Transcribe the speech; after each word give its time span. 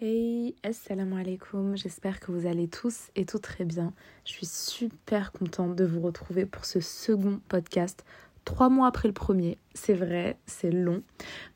Hey, 0.00 0.54
assalamu 0.62 1.18
alaikum, 1.18 1.76
j'espère 1.76 2.20
que 2.20 2.30
vous 2.30 2.46
allez 2.46 2.68
tous 2.68 3.08
et 3.16 3.24
toutes 3.24 3.42
très 3.42 3.64
bien. 3.64 3.92
Je 4.24 4.30
suis 4.30 4.46
super 4.46 5.32
contente 5.32 5.74
de 5.74 5.84
vous 5.84 6.00
retrouver 6.00 6.46
pour 6.46 6.66
ce 6.66 6.78
second 6.78 7.40
podcast, 7.48 8.04
trois 8.44 8.68
mois 8.68 8.86
après 8.86 9.08
le 9.08 9.14
premier. 9.14 9.58
C'est 9.74 9.94
vrai, 9.94 10.36
c'est 10.46 10.70
long, 10.70 11.02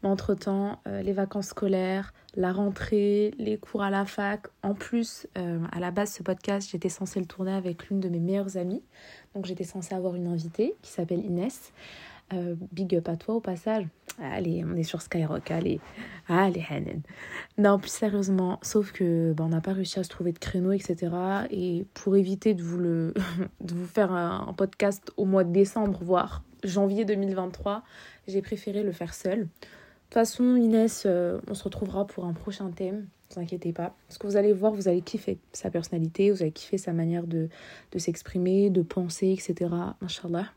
mais 0.03 0.09
entre-temps, 0.09 0.81
euh, 0.89 1.03
les 1.03 1.13
vacances 1.13 1.51
scolaires, 1.51 2.13
la 2.35 2.53
rentrée, 2.53 3.33
les 3.39 3.59
cours 3.59 3.85
à 3.85 3.91
la 3.91 4.07
fac, 4.07 4.49
en 4.65 4.75
plus, 4.75 5.29
euh, 5.39 5.61
à 5.71 5.79
la 5.79 5.93
base, 5.93 6.11
ce 6.13 6.25
podcast, 6.25 6.69
j'étais 6.69 6.89
censée 6.89 7.21
le 7.21 7.27
tourner 7.27 7.53
avec 7.53 7.91
l'une 7.91 8.01
de 8.01 8.09
mes 8.09 8.19
meilleures 8.19 8.57
amies, 8.57 8.83
donc 9.37 9.47
j'étais 9.47 9.63
censée 9.63 9.95
avoir 9.95 10.17
une 10.17 10.27
invitée 10.27 10.75
qui 10.83 10.91
s'appelle 10.91 11.25
Inès. 11.25 11.73
Euh, 12.33 12.55
big 12.73 12.97
up 12.97 13.09
à 13.09 13.17
toi 13.17 13.35
au 13.35 13.41
passage. 13.41 13.85
Allez, 14.21 14.65
on 14.65 14.77
est 14.77 14.83
sur 14.83 15.01
Skyrock, 15.01 15.51
allez. 15.51 15.81
Allez, 16.29 16.65
Hanen. 16.69 17.01
Non, 17.59 17.79
plus 17.79 17.91
sérieusement, 17.91 18.59
sauf 18.63 18.93
que 18.93 19.33
bah, 19.33 19.45
on 19.45 19.49
n'a 19.49 19.61
pas 19.61 19.73
réussi 19.73 19.99
à 19.99 20.05
se 20.05 20.09
trouver 20.09 20.33
de 20.33 20.39
créneau, 20.39 20.73
etc. 20.73 21.13
Et 21.51 21.87
pour 21.95 22.17
éviter 22.17 22.55
de 22.55 22.63
vous, 22.63 22.79
le, 22.79 23.15
de 23.61 23.75
vous 23.75 23.87
faire 23.87 24.13
un, 24.13 24.53
podcast 24.57 25.13
au 25.17 25.25
mois 25.25 25.45
de 25.45 25.53
décembre, 25.53 25.99
voire 26.03 26.43
janvier 26.63 27.05
2023, 27.05 27.83
j'ai 28.29 28.43
préféré 28.43 28.83
le 28.83 28.93
faire 28.93 29.15
seul. 29.15 29.41
De 29.41 29.45
toute 29.45 30.15
façon, 30.15 30.57
Inès, 30.57 31.05
euh, 31.07 31.41
on 31.49 31.55
se 31.55 31.65
retrouvera 31.65 32.07
pour 32.07 32.27
un 32.27 32.35
prochain 32.35 32.71
thème. 32.71 32.97
Ne 33.31 33.35
vous 33.35 33.41
inquiétez 33.41 33.73
pas. 33.73 33.95
Ce 34.11 34.19
que 34.19 34.27
vous 34.27 34.37
allez 34.37 34.53
voir, 34.53 34.73
vous 34.73 34.89
allez 34.89 35.01
kiffer 35.01 35.39
sa 35.53 35.71
personnalité, 35.71 36.31
vous 36.31 36.43
allez 36.43 36.53
kiffer 36.53 36.77
sa 36.77 36.93
manière 36.93 37.27
de, 37.27 37.49
de 37.93 37.99
s'exprimer, 37.99 38.69
de 38.69 38.83
penser, 38.83 39.31
etc. 39.33 39.71
Inch'Allah. 40.03 40.49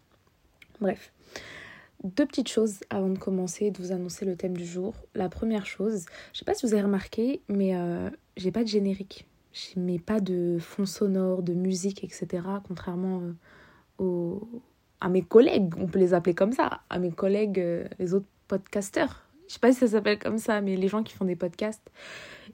Bref. 0.81 1.13
Deux 2.05 2.27
petites 2.27 2.49
choses 2.49 2.81
avant 2.91 3.09
de 3.09 3.17
commencer, 3.17 3.71
de 3.71 3.81
vous 3.81 3.91
annoncer 3.91 4.25
le 4.25 4.35
thème 4.35 4.55
du 4.55 4.63
jour. 4.63 4.93
La 5.15 5.27
première 5.27 5.65
chose, 5.65 6.05
je 6.33 6.37
sais 6.37 6.45
pas 6.45 6.53
si 6.53 6.63
vous 6.63 6.73
avez 6.73 6.83
remarqué, 6.83 7.41
mais 7.49 7.75
euh, 7.75 8.11
j'ai 8.37 8.51
pas 8.51 8.61
de 8.61 8.67
générique. 8.67 9.25
Je 9.53 9.79
mets 9.79 9.97
pas 9.97 10.19
de 10.19 10.59
fond 10.59 10.85
sonore, 10.85 11.41
de 11.41 11.55
musique, 11.55 12.03
etc. 12.03 12.43
Contrairement 12.67 13.23
euh, 14.01 14.35
à 15.01 15.09
mes 15.09 15.23
collègues, 15.23 15.73
on 15.79 15.87
peut 15.87 15.97
les 15.97 16.13
appeler 16.13 16.35
comme 16.35 16.51
ça, 16.51 16.81
à 16.91 16.99
mes 16.99 17.09
collègues, 17.09 17.59
euh, 17.59 17.87
les 17.97 18.13
autres 18.13 18.27
podcasteurs. 18.47 19.25
Je 19.47 19.53
sais 19.53 19.59
pas 19.59 19.71
si 19.71 19.79
ça 19.79 19.87
s'appelle 19.87 20.19
comme 20.19 20.37
ça, 20.37 20.61
mais 20.61 20.75
les 20.75 20.87
gens 20.87 21.01
qui 21.01 21.15
font 21.15 21.25
des 21.25 21.35
podcasts. 21.35 21.89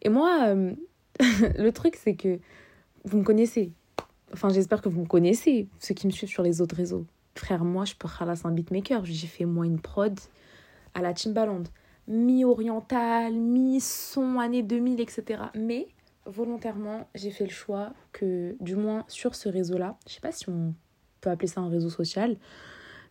Et 0.02 0.08
moi, 0.08 0.56
le 1.20 1.72
truc, 1.72 1.98
c'est 1.98 2.16
que 2.16 2.40
vous 3.04 3.18
me 3.18 3.24
connaissez. 3.26 3.74
Enfin, 4.32 4.48
j'espère 4.48 4.82
que 4.82 4.88
vous 4.88 5.02
me 5.02 5.08
connaissez, 5.08 5.68
ceux 5.80 5.94
qui 5.94 6.08
me 6.08 6.14
suivent 6.14 6.30
sur 6.30 6.42
les 6.42 6.62
autres 6.62 6.78
réseaux 6.78 7.06
frère, 7.36 7.64
moi, 7.64 7.86
je 7.86 7.96
peux 7.96 8.08
khalas 8.08 8.42
un 8.44 8.52
beatmaker. 8.52 9.06
J'ai 9.06 9.28
fait, 9.28 9.46
moi, 9.46 9.66
une 9.66 9.80
prod 9.80 10.18
à 10.94 11.02
la 11.02 11.14
Timbaland. 11.14 11.64
Mi-oriental, 12.08 13.34
mi-son, 13.34 14.40
année 14.40 14.64
2000, 14.64 15.00
etc. 15.00 15.44
Mais, 15.56 15.88
volontairement, 16.26 17.08
j'ai 17.16 17.32
fait 17.32 17.46
le 17.46 17.52
choix 17.52 17.94
que, 18.12 18.56
du 18.60 18.76
moins 18.76 19.06
sur 19.08 19.36
ce 19.36 19.50
réseau-là, 19.50 19.98
je 20.08 20.14
sais 20.14 20.20
pas 20.20 20.32
si 20.32 20.50
on 20.50 20.74
peut 21.22 21.30
appeler 21.30 21.48
ça 21.48 21.62
un 21.62 21.70
réseau 21.70 21.90
social, 21.90 22.38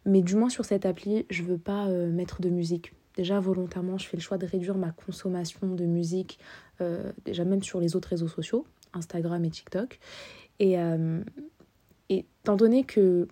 mais 0.05 0.23
du 0.23 0.35
moins 0.37 0.48
sur 0.48 0.65
cette 0.65 0.87
appli, 0.87 1.27
je 1.31 1.43
veux 1.43 1.59
pas 1.59 1.87
euh, 1.87 2.11
mettre 2.11 2.41
de 2.41 2.48
musique. 2.48 2.93
Déjà, 3.17 3.41
volontairement, 3.41 3.98
je 3.98 4.07
fais 4.07 4.17
le 4.17 4.23
choix 4.23 4.39
de 4.39 4.47
réduire 4.47 4.77
ma 4.77 4.93
consommation 4.93 5.75
de 5.75 5.85
musique, 5.85 6.39
euh, 6.81 7.13
déjà 7.25 7.45
même 7.45 7.63
sur 7.63 7.81
les 7.81 7.97
autres 7.97 8.09
réseaux 8.09 8.29
sociaux, 8.29 8.67
Instagram 8.93 9.45
et 9.45 9.51
TikTok. 9.51 9.98
Et, 10.59 10.79
euh, 10.79 11.23
et 12.09 12.27
étant 12.43 12.57
donné 12.57 12.85
que 12.85 13.29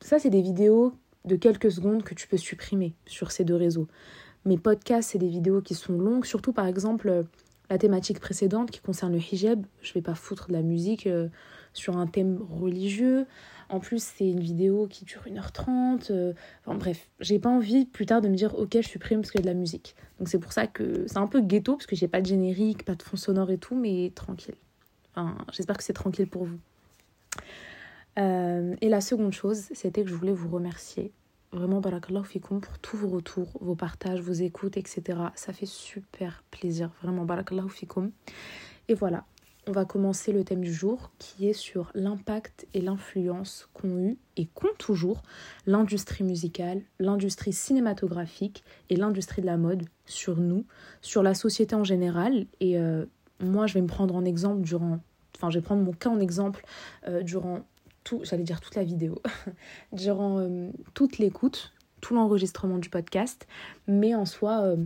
ça, 0.00 0.18
c'est 0.18 0.30
des 0.30 0.42
vidéos 0.42 0.94
de 1.24 1.36
quelques 1.36 1.70
secondes 1.70 2.02
que 2.02 2.14
tu 2.14 2.26
peux 2.26 2.36
supprimer 2.36 2.94
sur 3.06 3.30
ces 3.30 3.44
deux 3.44 3.56
réseaux. 3.56 3.86
Mes 4.44 4.56
podcasts, 4.56 5.10
c'est 5.10 5.18
des 5.18 5.28
vidéos 5.28 5.60
qui 5.60 5.74
sont 5.74 5.92
longues, 5.92 6.24
surtout 6.24 6.52
par 6.52 6.66
exemple 6.66 7.26
la 7.68 7.78
thématique 7.78 8.18
précédente 8.18 8.70
qui 8.70 8.80
concerne 8.80 9.12
le 9.12 9.18
hijab. 9.18 9.64
Je 9.82 9.92
vais 9.92 10.02
pas 10.02 10.14
foutre 10.14 10.48
de 10.48 10.54
la 10.54 10.62
musique 10.62 11.06
euh, 11.06 11.28
sur 11.72 11.98
un 11.98 12.06
thème 12.06 12.40
religieux. 12.50 13.26
En 13.68 13.78
plus, 13.78 14.02
c'est 14.02 14.28
une 14.28 14.40
vidéo 14.40 14.88
qui 14.88 15.04
dure 15.04 15.22
1h30. 15.26 16.10
Euh, 16.10 16.32
enfin 16.64 16.76
bref, 16.76 17.08
j'ai 17.20 17.38
pas 17.38 17.50
envie 17.50 17.84
plus 17.84 18.06
tard 18.06 18.20
de 18.20 18.28
me 18.28 18.34
dire 18.34 18.58
ok, 18.58 18.78
je 18.80 18.88
supprime 18.88 19.20
parce 19.20 19.30
qu'il 19.30 19.40
y 19.40 19.42
a 19.42 19.46
de 19.46 19.54
la 19.54 19.58
musique. 19.58 19.94
Donc 20.18 20.28
c'est 20.28 20.40
pour 20.40 20.52
ça 20.52 20.66
que 20.66 21.04
c'est 21.06 21.18
un 21.18 21.28
peu 21.28 21.40
ghetto 21.40 21.76
parce 21.76 21.86
que 21.86 21.94
j'ai 21.94 22.08
pas 22.08 22.20
de 22.20 22.26
générique, 22.26 22.84
pas 22.84 22.96
de 22.96 23.02
fond 23.02 23.16
sonore 23.16 23.50
et 23.50 23.58
tout, 23.58 23.76
mais 23.76 24.10
tranquille. 24.14 24.56
Enfin, 25.14 25.36
j'espère 25.52 25.76
que 25.76 25.84
c'est 25.84 25.92
tranquille 25.92 26.26
pour 26.26 26.44
vous. 26.44 26.58
Euh, 28.20 28.76
et 28.80 28.88
la 28.88 29.00
seconde 29.00 29.32
chose, 29.32 29.64
c'était 29.72 30.04
que 30.04 30.10
je 30.10 30.14
voulais 30.14 30.32
vous 30.32 30.48
remercier. 30.48 31.12
Vraiment, 31.52 31.80
barakallahu 31.80 32.24
fikoum 32.24 32.60
pour 32.60 32.78
tous 32.78 32.96
vos 32.96 33.08
retours, 33.08 33.58
vos 33.60 33.74
partages, 33.74 34.20
vos 34.20 34.32
écoutes, 34.32 34.76
etc. 34.76 35.18
Ça 35.34 35.52
fait 35.52 35.66
super 35.66 36.44
plaisir. 36.50 36.90
Vraiment, 37.02 37.24
barakallahu 37.24 37.70
fikoum. 37.70 38.12
Et 38.88 38.94
voilà, 38.94 39.24
on 39.66 39.72
va 39.72 39.84
commencer 39.84 40.32
le 40.32 40.44
thème 40.44 40.62
du 40.62 40.72
jour 40.72 41.10
qui 41.18 41.48
est 41.48 41.52
sur 41.52 41.90
l'impact 41.94 42.66
et 42.72 42.80
l'influence 42.80 43.68
qu'ont 43.74 43.98
eu 43.98 44.18
et 44.36 44.46
qu'ont 44.46 44.74
toujours 44.78 45.22
l'industrie 45.66 46.24
musicale, 46.24 46.82
l'industrie 46.98 47.52
cinématographique 47.52 48.64
et 48.88 48.96
l'industrie 48.96 49.42
de 49.42 49.46
la 49.46 49.56
mode 49.56 49.84
sur 50.06 50.36
nous, 50.38 50.64
sur 51.02 51.22
la 51.22 51.34
société 51.34 51.74
en 51.74 51.84
général. 51.84 52.46
Et 52.60 52.78
euh, 52.78 53.06
moi, 53.40 53.66
je 53.66 53.74
vais 53.74 53.82
me 53.82 53.86
prendre 53.86 54.14
en 54.14 54.24
exemple 54.24 54.62
durant. 54.62 55.00
Enfin, 55.36 55.50
je 55.50 55.58
vais 55.58 55.64
prendre 55.64 55.82
mon 55.82 55.92
cas 55.92 56.10
en 56.10 56.20
exemple 56.20 56.64
euh, 57.06 57.22
durant 57.22 57.60
tout, 58.04 58.20
j'allais 58.24 58.42
dire 58.42 58.60
toute 58.60 58.74
la 58.74 58.84
vidéo, 58.84 59.20
durant 59.92 60.38
euh, 60.38 60.70
toute 60.94 61.18
l'écoute, 61.18 61.72
tout 62.00 62.14
l'enregistrement 62.14 62.78
du 62.78 62.88
podcast, 62.88 63.46
mais 63.86 64.14
en 64.14 64.24
soi, 64.24 64.62
euh, 64.62 64.76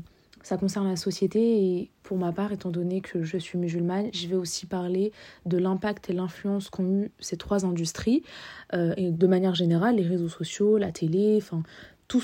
ça 0.43 0.57
concerne 0.57 0.89
la 0.89 0.97
société 0.97 1.41
et 1.41 1.91
pour 2.03 2.19
ma 2.19 2.33
part, 2.33 2.53
étant 2.53 2.71
donné 2.71 3.01
que 3.01 3.23
je 3.23 3.39
suis 3.39 3.57
musulmane, 3.57 4.11
je 4.13 4.27
vais 4.27 4.37
aussi 4.37 4.67
parler 4.67 5.13
de 5.47 5.57
l'impact 5.57 6.11
et 6.11 6.13
l'influence 6.13 6.69
qu'ont 6.69 7.03
eu 7.03 7.13
ces 7.19 7.37
trois 7.37 7.65
industries, 7.65 8.23
euh, 8.75 8.93
et 8.97 9.11
de 9.11 9.27
manière 9.27 9.55
générale, 9.55 9.97
les 9.97 10.07
réseaux 10.07 10.29
sociaux, 10.29 10.77
la 10.77 10.93
télé, 10.93 11.39
enfin, 11.41 11.63
tous 12.09 12.21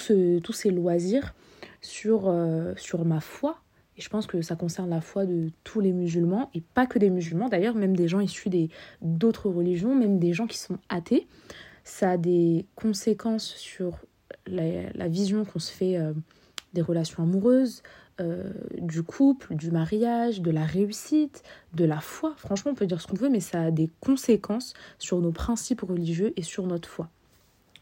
ces 0.53 0.71
loisirs 0.71 1.35
sur, 1.81 2.33
sur 2.77 3.05
ma 3.07 3.21
foi 3.21 3.59
et 3.97 4.01
je 4.01 4.09
pense 4.09 4.27
que 4.27 4.41
ça 4.43 4.57
concerne 4.57 4.91
la 4.91 5.01
foi 5.01 5.27
de 5.27 5.51
tous 5.65 5.81
les 5.81 5.93
musulmans, 5.93 6.51
et 6.55 6.61
pas 6.61 6.87
que 6.87 6.99
des 6.99 7.11
musulmans 7.11 7.49
d'ailleurs, 7.49 7.75
même 7.75 7.97
des 7.97 8.09
gens 8.09 8.21
issus 8.21 8.51
d'autres 9.03 9.49
religions, 9.51 9.95
même 9.95 10.19
des 10.19 10.33
gens 10.33 10.47
qui 10.47 10.59
sont 10.59 10.79
athées. 10.89 11.27
Ça 11.85 12.13
a 12.13 12.17
des 12.17 12.67
conséquences 12.77 13.55
sur 13.57 13.99
la, 14.47 15.09
vision 15.09 15.45
qu'on 15.45 15.59
se 15.59 15.73
fait 15.73 15.97
euh, 15.97 16.13
des 16.73 16.83
relations 16.83 17.23
amoureuses, 17.23 17.83
euh, 18.21 18.53
du 18.79 19.03
couple, 19.03 19.55
du 19.55 19.71
mariage, 19.71 20.41
de 20.41 20.51
la 20.51 20.65
réussite, 20.65 21.43
de 21.75 21.85
la 21.85 22.01
foi. 22.01 22.35
Franchement, 22.37 22.73
on 22.73 22.75
peut 22.75 22.87
dire 22.87 23.01
ce 23.01 23.07
qu'on 23.07 23.17
veut, 23.17 23.31
mais 23.31 23.41
ça 23.41 23.63
a 23.63 23.71
des 23.71 23.89
conséquences 24.01 24.75
sur 24.99 25.21
nos 25.21 25.33
principes 25.33 25.81
religieux 25.81 26.33
et 26.37 26.43
sur 26.43 26.67
notre 26.67 26.89
foi. 26.89 27.09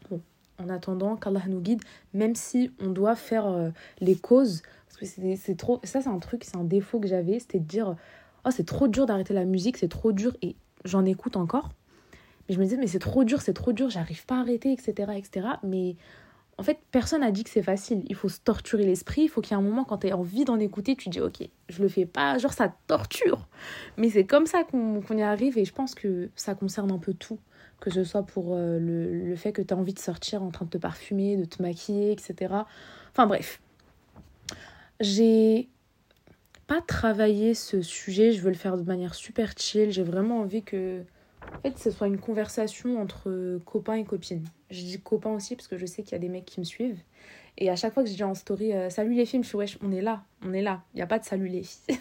Bon, 0.09 0.21
en 0.57 0.69
attendant 0.69 1.17
qu'Allah 1.17 1.43
nous 1.47 1.59
guide, 1.59 1.81
même 2.13 2.35
si 2.35 2.71
on 2.79 2.89
doit 2.89 3.15
faire 3.15 3.47
euh, 3.47 3.69
les 3.99 4.15
causes 4.15 4.61
c'est 5.05 5.55
trop. 5.57 5.79
Ça, 5.83 6.01
c'est 6.01 6.09
un 6.09 6.19
truc, 6.19 6.43
c'est 6.43 6.57
un 6.57 6.63
défaut 6.63 6.99
que 6.99 7.07
j'avais, 7.07 7.39
c'était 7.39 7.59
de 7.59 7.65
dire 7.65 7.95
Oh, 8.45 8.49
c'est 8.51 8.65
trop 8.65 8.87
dur 8.87 9.05
d'arrêter 9.05 9.33
la 9.33 9.45
musique, 9.45 9.77
c'est 9.77 9.89
trop 9.89 10.11
dur. 10.11 10.35
Et 10.41 10.55
j'en 10.85 11.05
écoute 11.05 11.35
encore. 11.35 11.69
Mais 12.47 12.55
je 12.55 12.59
me 12.59 12.65
disais 12.65 12.77
Mais 12.77 12.87
c'est 12.87 12.99
trop 12.99 13.23
dur, 13.23 13.41
c'est 13.41 13.53
trop 13.53 13.73
dur, 13.73 13.89
j'arrive 13.89 14.25
pas 14.25 14.37
à 14.37 14.39
arrêter, 14.39 14.71
etc. 14.71 15.11
etc. 15.15 15.47
Mais 15.63 15.95
en 16.57 16.63
fait, 16.63 16.77
personne 16.91 17.21
n'a 17.21 17.31
dit 17.31 17.45
que 17.45 17.49
c'est 17.49 17.63
facile. 17.63 18.03
Il 18.09 18.15
faut 18.15 18.27
se 18.27 18.39
torturer 18.39 18.83
l'esprit. 18.83 19.21
Il 19.21 19.29
faut 19.29 19.39
qu'il 19.39 19.51
y 19.51 19.53
ait 19.53 19.57
un 19.57 19.65
moment, 19.65 19.85
quand 19.85 19.99
tu 19.99 20.09
as 20.09 20.17
envie 20.17 20.43
d'en 20.43 20.59
écouter, 20.59 20.95
tu 20.97 21.07
dis 21.07 21.21
Ok, 21.21 21.47
je 21.69 21.81
le 21.81 21.87
fais 21.87 22.05
pas. 22.05 22.37
Genre, 22.37 22.51
ça 22.51 22.73
torture. 22.87 23.47
Mais 23.97 24.09
c'est 24.09 24.25
comme 24.25 24.45
ça 24.45 24.63
qu'on 24.63 25.01
y 25.17 25.21
arrive. 25.21 25.57
Et 25.57 25.65
je 25.65 25.73
pense 25.73 25.95
que 25.95 26.29
ça 26.35 26.55
concerne 26.55 26.91
un 26.91 26.97
peu 26.97 27.13
tout. 27.13 27.39
Que 27.79 27.89
ce 27.89 28.03
soit 28.03 28.23
pour 28.23 28.55
euh, 28.55 28.77
le, 28.77 29.25
le 29.25 29.35
fait 29.37 29.53
que 29.53 29.61
tu 29.61 29.73
as 29.73 29.77
envie 29.77 29.93
de 29.93 29.99
sortir 29.99 30.43
en 30.43 30.51
train 30.51 30.65
de 30.65 30.69
te 30.69 30.77
parfumer, 30.77 31.37
de 31.37 31.45
te 31.45 31.61
maquiller, 31.61 32.11
etc. 32.11 32.53
Enfin 33.11 33.25
bref, 33.25 33.61
j'ai 34.99 35.69
pas 36.67 36.81
travaillé 36.81 37.53
ce 37.53 37.81
sujet, 37.81 38.31
je 38.31 38.41
veux 38.41 38.49
le 38.49 38.55
faire 38.55 38.77
de 38.77 38.83
manière 38.83 39.15
super 39.15 39.53
chill. 39.57 39.91
J'ai 39.91 40.03
vraiment 40.03 40.39
envie 40.39 40.63
que 40.63 41.03
en 41.51 41.61
fait, 41.61 41.77
ce 41.79 41.89
soit 41.89 42.07
une 42.07 42.19
conversation 42.19 43.01
entre 43.01 43.59
copains 43.65 43.95
et 43.95 44.03
copines. 44.03 44.45
Je 44.69 44.81
dis 44.81 45.01
copains 45.01 45.31
aussi 45.31 45.55
parce 45.55 45.67
que 45.67 45.77
je 45.77 45.85
sais 45.85 46.03
qu'il 46.03 46.11
y 46.11 46.15
a 46.15 46.19
des 46.19 46.29
mecs 46.29 46.45
qui 46.45 46.59
me 46.59 46.65
suivent. 46.65 47.01
Et 47.57 47.69
à 47.69 47.75
chaque 47.75 47.93
fois 47.93 48.03
que 48.03 48.09
je 48.09 48.15
dis 48.15 48.23
en 48.23 48.35
story 48.35 48.73
euh, 48.73 48.89
salut 48.89 49.13
les 49.13 49.25
filles, 49.25 49.41
je 49.43 49.47
suis 49.47 49.57
wesh, 49.57 49.77
on 49.81 49.91
est 49.91 50.01
là, 50.01 50.23
on 50.45 50.53
est 50.53 50.61
là. 50.61 50.83
Il 50.93 50.97
n'y 50.97 51.01
a 51.01 51.07
pas 51.07 51.19
de 51.19 51.25
salut 51.25 51.47
les 51.47 51.63
filles. 51.63 51.97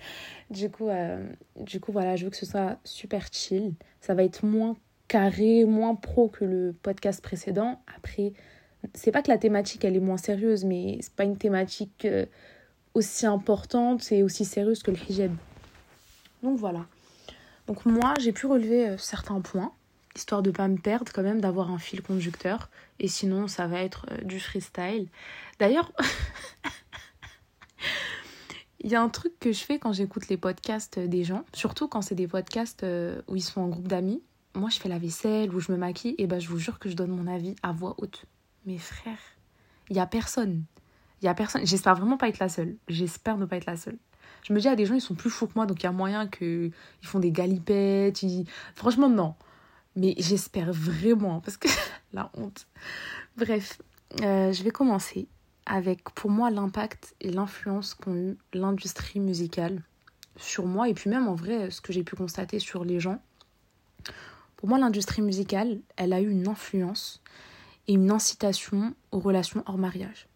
du 0.50 0.68
euh, 0.80 1.26
du 1.60 1.80
coup, 1.80 1.92
voilà, 1.92 2.16
je 2.16 2.24
veux 2.24 2.30
que 2.30 2.36
ce 2.36 2.46
soit 2.46 2.78
super 2.84 3.26
chill. 3.32 3.74
Ça 4.00 4.14
va 4.14 4.24
être 4.24 4.44
moins 4.44 4.76
carré, 5.06 5.64
moins 5.64 5.94
pro 5.94 6.28
que 6.28 6.44
le 6.44 6.74
podcast 6.82 7.22
précédent. 7.22 7.80
Après, 7.96 8.32
c'est 8.94 9.12
pas 9.12 9.22
que 9.22 9.30
la 9.30 9.38
thématique 9.38 9.84
elle 9.84 9.96
est 9.96 10.00
moins 10.00 10.16
sérieuse, 10.16 10.64
mais 10.64 10.98
c'est 11.00 11.14
pas 11.14 11.24
une 11.24 11.36
thématique 11.36 12.04
euh, 12.04 12.26
aussi 12.94 13.26
importante 13.26 14.10
et 14.12 14.22
aussi 14.22 14.44
sérieuse 14.44 14.82
que 14.82 14.90
le 14.90 14.98
hijab. 15.08 15.34
Donc 16.42 16.58
voilà. 16.58 16.86
Donc 17.66 17.84
moi, 17.84 18.14
j'ai 18.20 18.32
pu 18.32 18.46
relever 18.46 18.88
euh, 18.88 18.98
certains 18.98 19.40
points, 19.40 19.72
histoire 20.16 20.42
de 20.42 20.50
pas 20.50 20.68
me 20.68 20.78
perdre 20.78 21.12
quand 21.12 21.22
même, 21.22 21.40
d'avoir 21.40 21.70
un 21.70 21.78
fil 21.78 22.02
conducteur. 22.02 22.70
Et 23.00 23.08
sinon, 23.08 23.48
ça 23.48 23.66
va 23.66 23.82
être 23.82 24.06
euh, 24.10 24.22
du 24.22 24.40
freestyle. 24.40 25.08
D'ailleurs, 25.58 25.92
Il 28.80 28.92
y 28.92 28.94
a 28.94 29.02
un 29.02 29.08
truc 29.08 29.32
que 29.40 29.52
je 29.52 29.58
fais 29.64 29.80
quand 29.80 29.92
j'écoute 29.92 30.28
les 30.28 30.36
podcasts 30.36 31.00
des 31.00 31.24
gens, 31.24 31.44
surtout 31.52 31.88
quand 31.88 32.00
c'est 32.00 32.14
des 32.14 32.28
podcasts 32.28 32.86
où 33.26 33.34
ils 33.34 33.42
sont 33.42 33.60
en 33.60 33.66
groupe 33.66 33.88
d'amis. 33.88 34.22
Moi, 34.54 34.70
je 34.70 34.78
fais 34.78 34.88
la 34.88 34.98
vaisselle 34.98 35.52
ou 35.52 35.58
je 35.58 35.72
me 35.72 35.76
maquille, 35.76 36.14
et 36.16 36.28
ben 36.28 36.38
je 36.38 36.48
vous 36.48 36.58
jure 36.58 36.78
que 36.78 36.88
je 36.88 36.94
donne 36.94 37.10
mon 37.10 37.26
avis 37.26 37.56
à 37.64 37.72
voix 37.72 37.96
haute. 37.98 38.24
Mes 38.68 38.76
frères, 38.76 39.16
il 39.88 39.96
y 39.96 39.98
a 39.98 40.04
personne. 40.04 40.64
Il 41.22 41.24
y 41.24 41.28
a 41.28 41.32
personne. 41.32 41.64
J'espère 41.64 41.94
vraiment 41.94 42.18
pas 42.18 42.28
être 42.28 42.38
la 42.38 42.50
seule. 42.50 42.76
J'espère 42.86 43.38
ne 43.38 43.46
pas 43.46 43.56
être 43.56 43.64
la 43.64 43.78
seule. 43.78 43.96
Je 44.42 44.52
me 44.52 44.60
dis 44.60 44.68
à 44.68 44.76
des 44.76 44.84
gens, 44.84 44.94
ils 44.94 45.00
sont 45.00 45.14
plus 45.14 45.30
fous 45.30 45.46
que 45.46 45.54
moi, 45.54 45.64
donc 45.64 45.80
il 45.80 45.84
y 45.84 45.86
a 45.86 45.92
moyen 45.92 46.28
qu'ils 46.28 46.74
font 47.00 47.18
des 47.18 47.32
galipettes. 47.32 48.20
Franchement, 48.74 49.08
non. 49.08 49.36
Mais 49.96 50.14
j'espère 50.18 50.70
vraiment, 50.70 51.40
parce 51.40 51.56
que 51.56 51.66
la 52.12 52.30
honte. 52.34 52.66
Bref, 53.38 53.80
euh, 54.20 54.52
je 54.52 54.62
vais 54.62 54.70
commencer 54.70 55.28
avec 55.64 56.04
pour 56.10 56.30
moi 56.30 56.50
l'impact 56.50 57.14
et 57.22 57.30
l'influence 57.30 57.94
qu'ont 57.94 58.14
eu 58.14 58.36
l'industrie 58.52 59.20
musicale 59.20 59.80
sur 60.36 60.66
moi 60.66 60.90
et 60.90 60.94
puis 60.94 61.08
même 61.08 61.26
en 61.26 61.34
vrai 61.34 61.70
ce 61.70 61.80
que 61.80 61.94
j'ai 61.94 62.04
pu 62.04 62.16
constater 62.16 62.58
sur 62.58 62.84
les 62.84 63.00
gens. 63.00 63.18
Pour 64.56 64.68
moi 64.68 64.78
l'industrie 64.78 65.22
musicale, 65.22 65.80
elle 65.96 66.12
a 66.12 66.20
eu 66.20 66.28
une 66.28 66.48
influence 66.48 67.22
et 67.88 67.94
une 67.94 68.10
incitation 68.10 68.94
aux 69.10 69.18
relations 69.18 69.62
hors 69.66 69.78
mariage. 69.78 70.28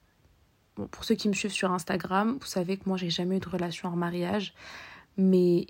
Bon, 0.76 0.88
pour 0.88 1.04
ceux 1.04 1.14
qui 1.14 1.28
me 1.28 1.34
suivent 1.34 1.52
sur 1.52 1.70
Instagram, 1.70 2.38
vous 2.40 2.46
savez 2.46 2.76
que 2.76 2.88
moi 2.88 2.96
j'ai 2.96 3.10
jamais 3.10 3.36
eu 3.36 3.40
de 3.40 3.48
relation 3.48 3.88
hors 3.88 3.96
mariage, 3.96 4.54
mais 5.16 5.66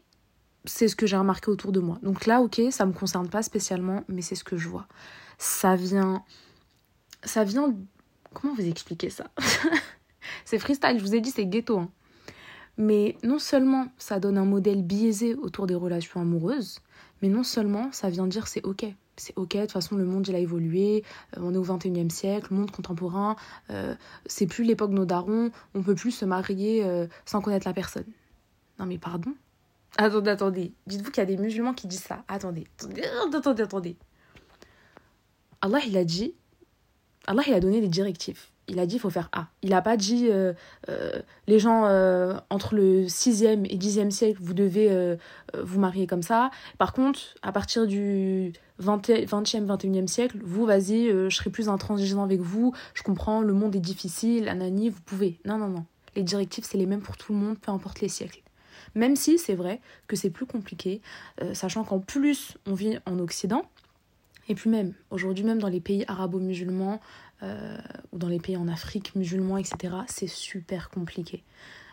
c'est 0.64 0.88
ce 0.88 0.96
que 0.96 1.06
j'ai 1.06 1.16
remarqué 1.16 1.50
autour 1.50 1.72
de 1.72 1.80
moi. 1.80 1.98
Donc 2.02 2.26
là, 2.26 2.40
ok, 2.40 2.62
ça 2.70 2.86
me 2.86 2.92
concerne 2.92 3.28
pas 3.28 3.42
spécialement, 3.42 4.04
mais 4.08 4.22
c'est 4.22 4.36
ce 4.36 4.44
que 4.44 4.56
je 4.56 4.68
vois. 4.68 4.86
Ça 5.38 5.74
vient, 5.74 6.24
ça 7.24 7.44
vient 7.44 7.74
Comment 8.32 8.54
vous 8.54 8.66
expliquer 8.66 9.10
ça? 9.10 9.30
C'est 10.44 10.58
freestyle, 10.58 10.98
je 10.98 11.02
vous 11.04 11.14
ai 11.14 11.20
dit, 11.20 11.30
c'est 11.30 11.46
ghetto. 11.46 11.78
Hein. 11.78 11.90
Mais 12.78 13.16
non 13.22 13.38
seulement 13.38 13.88
ça 13.98 14.18
donne 14.18 14.38
un 14.38 14.44
modèle 14.44 14.82
biaisé 14.82 15.34
autour 15.34 15.66
des 15.66 15.74
relations 15.74 16.20
amoureuses, 16.20 16.80
mais 17.20 17.28
non 17.28 17.42
seulement 17.42 17.92
ça 17.92 18.08
vient 18.08 18.26
dire 18.26 18.48
c'est 18.48 18.64
ok. 18.64 18.86
C'est 19.16 19.36
ok, 19.36 19.56
de 19.56 19.60
toute 19.62 19.72
façon 19.72 19.96
le 19.96 20.06
monde 20.06 20.26
il 20.28 20.34
a 20.34 20.38
évolué, 20.38 21.04
euh, 21.36 21.40
on 21.42 21.52
est 21.52 21.58
au 21.58 21.64
21e 21.64 22.08
siècle, 22.08 22.48
le 22.50 22.56
monde 22.56 22.70
contemporain, 22.70 23.36
euh, 23.70 23.94
c'est 24.24 24.46
plus 24.46 24.64
l'époque 24.64 24.90
nos 24.90 25.04
darons, 25.04 25.50
on 25.74 25.82
peut 25.82 25.94
plus 25.94 26.12
se 26.12 26.24
marier 26.24 26.82
euh, 26.84 27.06
sans 27.26 27.42
connaître 27.42 27.66
la 27.66 27.74
personne. 27.74 28.06
Non 28.78 28.86
mais 28.86 28.98
pardon 28.98 29.34
Attendez, 29.98 30.30
attendez, 30.30 30.72
dites-vous 30.86 31.10
qu'il 31.10 31.20
y 31.20 31.24
a 31.24 31.26
des 31.26 31.36
musulmans 31.36 31.74
qui 31.74 31.86
disent 31.86 32.04
ça. 32.04 32.24
Attendez, 32.26 32.66
attendez, 32.78 33.02
attendez, 33.36 33.62
attendez. 33.62 33.96
Allah 35.60 35.80
il 35.86 35.96
a 35.98 36.04
dit 36.04 36.34
Allah, 37.26 37.42
il 37.46 37.52
a 37.52 37.60
donné 37.60 37.82
des 37.82 37.88
directives. 37.88 38.40
Il 38.66 38.78
a 38.78 38.86
dit 38.86 38.96
il 38.96 38.98
faut 38.98 39.10
faire 39.10 39.28
A. 39.32 39.48
Il 39.60 39.70
n'a 39.70 39.82
pas 39.82 39.98
dit 39.98 40.30
les 41.46 41.58
gens 41.58 41.82
entre 42.48 42.74
le 42.74 43.04
6e 43.04 43.66
et 43.68 43.76
10e 43.76 44.10
siècle, 44.10 44.38
vous 44.40 44.54
devez 44.54 45.18
vous 45.54 45.78
marier 45.78 46.06
comme 46.06 46.22
ça. 46.22 46.50
Par 46.78 46.94
contre, 46.94 47.20
à 47.42 47.52
partir 47.52 47.86
du 47.86 48.54
20, 48.82 49.10
e 49.10 49.24
21e 49.24 50.06
siècle, 50.06 50.38
vous, 50.42 50.66
vas-y, 50.66 51.08
je 51.08 51.28
serai 51.30 51.50
plus 51.50 51.68
intransigeant 51.68 52.22
avec 52.22 52.40
vous. 52.40 52.74
Je 52.94 53.02
comprends, 53.02 53.40
le 53.40 53.52
monde 53.52 53.74
est 53.76 53.80
difficile, 53.80 54.48
Anani, 54.48 54.90
vous 54.90 55.00
pouvez. 55.00 55.38
Non, 55.44 55.58
non, 55.58 55.68
non. 55.68 55.84
Les 56.16 56.22
directives, 56.22 56.64
c'est 56.68 56.78
les 56.78 56.86
mêmes 56.86 57.00
pour 57.00 57.16
tout 57.16 57.32
le 57.32 57.38
monde, 57.38 57.58
peu 57.58 57.70
importe 57.70 58.00
les 58.00 58.08
siècles. 58.08 58.42
Même 58.94 59.16
si 59.16 59.38
c'est 59.38 59.54
vrai 59.54 59.80
que 60.06 60.16
c'est 60.16 60.30
plus 60.30 60.44
compliqué, 60.44 61.00
sachant 61.54 61.84
qu'en 61.84 62.00
plus, 62.00 62.58
on 62.66 62.74
vit 62.74 62.98
en 63.06 63.18
Occident. 63.18 63.64
Et 64.48 64.54
puis 64.54 64.70
même, 64.70 64.94
aujourd'hui 65.10 65.44
même 65.44 65.58
dans 65.58 65.68
les 65.68 65.80
pays 65.80 66.04
arabo-musulmans 66.08 67.00
euh, 67.42 67.76
ou 68.12 68.18
dans 68.18 68.28
les 68.28 68.38
pays 68.38 68.56
en 68.56 68.68
Afrique 68.68 69.14
musulmans, 69.14 69.56
etc., 69.56 69.94
c'est 70.08 70.28
super 70.28 70.90
compliqué 70.90 71.42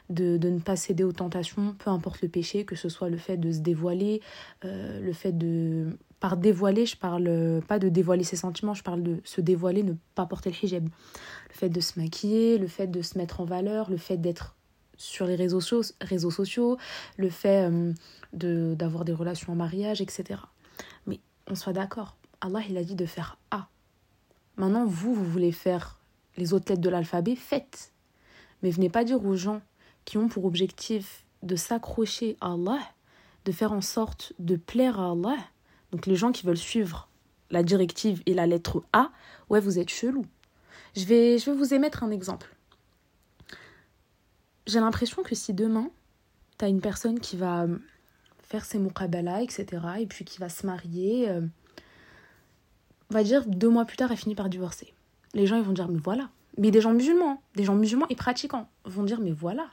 de, 0.09 0.37
de, 0.37 0.49
ne 0.49 0.59
pas 0.59 0.75
céder 0.75 1.03
aux 1.03 1.11
tentations, 1.11 1.75
peu 1.77 1.89
importe 1.89 2.21
le 2.21 2.29
péché, 2.29 2.65
que 2.65 2.75
ce 2.75 2.89
soit 2.89 3.09
le 3.09 3.17
fait 3.17 3.37
de 3.37 3.51
se 3.51 3.59
dévoiler, 3.59 4.21
euh, 4.65 4.99
le 4.99 5.13
fait 5.13 5.37
de... 5.37 5.97
Par 6.19 6.35
dévoiler, 6.35 6.85
je 6.85 6.97
parle 6.97 7.61
pas 7.67 7.79
de 7.79 7.87
dévoiler 7.87 8.23
ses 8.23 8.35
sentiments, 8.35 8.73
je 8.73 8.83
parle 8.83 9.03
de 9.03 9.21
se 9.23 9.39
dévoiler, 9.39 9.83
ne 9.83 9.93
pas 10.15 10.25
porter 10.25 10.49
le 10.49 10.65
hijab. 10.65 10.83
Le 10.83 11.53
fait 11.53 11.69
de 11.69 11.79
se 11.79 11.99
maquiller, 11.99 12.57
le 12.57 12.67
fait 12.67 12.87
de 12.87 13.01
se 13.01 13.17
mettre 13.17 13.39
en 13.39 13.45
valeur, 13.45 13.89
le 13.89 13.97
fait 13.97 14.17
d'être 14.17 14.55
sur 14.97 15.25
les 15.25 15.35
réseaux, 15.35 15.61
sociaux, 15.61 15.95
réseaux 16.01 16.29
sociaux 16.29 16.77
le 17.17 17.29
fait 17.29 17.69
euh, 17.69 17.93
de 18.33 18.75
d'avoir 18.77 19.05
des 19.05 19.13
relations 19.13 19.53
en 19.53 19.55
mariage, 19.55 20.01
etc. 20.01 20.41
Mais 21.07 21.19
on 21.47 21.55
soit 21.55 21.73
d'accord, 21.73 22.17
Allah, 22.41 22.61
il 22.69 22.77
a 22.77 22.83
dit 22.83 22.95
de 22.95 23.05
faire 23.05 23.37
A. 23.49 23.67
Maintenant, 24.57 24.85
vous, 24.85 25.13
vous 25.13 25.25
voulez 25.25 25.53
faire 25.53 25.99
les 26.37 26.53
autres 26.53 26.69
lettres 26.69 26.81
de 26.81 26.89
l'alphabet, 26.89 27.35
faites. 27.35 27.93
Mais 28.61 28.71
venez 28.71 28.89
pas 28.89 29.05
dire 29.05 29.25
aux 29.25 29.35
gens 29.35 29.61
qui 30.05 30.17
ont 30.17 30.27
pour 30.27 30.45
objectif 30.45 31.25
de 31.43 31.55
s'accrocher 31.55 32.35
à 32.41 32.53
Allah, 32.53 32.79
de 33.45 33.51
faire 33.53 33.71
en 33.71 33.81
sorte 33.81 34.33
de 34.37 34.57
plaire 34.57 34.99
à 34.99 35.11
Allah. 35.11 35.37
Donc 35.91 36.05
les 36.05 36.15
gens 36.15 36.31
qui 36.31 36.45
veulent 36.45 36.57
suivre 36.57 37.09
la 37.49 37.63
directive 37.63 38.21
et 38.25 38.33
la 38.33 38.45
lettre 38.45 38.83
A, 38.93 39.11
ouais, 39.49 39.59
vous 39.59 39.79
êtes 39.79 39.89
chelou. 39.89 40.25
Je 40.95 41.05
vais, 41.05 41.37
je 41.37 41.49
vais 41.49 41.57
vous 41.57 41.73
émettre 41.73 42.03
un 42.03 42.11
exemple. 42.11 42.55
J'ai 44.67 44.79
l'impression 44.79 45.23
que 45.23 45.35
si 45.35 45.53
demain, 45.53 45.89
tu 46.57 46.65
as 46.65 46.67
une 46.67 46.81
personne 46.81 47.19
qui 47.19 47.37
va 47.37 47.65
faire 48.41 48.65
ses 48.65 48.79
muqabala, 48.79 49.41
etc., 49.41 49.65
et 49.99 50.07
puis 50.07 50.25
qui 50.25 50.39
va 50.39 50.49
se 50.49 50.65
marier, 50.65 51.29
euh, 51.29 51.41
on 53.09 53.13
va 53.13 53.23
dire, 53.23 53.45
deux 53.45 53.69
mois 53.69 53.85
plus 53.85 53.97
tard, 53.97 54.11
elle 54.11 54.17
finit 54.17 54.35
par 54.35 54.49
divorcer. 54.49 54.93
Les 55.33 55.45
gens, 55.45 55.57
ils 55.57 55.63
vont 55.63 55.71
dire, 55.71 55.87
mais 55.87 55.99
voilà. 55.99 56.29
Mais 56.57 56.71
des 56.71 56.81
gens 56.81 56.93
musulmans, 56.93 57.41
des 57.55 57.63
gens 57.63 57.75
musulmans 57.75 58.07
et 58.09 58.15
pratiquants 58.15 58.67
vont 58.85 59.03
dire, 59.03 59.21
mais 59.21 59.31
voilà. 59.31 59.69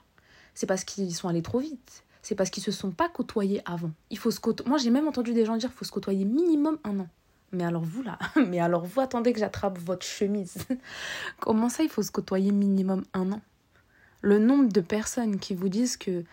C'est 0.53 0.67
parce 0.67 0.83
qu'ils 0.83 1.13
sont 1.13 1.27
allés 1.27 1.41
trop 1.41 1.59
vite. 1.59 2.03
C'est 2.27 2.35
parce 2.35 2.49
qu'ils 2.49 2.61
se 2.61 2.73
sont 2.73 2.91
pas 2.91 3.07
côtoyés 3.07 3.61
avant. 3.63 3.91
Il 4.09 4.17
faut 4.17 4.31
se 4.31 4.41
Moi, 4.67 4.77
j'ai 4.79 4.89
même 4.89 5.07
entendu 5.07 5.33
des 5.33 5.45
gens 5.45 5.55
dire, 5.55 5.69
qu'il 5.69 5.77
faut 5.77 5.85
se 5.85 5.93
côtoyer 5.93 6.25
minimum 6.25 6.77
un 6.83 6.99
an. 6.99 7.07
Mais 7.53 7.63
alors 7.63 7.85
vous 7.85 8.03
là, 8.03 8.19
mais 8.49 8.59
alors 8.59 8.85
vous 8.85 8.99
attendez 8.99 9.31
que 9.31 9.39
j'attrape 9.39 9.79
votre 9.79 10.05
chemise. 10.05 10.57
Comment 11.39 11.69
ça, 11.69 11.83
il 11.83 11.89
faut 11.89 12.03
se 12.03 12.11
côtoyer 12.11 12.51
minimum 12.51 13.05
un 13.13 13.31
an? 13.31 13.39
Le 14.19 14.39
nombre 14.39 14.67
de 14.67 14.81
personnes 14.81 15.39
qui 15.39 15.55
vous 15.55 15.69
disent 15.69 15.95
que 15.95 16.25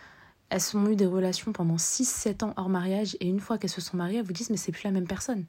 elles 0.50 0.76
ont 0.76 0.88
eu 0.88 0.96
des 0.96 1.06
relations 1.06 1.52
pendant 1.52 1.76
6-7 1.76 2.42
ans 2.42 2.54
hors 2.56 2.68
mariage 2.68 3.16
et 3.20 3.28
une 3.28 3.38
fois 3.38 3.56
qu'elles 3.56 3.70
se 3.70 3.80
sont 3.80 3.96
mariées, 3.96 4.18
elles 4.18 4.26
vous 4.26 4.32
disent 4.32 4.50
mais 4.50 4.56
c'est 4.56 4.72
plus 4.72 4.82
la 4.82 4.90
même 4.90 5.06
personne 5.06 5.44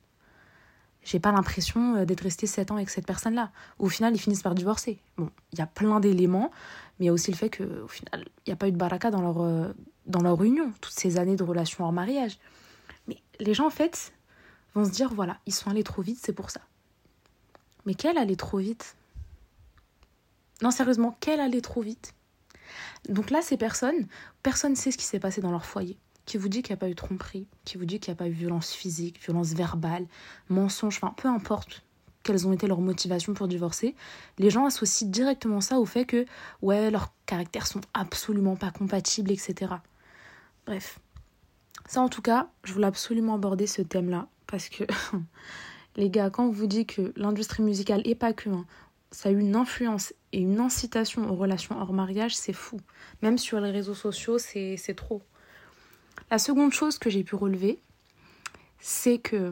j'ai 1.06 1.20
pas 1.20 1.32
l'impression 1.32 1.96
euh, 1.96 2.06
d'être 2.06 2.22
resté 2.22 2.48
7 2.48 2.72
ans 2.72 2.76
avec 2.76 2.90
cette 2.90 3.06
personne-là. 3.06 3.52
Au 3.80 3.88
final, 3.88 4.14
ils 4.14 4.20
finissent 4.20 4.42
par 4.42 4.56
divorcer. 4.56 5.00
Bon, 5.18 5.30
il 5.54 5.60
y 5.60 5.62
a 5.62 5.68
plein 5.68 6.00
d'éléments, 6.00 6.52
mais 7.00 7.06
il 7.06 7.08
y 7.08 7.10
a 7.10 7.14
aussi 7.14 7.32
le 7.32 7.38
fait 7.38 7.50
qu'au 7.50 7.88
final, 7.88 8.26
il 8.46 8.50
n'y 8.50 8.54
a 8.54 8.56
pas 8.56 8.68
eu 8.68 8.72
de 8.72 8.78
baraka 8.78 9.12
dans 9.12 9.22
leur, 9.22 9.42
euh, 9.42 9.72
dans 10.08 10.22
leur 10.22 10.44
union, 10.44 10.74
toutes 10.82 10.94
ces 10.94 11.18
années 11.18 11.36
de 11.36 11.44
relation 11.44 11.86
hors 11.86 11.94
mariage. 11.94 12.40
Mais 13.08 13.18
les 13.40 13.54
gens, 13.54 13.68
en 13.68 13.72
fait, 13.72 14.14
vont 14.74 14.84
se 14.84 14.90
dire 14.90 15.14
voilà, 15.14 15.38
ils 15.46 15.54
sont 15.54 15.70
allés 15.70 15.84
trop 15.84 16.02
vite, 16.02 16.20
c'est 16.22 16.34
pour 16.34 16.50
ça. 16.50 16.62
Mais 17.86 17.94
quelle 17.94 18.18
allait 18.18 18.36
trop 18.36 18.58
vite? 18.58 18.96
Non, 20.64 20.72
sérieusement, 20.72 21.16
quelle 21.20 21.40
allait 21.40 21.62
trop 21.62 21.82
vite? 21.82 22.16
Donc 23.10 23.30
là, 23.30 23.44
ces 23.44 23.58
personnes, 23.58 24.08
personne 24.42 24.72
ne 24.72 24.76
sait 24.76 24.90
ce 24.90 24.98
qui 24.98 25.06
s'est 25.06 25.20
passé 25.20 25.40
dans 25.40 25.52
leur 25.52 25.66
foyer 25.66 26.00
qui 26.26 26.38
vous 26.38 26.50
dit 26.50 26.62
qu'il 26.62 26.74
n'y 26.74 26.80
a 26.80 26.82
pas 26.82 26.90
eu 26.90 26.96
tromperie, 26.96 27.48
qui 27.66 27.78
vous 27.78 27.86
dit 27.86 28.00
qu'il 28.00 28.12
n'y 28.12 28.18
a 28.18 28.20
pas 28.20 28.28
eu 28.28 28.32
violence 28.32 28.72
physique, 28.72 29.24
violence 29.24 29.54
verbale, 29.54 30.06
mensonge, 30.50 30.98
enfin 30.98 31.14
peu 31.16 31.28
importe 31.28 31.84
quelles 32.24 32.48
ont 32.48 32.54
été 32.54 32.66
leurs 32.68 32.82
motivations 32.82 33.34
pour 33.34 33.48
divorcer, 33.48 33.96
les 34.40 34.50
gens 34.50 34.66
associent 34.66 35.08
directement 35.08 35.62
ça 35.62 35.80
au 35.80 35.86
fait 35.86 36.06
que 36.06 36.26
ouais, 36.64 36.90
leurs 36.90 37.14
caractères 37.28 37.68
sont 37.68 37.82
absolument 37.94 38.56
pas 38.56 38.72
compatibles, 38.72 39.32
etc. 39.32 39.76
Bref. 40.66 41.00
Ça 41.88 42.02
en 42.02 42.10
tout 42.10 42.24
cas, 42.24 42.50
je 42.64 42.74
voulais 42.74 42.88
absolument 42.88 43.36
aborder 43.36 43.68
ce 43.68 43.84
thème-là 43.84 44.28
parce 44.48 44.70
que 44.70 44.86
les 45.96 46.10
gars, 46.10 46.32
quand 46.32 46.48
on 46.48 46.52
vous 46.52 46.66
dit 46.66 46.88
que 46.88 47.14
l'industrie 47.16 47.62
musicale 47.62 48.02
et 48.06 48.16
pas 48.16 48.34
que, 48.34 48.50
hein, 48.50 48.66
ça 49.12 49.30
a 49.30 49.32
eu 49.32 49.40
une 49.40 49.56
influence 49.56 50.14
et 50.34 50.40
une 50.40 50.60
incitation 50.60 51.30
aux 51.30 51.36
relations 51.36 51.80
hors 51.80 51.94
mariage, 51.94 52.36
c'est 52.36 52.54
fou. 52.54 52.80
Même 53.22 53.38
sur 53.38 53.60
les 53.60 53.70
réseaux 53.70 53.94
sociaux, 53.94 54.40
c'est 54.40 54.96
trop. 54.96 55.22
La 56.32 56.38
seconde 56.40 56.74
chose 56.74 56.98
que 56.98 57.10
j'ai 57.10 57.24
pu 57.24 57.36
relever, 57.36 57.80
c'est 58.80 59.18
que 59.18 59.52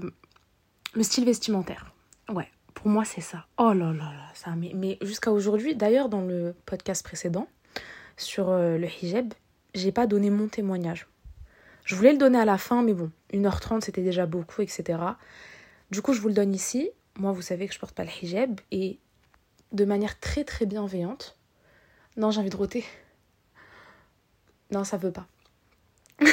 le 0.94 1.04
style 1.04 1.26
vestimentaire. 1.26 1.94
Ouais, 2.30 2.50
pour 2.74 2.88
moi, 2.88 3.06
c'est 3.06 3.22
ça. 3.22 3.46
Oh 3.58 3.74
là 3.74 3.94
là 3.94 3.94
là, 3.94 4.32
ça. 4.34 4.52
Mais, 4.56 4.98
jusqu'à 5.02 5.32
aujourd'hui, 5.32 5.76
d'ailleurs, 5.76 6.10
dans 6.10 6.22
le 6.22 6.56
podcast 6.66 7.04
précédent 7.04 7.48
sur 8.18 8.50
euh, 8.50 8.78
le 8.78 8.88
hijab, 8.88 9.34
j'ai 9.74 9.92
pas 9.92 10.08
donné 10.08 10.30
mon 10.30 10.48
témoignage. 10.48 11.08
Je 11.86 11.96
voulais 11.96 12.12
le 12.12 12.18
donner 12.18 12.40
à 12.40 12.46
la 12.46 12.58
fin, 12.58 12.82
mais 12.82 12.94
bon, 12.94 13.12
1h30 13.34 13.82
c'était 13.82 14.04
déjà 14.04 14.26
beaucoup, 14.26 14.62
etc. 14.62 15.00
Du 15.92 16.02
coup, 16.02 16.14
je 16.14 16.22
vous 16.22 16.30
le 16.30 16.34
donne 16.34 16.54
ici. 16.54 16.90
Moi, 17.18 17.32
vous 17.32 17.42
savez 17.42 17.68
que 17.68 17.74
je 17.74 17.80
porte 17.80 17.96
pas 17.96 18.04
le 18.04 18.10
hijab 18.22 18.60
et 18.72 19.00
de 19.72 19.86
manière 19.86 20.20
très 20.20 20.44
très 20.44 20.66
bienveillante. 20.66 21.38
Non, 22.16 22.32
j'ai 22.32 22.40
envie 22.40 22.50
de 22.50 22.56
roter. 22.56 22.86
Non, 24.72 24.84
ça 24.84 24.98
veut 24.98 25.12
pas. 25.12 25.28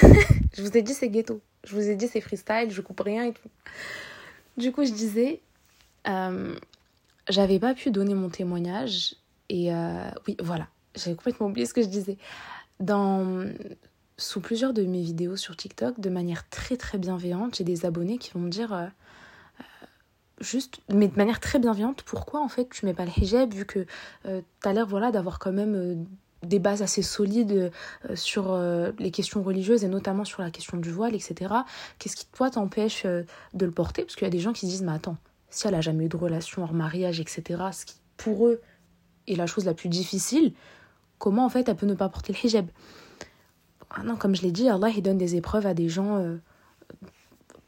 je 0.57 0.63
vous 0.63 0.77
ai 0.77 0.83
dit 0.83 0.95
c'est 0.95 1.09
ghetto. 1.09 1.41
Je 1.65 1.75
vous 1.75 1.89
ai 1.89 1.97
dit 1.97 2.09
c'est 2.09 2.21
freestyle, 2.21 2.71
je 2.71 2.81
coupe 2.81 3.01
rien 3.01 3.25
et 3.25 3.33
tout. 3.33 3.49
Du 4.57 4.73
coup, 4.73 4.85
je 4.85 4.93
disais, 4.93 5.41
euh, 6.09 6.55
j'avais 7.29 7.59
pas 7.59 7.75
pu 7.75 7.91
donner 7.91 8.15
mon 8.15 8.29
témoignage. 8.29 9.17
Et 9.49 9.73
euh, 9.73 10.11
oui, 10.27 10.37
voilà, 10.41 10.69
j'avais 10.95 11.17
complètement 11.17 11.47
oublié 11.49 11.67
ce 11.67 11.75
que 11.75 11.83
je 11.83 11.89
disais. 11.89 12.17
dans 12.79 13.47
sous 14.17 14.41
plusieurs 14.43 14.75
de 14.75 14.83
mes 14.83 15.01
vidéos 15.01 15.37
sur 15.37 15.57
TikTok, 15.57 15.99
de 15.99 16.11
manière 16.11 16.47
très 16.51 16.77
très 16.77 16.99
bienveillante, 16.99 17.57
j'ai 17.57 17.65
des 17.65 17.87
abonnés 17.87 18.19
qui 18.19 18.31
vont 18.33 18.41
me 18.41 18.51
dire 18.51 18.75
euh, 18.75 18.87
juste, 20.41 20.81
mais 20.93 21.09
de 21.09 21.17
manière 21.17 21.41
très 21.41 21.59
bienveillante, 21.59 22.03
pourquoi 22.03 22.41
en 22.41 22.49
fait 22.49 22.69
tu 22.69 22.85
mets 22.85 22.93
pas 22.93 23.07
le 23.07 23.13
hijab 23.17 23.55
vu 23.55 23.65
que 23.65 23.87
tu 24.25 24.29
as 24.69 24.73
l'air 24.75 24.87
voilà, 24.87 25.11
d'avoir 25.11 25.39
quand 25.39 25.53
même 25.53 26.07
des 26.43 26.59
bases 26.59 26.83
assez 26.83 27.03
solides 27.03 27.71
sur 28.15 28.59
les 28.99 29.11
questions 29.11 29.43
religieuses 29.43 29.85
et 29.85 29.89
notamment 29.89 30.25
sur 30.25 30.43
la 30.43 30.51
question 30.51 30.79
du 30.79 30.91
voile, 30.91 31.15
etc. 31.15 31.55
Qu'est-ce 31.99 32.17
qui 32.17 32.27
toi 32.33 32.51
t'empêche 32.51 33.05
de 33.05 33.27
le 33.67 33.71
porter? 33.71 34.03
Parce 34.03 34.17
qu'il 34.17 34.25
y 34.25 34.29
a 34.29 34.31
des 34.31 34.39
gens 34.39 34.53
qui 34.53 34.67
se 34.67 34.71
disent, 34.71 34.83
mais 34.83 34.93
attends, 34.93 35.19
si 35.51 35.67
elle 35.67 35.75
a 35.75 35.81
jamais 35.81 36.07
eu 36.07 36.09
de 36.09 36.17
relation 36.17 36.63
hors 36.63 36.73
mariage, 36.73 37.21
etc., 37.21 37.63
ce 37.73 37.85
qui 37.85 37.97
pour 38.17 38.47
eux 38.47 38.61
est 39.27 39.37
la 39.37 39.47
chose 39.47 39.65
la 39.65 39.75
plus 39.75 39.89
difficile, 39.89 40.55
comment 41.19 41.45
en 41.45 41.49
fait 41.49 41.69
elle 41.69 41.77
peut 41.77 41.87
ne 41.87 41.95
pas 41.95 42.09
porter 42.09 42.33
le 42.33 42.47
hijab? 42.47 42.69
Ah 43.91 44.03
non, 44.05 44.17
comme 44.17 44.37
je 44.37 44.43
l'ai 44.43 44.53
dit, 44.53 44.69
Allah 44.69 44.89
il 44.89 45.03
donne 45.03 45.19
des 45.19 45.37
épreuves 45.37 45.67
à 45.67 45.75
des 45.75 45.89
gens. 45.89 46.17
Euh, 46.17 46.37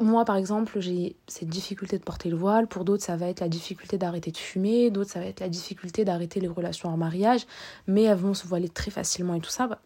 moi, 0.02 0.24
par 0.24 0.36
exemple, 0.36 0.80
j'ai 0.80 1.16
cette 1.26 1.48
difficulté 1.48 1.98
de 1.98 2.02
porter 2.02 2.30
le 2.30 2.36
voile. 2.36 2.66
Pour 2.66 2.84
d'autres, 2.84 3.02
ça 3.02 3.16
va 3.16 3.28
être 3.28 3.40
la 3.40 3.48
difficulté 3.48 3.98
d'arrêter 3.98 4.30
de 4.30 4.36
fumer. 4.36 4.90
D'autres, 4.90 5.10
ça 5.10 5.20
va 5.20 5.26
être 5.26 5.40
la 5.40 5.48
difficulté 5.48 6.04
d'arrêter 6.04 6.40
les 6.40 6.48
relations 6.48 6.88
en 6.88 6.96
mariage. 6.96 7.46
Mais 7.86 8.02
elles 8.02 8.18
vont 8.18 8.34
se 8.34 8.46
voiler 8.46 8.68
très 8.68 8.90
facilement 8.90 9.34
et 9.34 9.40
tout 9.40 9.50
ça. 9.50 9.66
Bah, 9.66 9.78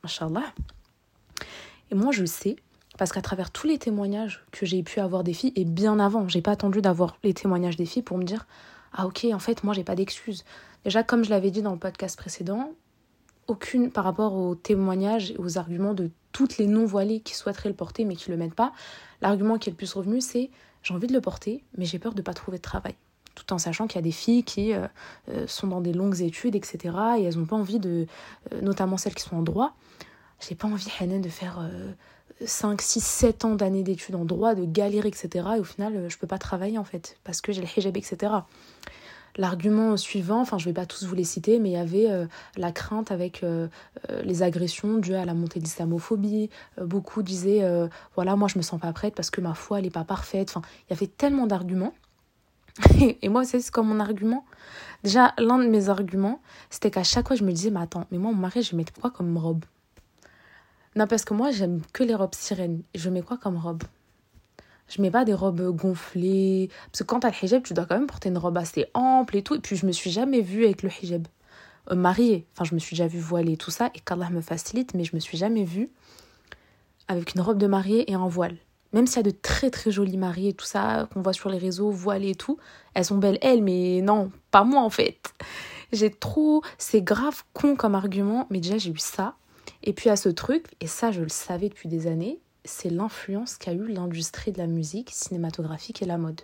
Et 1.91 1.95
moi, 1.95 2.13
je 2.13 2.25
sais, 2.25 2.57
parce 2.99 3.13
qu'à 3.13 3.23
travers 3.23 3.51
tous 3.51 3.67
les 3.67 3.79
témoignages 3.79 4.45
que 4.53 4.67
j'ai 4.67 4.83
pu 4.83 5.01
avoir 5.01 5.25
des 5.25 5.35
filles, 5.35 5.53
et 5.57 5.65
bien 5.65 5.99
avant, 5.99 6.29
j'ai 6.29 6.43
pas 6.43 6.53
attendu 6.53 6.81
d'avoir 6.81 7.17
les 7.23 7.35
témoignages 7.35 7.77
des 7.77 7.87
filles 7.87 8.03
pour 8.03 8.19
me 8.19 8.25
dire 8.25 8.47
Ah, 8.93 9.07
ok, 9.07 9.27
en 9.33 9.39
fait, 9.39 9.65
moi, 9.65 9.75
j'ai 9.75 9.85
pas 9.85 9.95
d'excuses. 9.95 10.45
Déjà, 10.85 11.03
comme 11.03 11.25
je 11.25 11.31
l'avais 11.31 11.51
dit 11.51 11.63
dans 11.63 11.73
le 11.73 11.79
podcast 11.79 12.17
précédent, 12.17 12.73
aucune 13.47 13.91
par 13.91 14.05
rapport 14.05 14.35
aux 14.35 14.55
témoignages 14.55 15.33
et 15.33 15.37
aux 15.39 15.59
arguments 15.59 15.95
de 15.95 16.11
toutes 16.33 16.59
les 16.59 16.67
non-voilées 16.67 17.21
qui 17.21 17.35
souhaiteraient 17.35 17.69
le 17.69 17.75
porter 17.75 18.05
mais 18.05 18.17
qui 18.17 18.31
ne 18.31 18.37
le 18.37 18.43
mettent 18.43 18.55
pas. 18.55 18.73
L'argument 19.23 19.59
qui 19.59 19.71
est 19.71 19.73
le 19.73 19.77
plus 19.77 19.93
revenu, 19.93 20.21
c'est 20.21 20.51
j'ai 20.87 20.95
envie 20.95 21.09
de 21.09 21.13
le 21.13 21.21
porter, 21.21 21.65
mais 21.77 21.85
j'ai 21.85 21.99
peur 21.99 22.13
de 22.13 22.21
ne 22.21 22.23
pas 22.23 22.33
trouver 22.33 22.59
de 22.59 22.63
travail. 22.63 22.95
Tout 23.35 23.53
en 23.53 23.59
sachant 23.59 23.89
qu'il 23.89 23.97
y 23.97 23.99
a 23.99 24.03
des 24.03 24.13
filles 24.13 24.45
qui 24.45 24.73
euh, 24.73 24.87
euh, 25.29 25.45
sont 25.49 25.67
dans 25.67 25.81
des 25.81 25.93
longues 25.93 26.21
études, 26.21 26.55
etc. 26.55 26.97
Et 27.19 27.25
elles 27.25 27.37
n'ont 27.37 27.45
pas 27.45 27.57
envie 27.57 27.81
de, 27.81 28.07
euh, 28.53 28.61
notamment 28.61 28.97
celles 28.97 29.15
qui 29.15 29.25
sont 29.25 29.37
en 29.37 29.43
droit, 29.43 29.75
j'ai 30.47 30.55
pas 30.55 30.69
envie, 30.69 30.87
Hanen, 31.01 31.21
de 31.21 31.29
faire 31.29 31.67
5, 32.45 32.81
6, 32.81 33.01
7 33.03 33.45
ans 33.47 33.55
d'années 33.55 33.83
d'études 33.83 34.15
en 34.15 34.25
droit, 34.25 34.55
de 34.55 34.65
galérer, 34.65 35.09
etc. 35.09 35.49
Et 35.57 35.61
au 35.61 35.65
final, 35.65 36.09
je 36.09 36.19
peux 36.19 36.27
pas 36.27 36.39
travailler 36.39 36.77
en 36.77 36.85
fait, 36.85 37.19
parce 37.25 37.41
que 37.41 37.53
j'ai 37.53 37.63
le 37.63 37.67
hijab, 37.67 37.97
etc. 37.97 38.33
L'argument 39.39 39.99
suivant, 39.99 40.41
enfin 40.41 40.57
je 40.57 40.65
vais 40.65 40.73
pas 40.73 40.87
tous 40.87 41.05
vous 41.05 41.15
les 41.15 41.25
citer, 41.25 41.59
mais 41.59 41.71
il 41.71 41.75
y 41.75 41.77
avait 41.77 42.11
euh, 42.11 42.27
la 42.57 42.73
crainte 42.73 43.11
avec 43.11 43.43
euh, 43.43 43.69
euh, 44.11 44.23
les 44.23 44.43
agressions 44.43 44.97
dues 44.97 45.15
à 45.15 45.27
la 45.27 45.35
montée 45.35 45.61
de 45.61 45.65
l'islamophobie. 45.65 46.49
beaucoup 46.81 47.23
disaient, 47.23 47.63
voilà, 48.15 48.35
moi 48.37 48.49
je 48.49 48.57
me 48.57 48.63
sens 48.63 48.81
pas 48.81 48.93
prête 48.93 49.15
parce 49.15 49.31
que 49.31 49.41
ma 49.41 49.55
foi 49.55 49.79
elle 49.79 49.87
est 49.87 49.91
pas 49.91 50.05
parfaite. 50.05 50.49
Enfin, 50.51 50.63
il 50.89 50.95
y 50.95 50.97
avait 50.97 51.07
tellement 51.07 51.47
d'arguments. 51.47 51.93
Et, 53.23 53.29
moi, 53.31 53.45
c'est 53.45 53.71
comme 53.71 53.89
mon 53.89 54.01
argument. 54.01 54.45
Déjà, 55.03 55.33
l'un 55.39 55.59
de 55.59 55.67
mes 55.67 55.89
arguments, 55.89 56.41
c'était 56.69 56.91
qu'à 56.91 57.05
chaque 57.05 57.27
fois 57.27 57.37
je 57.37 57.45
me 57.45 57.53
disais, 57.53 57.71
mais 57.71 57.81
attends, 57.81 58.07
mais 58.11 58.19
moi 58.19 58.33
mon 58.33 58.39
mari, 58.39 58.63
je 58.63 58.71
vais 58.71 58.79
mettre 58.79 58.93
quoi 58.95 59.11
comme 59.11 59.37
robe? 59.37 59.65
Non, 60.95 61.07
parce 61.07 61.25
que 61.25 61.35
moi 61.35 61.51
j'aime 61.51 61.83
que 61.93 62.03
les 62.03 62.15
robes 62.15 62.35
sirènes. 62.35 62.83
Je 62.95 63.11
mets 63.11 63.23
quoi 63.23 63.37
comme 63.37 63.59
robe? 63.59 63.83
Je 64.89 65.03
mets 65.03 65.11
pas 65.11 65.25
des 65.25 65.35
robes 65.35 65.75
gonflées. 65.75 66.71
Parce 66.93 67.01
que 67.01 67.05
quand 67.05 67.21
t'as 67.21 67.31
le 67.31 67.45
hijab, 67.45 67.63
tu 67.63 67.75
dois 67.75 67.87
quand 67.87 67.97
même 67.97 68.07
porter 68.07 68.29
une 68.29 68.39
robe 68.39 68.57
assez 68.59 68.87
ample 68.95 69.37
et 69.37 69.43
tout. 69.43 69.55
Et 69.55 69.61
puis, 69.61 69.77
je 69.77 69.87
me 69.87 69.93
suis 69.93 70.11
jamais 70.11 70.41
vue 70.41 70.65
avec 70.65 70.83
le 70.83 70.91
hijab 70.91 71.27
euh, 71.91 71.95
mariée. 71.95 72.47
Enfin, 72.53 72.65
je 72.65 72.75
me 72.75 72.79
suis 72.79 72.95
déjà 72.95 73.07
vue 73.07 73.21
voilée 73.21 73.53
et 73.53 73.57
tout 73.57 73.71
ça. 73.71 73.91
Et 73.95 74.01
qu'Allah 74.01 74.31
me 74.31 74.41
facilite, 74.41 74.95
mais 74.95 75.05
je 75.05 75.15
me 75.15 75.21
suis 75.21 75.39
jamais 75.39 75.65
vue 75.65 75.91
avec 77.09 77.35
une 77.35 77.41
robe 77.41 77.59
de 77.59 77.67
mariée 77.67 78.11
et 78.11 78.15
un 78.15 78.29
voile. 78.29 78.57
Même 78.93 79.07
s'il 79.07 79.17
y 79.17 79.21
a 79.21 79.23
de 79.25 79.31
très 79.31 79.71
très 79.71 79.91
jolies 79.91 80.17
mariées, 80.17 80.55
tout 80.55 80.65
ça, 80.65 81.09
qu'on 81.13 81.21
voit 81.21 81.33
sur 81.33 81.51
les 81.51 81.59
réseaux, 81.59 81.91
voilées 81.91 82.31
et 82.31 82.35
tout, 82.35 82.59
elles 82.95 83.05
sont 83.05 83.19
belles, 83.19 83.39
elles, 83.43 83.63
mais 83.63 84.01
non, 84.01 84.31
pas 84.51 84.65
moi 84.65 84.81
en 84.81 84.91
fait. 84.91 85.35
J'ai 85.93 86.11
trop. 86.11 86.63
C'est 86.79 87.03
grave 87.03 87.43
con 87.53 87.77
comme 87.77 87.95
argument, 87.95 88.47
mais 88.51 88.61
déjà 88.61 88.79
j'ai 88.79 88.91
eu 88.91 88.99
ça. 88.99 89.35
Et 89.83 89.93
puis 89.93 90.09
à 90.09 90.17
ce 90.17 90.29
truc, 90.29 90.67
et 90.81 90.87
ça 90.87 91.13
je 91.13 91.21
le 91.21 91.29
savais 91.29 91.69
depuis 91.69 91.89
des 91.89 92.07
années, 92.07 92.41
c'est 92.67 92.91
l'influence 92.91 93.57
qu'a 93.57 93.73
eu 93.73 93.87
l'industrie 93.87 94.53
de 94.53 94.59
la 94.59 94.67
musique 94.67 95.11
cinématographique 95.11 96.03
et 96.03 96.07
la 96.07 96.19
mode. 96.19 96.43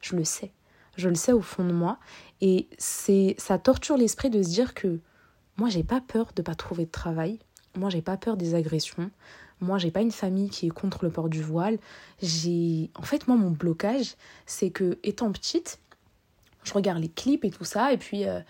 Je 0.00 0.16
le 0.16 0.24
sais. 0.24 0.52
Je 0.96 1.08
le 1.08 1.14
sais 1.14 1.32
au 1.32 1.40
fond 1.40 1.64
de 1.64 1.72
moi. 1.72 1.98
Et 2.40 2.68
c'est 2.78 3.34
ça 3.38 3.58
torture 3.58 3.96
l'esprit 3.96 4.30
de 4.30 4.42
se 4.42 4.48
dire 4.48 4.74
que 4.74 4.98
moi, 5.56 5.68
j'ai 5.68 5.84
pas 5.84 6.00
peur 6.00 6.32
de 6.34 6.42
pas 6.42 6.54
trouver 6.54 6.86
de 6.86 6.90
travail. 6.90 7.38
Moi, 7.76 7.90
j'ai 7.90 8.02
pas 8.02 8.16
peur 8.16 8.36
des 8.36 8.54
agressions. 8.54 9.10
Moi, 9.60 9.78
j'ai 9.78 9.90
pas 9.90 10.00
une 10.00 10.10
famille 10.10 10.48
qui 10.48 10.66
est 10.66 10.70
contre 10.70 11.04
le 11.04 11.10
port 11.10 11.28
du 11.28 11.42
voile. 11.42 11.78
J'ai 12.22 12.90
en 12.94 13.02
fait 13.02 13.28
moi 13.28 13.36
mon 13.36 13.50
blocage, 13.50 14.14
c'est 14.46 14.70
que 14.70 14.98
étant 15.02 15.30
petite, 15.32 15.78
je 16.64 16.72
regarde 16.72 16.98
les 17.00 17.08
clips 17.08 17.44
et 17.44 17.50
tout 17.50 17.64
ça 17.64 17.92
et 17.92 17.98
puis 17.98 18.26
euh, 18.26 18.40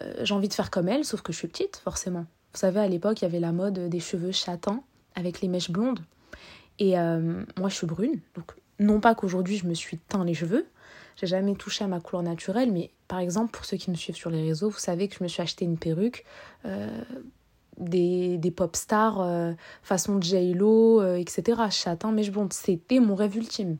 euh, 0.00 0.14
j'ai 0.22 0.34
envie 0.34 0.48
de 0.48 0.54
faire 0.54 0.70
comme 0.70 0.88
elle 0.88 1.04
sauf 1.04 1.22
que 1.22 1.32
je 1.32 1.38
suis 1.38 1.48
petite 1.48 1.76
forcément. 1.76 2.26
Vous 2.52 2.58
savez 2.58 2.80
à 2.80 2.88
l'époque, 2.88 3.20
il 3.20 3.24
y 3.24 3.26
avait 3.26 3.40
la 3.40 3.52
mode 3.52 3.88
des 3.88 4.00
cheveux 4.00 4.32
châtains 4.32 4.82
avec 5.14 5.40
les 5.40 5.48
mèches 5.48 5.70
blondes. 5.70 6.00
Et 6.80 6.98
euh, 6.98 7.44
moi, 7.58 7.68
je 7.68 7.76
suis 7.76 7.86
brune. 7.86 8.18
Donc, 8.34 8.52
non 8.80 8.98
pas 9.00 9.14
qu'aujourd'hui, 9.14 9.56
je 9.56 9.66
me 9.66 9.74
suis 9.74 9.98
teint 9.98 10.24
les 10.24 10.34
cheveux. 10.34 10.66
J'ai 11.16 11.26
jamais 11.28 11.54
touché 11.54 11.84
à 11.84 11.86
ma 11.86 12.00
couleur 12.00 12.22
naturelle. 12.22 12.72
Mais 12.72 12.90
par 13.06 13.20
exemple, 13.20 13.52
pour 13.52 13.64
ceux 13.64 13.76
qui 13.76 13.90
me 13.90 13.96
suivent 13.96 14.16
sur 14.16 14.30
les 14.30 14.42
réseaux, 14.42 14.70
vous 14.70 14.78
savez 14.78 15.06
que 15.06 15.16
je 15.18 15.22
me 15.22 15.28
suis 15.28 15.42
acheté 15.42 15.64
une 15.64 15.78
perruque. 15.78 16.24
Euh, 16.64 16.88
des, 17.78 18.36
des 18.36 18.50
pop 18.50 18.76
stars 18.76 19.20
euh, 19.20 19.52
façon 19.82 20.20
J-Lo, 20.20 21.14
etc. 21.14 21.62
Châtain, 21.70 22.12
mais 22.12 22.28
bon, 22.28 22.48
c'était 22.50 22.98
mon 22.98 23.14
rêve 23.14 23.36
ultime. 23.36 23.76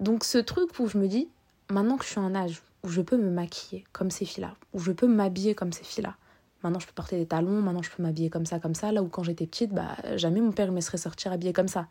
Donc 0.00 0.24
ce 0.24 0.38
truc 0.38 0.78
où 0.78 0.88
je 0.88 0.98
me 0.98 1.06
dis, 1.06 1.28
maintenant 1.70 1.96
que 1.96 2.04
je 2.04 2.10
suis 2.10 2.20
à 2.20 2.22
un 2.22 2.34
âge 2.34 2.62
où 2.82 2.88
je 2.88 3.00
peux 3.00 3.16
me 3.16 3.30
maquiller 3.30 3.84
comme 3.92 4.10
ces 4.10 4.24
filles-là, 4.24 4.54
où 4.72 4.78
je 4.78 4.92
peux 4.92 5.06
m'habiller 5.06 5.54
comme 5.54 5.72
ces 5.72 5.84
filles-là, 5.84 6.16
Maintenant, 6.64 6.80
je 6.80 6.86
peux 6.86 6.94
porter 6.94 7.18
des 7.18 7.26
talons, 7.26 7.60
maintenant, 7.60 7.82
je 7.82 7.90
peux 7.90 8.02
m'habiller 8.02 8.30
comme 8.30 8.46
ça, 8.46 8.58
comme 8.58 8.74
ça. 8.74 8.90
Là 8.90 9.02
où, 9.02 9.08
quand 9.08 9.22
j'étais 9.22 9.46
petite, 9.46 9.72
bah, 9.72 9.96
jamais 10.16 10.40
mon 10.40 10.50
père 10.50 10.72
me 10.72 10.80
serait 10.80 10.98
sortir 10.98 11.30
habillée 11.30 11.52
comme 11.52 11.68
ça. 11.68 11.86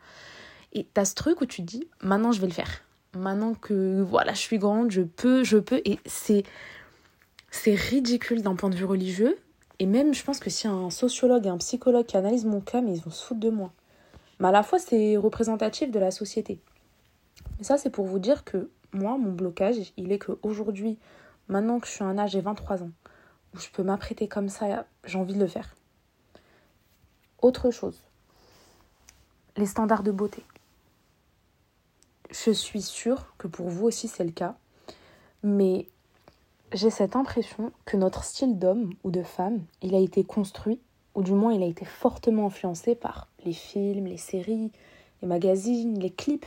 Et 0.73 0.87
t'as 0.93 1.05
ce 1.05 1.13
truc 1.13 1.41
où 1.41 1.45
tu 1.45 1.61
te 1.61 1.67
dis, 1.67 1.87
maintenant, 2.01 2.31
je 2.31 2.41
vais 2.41 2.47
le 2.47 2.53
faire. 2.53 2.81
Maintenant 3.15 3.53
que, 3.53 4.01
voilà, 4.01 4.33
je 4.33 4.39
suis 4.39 4.57
grande, 4.57 4.89
je 4.89 5.03
peux, 5.03 5.43
je 5.43 5.59
peux. 5.59 5.81
Et 5.85 5.99
c'est, 6.07 6.43
c'est 7.51 7.75
ridicule 7.75 8.41
d'un 8.41 8.55
point 8.55 8.71
de 8.71 8.75
vue 8.75 8.85
religieux. 8.85 9.37
Et 9.77 9.85
même, 9.85 10.15
je 10.15 10.23
pense 10.23 10.39
que 10.39 10.49
si 10.49 10.67
un 10.67 10.89
sociologue 10.89 11.45
et 11.45 11.49
un 11.49 11.57
psychologue 11.57 12.07
qui 12.07 12.17
analysent 12.17 12.45
mon 12.45 12.59
cas, 12.59 12.81
mais 12.81 12.95
ils 12.95 13.01
vont 13.01 13.11
se 13.11 13.23
foutre 13.23 13.39
de 13.39 13.51
moi. 13.51 13.71
Mais 14.39 14.47
à 14.47 14.51
la 14.51 14.63
fois, 14.63 14.79
c'est 14.79 15.17
représentatif 15.17 15.91
de 15.91 15.99
la 15.99 16.09
société. 16.09 16.59
Mais 17.59 17.63
ça, 17.63 17.77
c'est 17.77 17.91
pour 17.91 18.05
vous 18.05 18.19
dire 18.19 18.43
que 18.43 18.69
moi, 18.91 19.17
mon 19.19 19.31
blocage, 19.31 19.75
il 19.97 20.11
est 20.11 20.19
qu'aujourd'hui, 20.19 20.97
maintenant 21.47 21.79
que 21.79 21.87
je 21.87 21.91
suis 21.91 22.03
un 22.03 22.17
âge, 22.17 22.31
j'ai 22.31 22.41
23 22.41 22.81
ans, 22.81 22.89
je 23.53 23.69
peux 23.69 23.83
m'apprêter 23.83 24.27
comme 24.27 24.49
ça, 24.49 24.85
j'ai 25.05 25.17
envie 25.17 25.33
de 25.33 25.39
le 25.39 25.47
faire. 25.47 25.75
Autre 27.41 27.71
chose, 27.71 28.01
les 29.57 29.65
standards 29.65 30.03
de 30.03 30.11
beauté. 30.11 30.43
Je 32.31 32.51
suis 32.51 32.81
sûre 32.81 33.33
que 33.37 33.47
pour 33.47 33.69
vous 33.69 33.85
aussi 33.85 34.07
c'est 34.07 34.23
le 34.23 34.31
cas, 34.31 34.55
mais 35.43 35.87
j'ai 36.71 36.89
cette 36.89 37.15
impression 37.15 37.71
que 37.85 37.97
notre 37.97 38.23
style 38.23 38.57
d'homme 38.57 38.93
ou 39.03 39.11
de 39.11 39.21
femme, 39.21 39.63
il 39.81 39.93
a 39.93 39.99
été 39.99 40.23
construit, 40.23 40.79
ou 41.13 41.21
du 41.21 41.33
moins 41.33 41.53
il 41.53 41.61
a 41.61 41.67
été 41.67 41.85
fortement 41.85 42.47
influencé 42.47 42.95
par 42.95 43.27
les 43.45 43.53
films, 43.53 44.05
les 44.05 44.17
séries, 44.17 44.71
les 45.21 45.27
magazines, 45.27 45.99
les 45.99 46.09
clips 46.09 46.45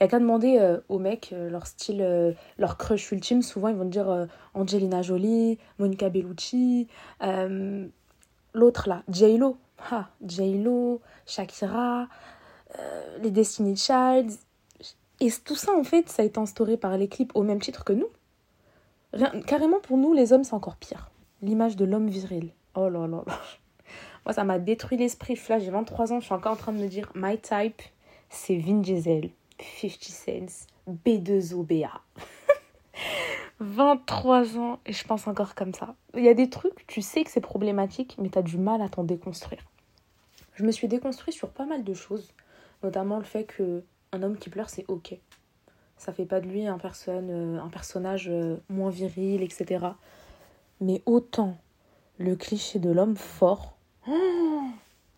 il 0.00 0.02
n'y 0.02 0.06
a 0.06 0.08
qu'à 0.08 0.18
demander 0.18 0.58
euh, 0.58 0.80
aux 0.88 0.98
mecs 0.98 1.30
euh, 1.32 1.48
leur 1.48 1.66
style, 1.66 2.02
euh, 2.02 2.32
leur 2.58 2.76
crush 2.76 3.12
ultime. 3.12 3.42
Souvent, 3.42 3.68
ils 3.68 3.76
vont 3.76 3.84
dire 3.84 4.26
Angelina 4.54 5.02
Jolie, 5.02 5.58
Monica 5.78 6.08
Bellucci, 6.08 6.88
l'autre 8.52 8.88
là, 8.88 9.02
J-Lo. 9.08 9.56
J-Lo, 10.26 11.00
Shakira, 11.26 12.08
les 13.22 13.30
Destiny 13.30 13.76
Child. 13.76 14.32
Et 15.20 15.30
tout 15.44 15.54
ça, 15.54 15.72
en 15.76 15.84
fait, 15.84 16.08
ça 16.08 16.22
a 16.22 16.24
été 16.24 16.40
instauré 16.40 16.76
par 16.76 16.96
les 16.96 17.08
clips 17.08 17.32
au 17.34 17.42
même 17.42 17.60
titre 17.60 17.84
que 17.84 17.92
nous. 17.92 18.08
carrément, 19.46 19.78
pour 19.80 19.96
nous, 19.96 20.12
les 20.12 20.32
hommes, 20.32 20.44
c'est 20.44 20.54
encore 20.54 20.76
pire. 20.76 21.10
L'image 21.42 21.76
de 21.76 21.84
l'homme 21.84 22.08
viril. 22.08 22.50
Oh 22.74 22.88
là 22.88 23.06
là 23.06 23.22
là. 23.26 23.38
Moi, 24.26 24.32
ça 24.32 24.44
m'a 24.44 24.58
détruit 24.58 24.96
l'esprit. 24.96 25.38
Là, 25.48 25.58
j'ai 25.58 25.70
23 25.70 26.12
ans, 26.12 26.20
je 26.20 26.24
suis 26.24 26.34
encore 26.34 26.52
en 26.52 26.56
train 26.56 26.72
de 26.72 26.78
me 26.78 26.88
dire 26.88 27.12
My 27.14 27.38
type, 27.38 27.82
c'est 28.30 28.56
Vin 28.56 28.80
Diesel. 28.80 29.30
50 29.60 30.02
Cents, 30.02 30.66
B2OBA. 30.88 31.90
23 33.60 34.56
ans 34.58 34.80
et 34.86 34.92
je 34.92 35.04
pense 35.04 35.26
encore 35.26 35.54
comme 35.54 35.74
ça. 35.74 35.94
Il 36.14 36.24
y 36.24 36.28
a 36.28 36.34
des 36.34 36.50
trucs, 36.50 36.86
tu 36.86 37.02
sais 37.02 37.24
que 37.24 37.30
c'est 37.30 37.40
problématique, 37.40 38.16
mais 38.20 38.28
tu 38.28 38.38
as 38.38 38.42
du 38.42 38.58
mal 38.58 38.82
à 38.82 38.88
t'en 38.88 39.04
déconstruire. 39.04 39.62
Je 40.54 40.64
me 40.64 40.72
suis 40.72 40.88
déconstruit 40.88 41.32
sur 41.32 41.50
pas 41.50 41.66
mal 41.66 41.84
de 41.84 41.94
choses, 41.94 42.32
notamment 42.82 43.18
le 43.18 43.24
fait 43.24 43.44
que 43.44 43.82
un 44.12 44.22
homme 44.22 44.38
qui 44.38 44.50
pleure, 44.50 44.70
c'est 44.70 44.84
ok. 44.88 45.16
Ça 45.96 46.12
fait 46.12 46.26
pas 46.26 46.40
de 46.40 46.46
lui 46.46 46.66
un, 46.66 46.78
personne, 46.78 47.30
euh, 47.30 47.62
un 47.62 47.68
personnage 47.68 48.28
euh, 48.28 48.56
moins 48.68 48.90
viril, 48.90 49.42
etc. 49.42 49.86
Mais 50.80 51.02
autant 51.06 51.56
le 52.18 52.36
cliché 52.36 52.78
de 52.78 52.90
l'homme 52.90 53.16
fort, 53.16 53.76
oh 54.08 54.64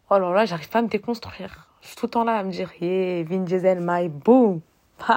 Oh 0.09 0.19
là 0.19 0.33
là, 0.33 0.45
j'arrive 0.45 0.69
pas 0.69 0.79
à 0.79 0.83
me 0.83 0.89
déconstruire. 0.89 1.69
Je 1.81 1.89
suis 1.89 1.97
tout 1.97 2.07
le 2.07 2.11
temps 2.11 2.23
là 2.23 2.39
à 2.39 2.45
me 2.45 2.53
dire, 2.53 2.71
yeah, 2.81 3.25
Vin 3.25 3.41
Diesel, 3.41 3.79
my 3.81 4.09
boom. 4.09 4.61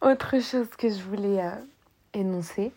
Autre 0.00 0.38
chose 0.40 0.68
que 0.78 0.88
je 0.88 1.02
voulais 1.02 1.44
euh, 1.44 1.50
énoncer, 2.14 2.72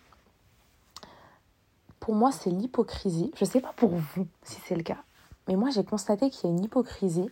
pour 1.99 2.15
moi, 2.15 2.31
c'est 2.31 2.49
l'hypocrisie. 2.49 3.31
Je 3.37 3.45
sais 3.45 3.61
pas 3.61 3.73
pour 3.75 3.91
vous 3.91 4.27
si 4.43 4.59
c'est 4.65 4.75
le 4.75 4.83
cas, 4.83 5.03
mais 5.47 5.55
moi, 5.55 5.69
j'ai 5.69 5.83
constaté 5.83 6.29
qu'il 6.31 6.49
y 6.49 6.53
a 6.53 6.55
une 6.55 6.63
hypocrisie 6.63 7.29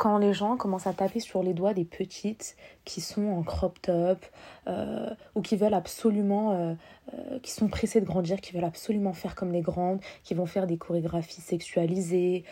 quand 0.00 0.16
les 0.16 0.32
gens 0.32 0.56
commencent 0.56 0.86
à 0.86 0.94
taper 0.94 1.20
sur 1.20 1.42
les 1.42 1.52
doigts 1.52 1.74
des 1.74 1.84
petites 1.84 2.56
qui 2.86 3.02
sont 3.02 3.26
en 3.26 3.42
crop 3.42 3.78
top 3.82 4.24
euh, 4.66 5.10
ou 5.34 5.42
qui 5.42 5.56
veulent 5.56 5.74
absolument, 5.74 6.52
euh, 6.52 6.74
euh, 7.12 7.38
qui 7.40 7.50
sont 7.50 7.68
pressées 7.68 8.00
de 8.00 8.06
grandir, 8.06 8.40
qui 8.40 8.54
veulent 8.54 8.64
absolument 8.64 9.12
faire 9.12 9.34
comme 9.34 9.52
les 9.52 9.60
grandes, 9.60 10.00
qui 10.24 10.32
vont 10.32 10.46
faire 10.46 10.66
des 10.66 10.78
chorégraphies 10.78 11.42
sexualisées, 11.42 12.44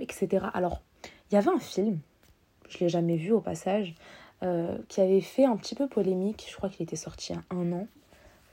etc. 0.00 0.48
Alors, 0.52 0.82
il 1.30 1.36
y 1.36 1.38
avait 1.38 1.48
un 1.48 1.58
film, 1.58 1.98
je 2.68 2.76
l'ai 2.80 2.90
jamais 2.90 3.16
vu 3.16 3.32
au 3.32 3.40
passage, 3.40 3.94
qui 4.88 5.00
avait 5.00 5.22
fait 5.22 5.46
un 5.46 5.56
petit 5.56 5.76
peu 5.76 5.88
polémique. 5.88 6.46
Je 6.50 6.56
crois 6.56 6.68
qu'il 6.68 6.82
était 6.82 6.94
sorti 6.94 7.32
il 7.32 7.36
y 7.36 7.38
a 7.38 7.58
un 7.58 7.72
an. 7.72 7.86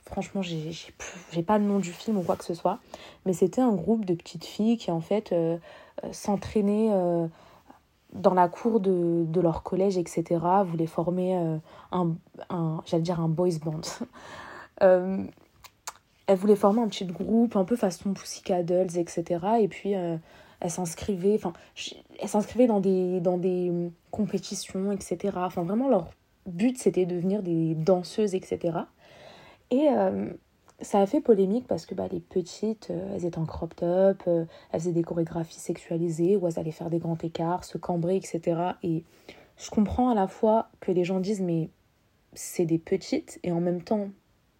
Franchement, 0.05 0.41
j'ai 0.41 1.43
pas 1.43 1.57
le 1.57 1.65
nom 1.65 1.79
du 1.79 1.91
film 1.91 2.17
ou 2.19 2.21
quoi 2.21 2.37
que 2.37 2.45
ce 2.45 2.53
soit. 2.53 2.79
Mais 3.25 3.33
c'était 3.33 3.61
un 3.61 3.73
groupe 3.73 4.05
de 4.05 4.13
petites 4.13 4.45
filles 4.45 4.77
qui, 4.77 4.91
en 4.91 5.01
fait, 5.01 5.35
s'entraînaient 6.13 6.89
dans 8.13 8.33
la 8.33 8.47
cour 8.47 8.79
de, 8.79 9.25
de, 9.27 9.41
leur 9.41 9.63
collège, 9.63 9.97
etc., 9.97 10.39
voulaient 10.65 10.87
former 10.87 11.35
euh, 11.35 11.57
un, 11.91 12.15
un 12.49 12.81
j'allais 12.85 13.03
dire 13.03 13.19
un 13.19 13.27
boys 13.27 13.59
band. 13.63 13.81
euh, 14.83 15.23
elles 16.27 16.37
voulaient 16.37 16.55
former 16.55 16.81
un 16.81 16.87
petit 16.87 17.05
groupe, 17.05 17.55
un 17.55 17.65
peu 17.65 17.75
façon 17.75 18.13
Pussycat 18.13 18.63
Dolls, 18.63 18.97
etc. 18.97 19.45
Et 19.59 19.67
puis, 19.67 19.95
euh, 19.95 20.15
elles 20.59 20.71
s'inscrivaient, 20.71 21.35
enfin, 21.35 21.53
elles 22.19 22.29
s'inscrivaient 22.29 22.67
dans 22.67 22.79
des, 22.79 23.19
dans 23.19 23.37
des 23.37 23.71
compétitions, 24.11 24.91
etc. 24.91 25.33
Enfin, 25.35 25.63
vraiment, 25.63 25.89
leur 25.89 26.11
but, 26.45 26.77
c'était 26.77 27.05
de 27.05 27.15
devenir 27.15 27.43
des 27.43 27.75
danseuses, 27.75 28.35
etc. 28.35 28.77
Et 29.71 29.89
ça 30.83 30.99
a 30.99 31.05
fait 31.05 31.21
polémique 31.21 31.65
parce 31.67 31.85
que 31.85 31.95
bah, 31.95 32.07
les 32.11 32.19
petites, 32.19 32.89
euh, 32.91 33.15
elles 33.15 33.25
étaient 33.25 33.39
en 33.39 33.45
crop 33.45 33.75
top, 33.75 34.23
euh, 34.27 34.45
elles 34.71 34.79
faisaient 34.79 34.91
des 34.91 35.03
chorégraphies 35.03 35.59
sexualisées, 35.59 36.35
ou 36.35 36.47
elles 36.47 36.59
allaient 36.59 36.71
faire 36.71 36.89
des 36.89 36.99
grands 36.99 37.17
écarts, 37.17 37.63
se 37.63 37.77
cambrer, 37.77 38.15
etc. 38.17 38.73
Et 38.83 39.03
je 39.57 39.69
comprends 39.69 40.09
à 40.09 40.15
la 40.15 40.27
fois 40.27 40.69
que 40.79 40.91
les 40.91 41.03
gens 41.03 41.19
disent 41.19 41.41
mais 41.41 41.69
c'est 42.33 42.65
des 42.65 42.79
petites 42.79 43.39
et 43.43 43.51
en 43.51 43.61
même 43.61 43.81
temps 43.81 44.09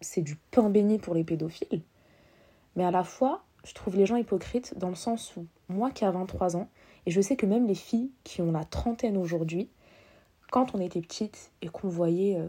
c'est 0.00 0.22
du 0.22 0.36
pain 0.50 0.70
béni 0.70 0.98
pour 0.98 1.14
les 1.14 1.24
pédophiles. 1.24 1.82
Mais 2.76 2.84
à 2.84 2.90
la 2.90 3.04
fois, 3.04 3.44
je 3.64 3.72
trouve 3.74 3.96
les 3.96 4.06
gens 4.06 4.16
hypocrites 4.16 4.76
dans 4.78 4.88
le 4.88 4.94
sens 4.94 5.36
où 5.36 5.46
moi 5.68 5.90
qui 5.90 6.04
ai 6.04 6.10
23 6.10 6.56
ans, 6.56 6.68
et 7.06 7.10
je 7.10 7.20
sais 7.20 7.36
que 7.36 7.46
même 7.46 7.66
les 7.66 7.74
filles 7.74 8.10
qui 8.22 8.42
ont 8.42 8.52
la 8.52 8.64
trentaine 8.64 9.16
aujourd'hui, 9.16 9.68
quand 10.50 10.74
on 10.74 10.80
était 10.80 11.00
petites 11.00 11.50
et 11.62 11.68
qu'on 11.68 11.88
voyait 11.88 12.38
euh, 12.38 12.48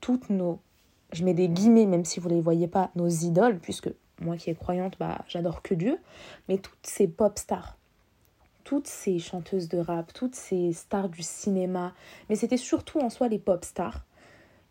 toutes 0.00 0.30
nos 0.30 0.60
je 1.16 1.24
mets 1.24 1.34
des 1.34 1.48
guillemets, 1.48 1.86
même 1.86 2.04
si 2.04 2.20
vous 2.20 2.28
ne 2.28 2.34
les 2.34 2.40
voyez 2.40 2.68
pas, 2.68 2.90
nos 2.94 3.08
idoles, 3.08 3.58
puisque 3.58 3.90
moi 4.20 4.36
qui 4.36 4.50
est 4.50 4.54
croyante, 4.54 4.96
bah, 5.00 5.24
j'adore 5.28 5.62
que 5.62 5.74
Dieu, 5.74 5.98
mais 6.48 6.58
toutes 6.58 6.86
ces 6.86 7.08
pop 7.08 7.38
stars, 7.38 7.76
toutes 8.64 8.86
ces 8.86 9.18
chanteuses 9.18 9.68
de 9.68 9.78
rap, 9.78 10.12
toutes 10.12 10.34
ces 10.34 10.72
stars 10.72 11.08
du 11.08 11.22
cinéma, 11.22 11.94
mais 12.28 12.36
c'était 12.36 12.58
surtout 12.58 13.00
en 13.00 13.08
soi 13.08 13.28
les 13.28 13.38
pop 13.38 13.64
stars. 13.64 14.04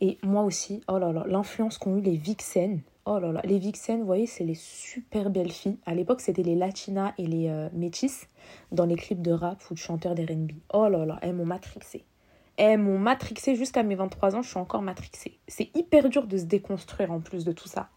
Et 0.01 0.19
moi 0.21 0.43
aussi, 0.43 0.81
oh 0.87 0.99
là 0.99 1.11
là, 1.11 1.23
l'influence 1.27 1.77
qu'ont 1.77 1.97
eu 1.97 2.01
les 2.01 2.17
Vixen. 2.17 2.81
Oh 3.05 3.17
là 3.17 3.31
là, 3.31 3.41
les 3.43 3.57
Vixen, 3.57 3.99
vous 3.99 4.05
voyez, 4.05 4.27
c'est 4.27 4.43
les 4.43 4.55
super 4.55 5.29
belles 5.29 5.51
filles. 5.51 5.77
À 5.85 5.95
l'époque, 5.95 6.21
c'était 6.21 6.43
les 6.43 6.55
Latinas 6.55 7.13
et 7.17 7.25
les 7.25 7.47
euh, 7.47 7.69
Métis 7.73 8.27
dans 8.71 8.85
les 8.85 8.95
clips 8.95 9.21
de 9.21 9.31
rap 9.31 9.63
ou 9.71 9.73
de 9.73 9.79
chanteurs 9.79 10.13
d'R&B. 10.13 10.51
Oh 10.73 10.89
là 10.89 11.05
là, 11.05 11.17
elles 11.21 11.33
m'ont 11.33 11.45
matrixé 11.45 12.03
elles 12.57 12.79
m'ont 12.79 12.99
matrixé 12.99 13.55
jusqu'à 13.55 13.83
mes 13.83 13.95
23 13.95 14.35
ans, 14.35 14.41
je 14.41 14.49
suis 14.49 14.57
encore 14.57 14.81
matrixée. 14.81 15.39
C'est 15.47 15.75
hyper 15.75 16.09
dur 16.09 16.27
de 16.27 16.37
se 16.37 16.45
déconstruire 16.45 17.11
en 17.11 17.19
plus 17.19 17.43
de 17.45 17.51
tout 17.51 17.67
ça. 17.67 17.89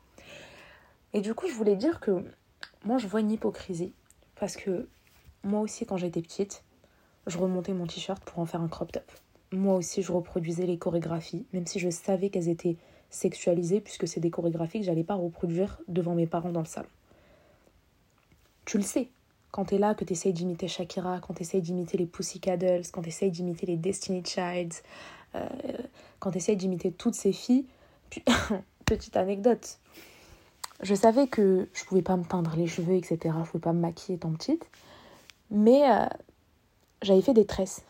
Et 1.13 1.21
du 1.21 1.35
coup, 1.35 1.49
je 1.49 1.55
voulais 1.55 1.77
dire 1.77 2.01
que 2.01 2.25
moi, 2.85 2.99
je 2.99 3.07
vois 3.07 3.21
une 3.21 3.31
hypocrisie. 3.31 3.93
Parce 4.37 4.57
que 4.57 4.89
moi 5.43 5.61
aussi, 5.61 5.87
quand 5.87 5.97
j'étais 5.97 6.23
petite, 6.23 6.65
je 7.27 7.39
remontais 7.39 7.73
mon 7.73 7.87
t-shirt 7.87 8.23
pour 8.25 8.39
en 8.39 8.47
faire 8.47 8.61
un 8.61 8.69
crop 8.69 8.93
top. 8.93 9.11
Moi 9.53 9.75
aussi, 9.75 10.03
je 10.03 10.13
reproduisais 10.13 10.67
les 10.67 10.79
chorégraphies, 10.79 11.47
même 11.53 11.67
si 11.67 11.79
je 11.79 11.91
savais 11.91 12.31
qu'elles 12.31 12.49
étaient 12.49 12.77
sexualisées, 13.11 13.81
puisque 13.81 14.07
c'est 14.07 14.21
des 14.21 14.31
chorégraphies 14.31 14.81
que 14.81 14.87
j'allais 14.87 15.05
pas 15.05 15.15
reproduire 15.15 15.81
devant 15.89 16.15
mes 16.15 16.27
parents 16.27 16.53
dans 16.53 16.61
le 16.61 16.67
salon. 16.67 16.89
Tu 18.67 18.77
le 18.77 18.83
sais, 18.83 19.09
quand 19.51 19.67
tu 19.67 19.77
es 19.77 19.79
là, 19.79 19.95
que 19.95 20.05
tu 20.05 20.13
essayes 20.13 20.33
d'imiter 20.33 20.69
Shakira, 20.69 21.21
quand 21.21 21.35
tu 21.35 21.43
essayes 21.43 21.63
d'imiter 21.63 21.97
les 21.97 22.07
Pussycat 22.07 22.57
Dolls, 22.57 22.85
quand 22.93 23.03
tu 23.03 23.09
essayes 23.09 23.31
d'imiter 23.31 23.67
les 23.67 23.77
Destiny 23.77 24.23
Childs, 24.25 24.83
euh, 25.35 25.49
quand 26.19 26.31
tu 26.31 26.39
essayes 26.39 26.57
d'imiter 26.57 26.93
toutes 26.93 27.15
ces 27.15 27.33
filles. 27.33 27.67
Petite 28.85 29.17
anecdote, 29.19 29.79
je 30.81 30.95
savais 30.95 31.27
que 31.27 31.69
je 31.75 31.85
pouvais 31.85 32.03
pas 32.03 32.17
me 32.17 32.25
teindre 32.25 32.55
les 32.57 32.67
cheveux, 32.67 32.95
etc. 32.95 33.35
Je 33.45 33.51
pouvais 33.51 33.63
pas 33.63 33.73
me 33.73 33.81
maquiller 33.81 34.17
étant 34.17 34.33
petite. 34.33 34.67
Mais 35.51 35.91
euh, 35.91 36.07
j'avais 37.03 37.21
fait 37.21 37.35
des 37.35 37.45
tresses. 37.45 37.83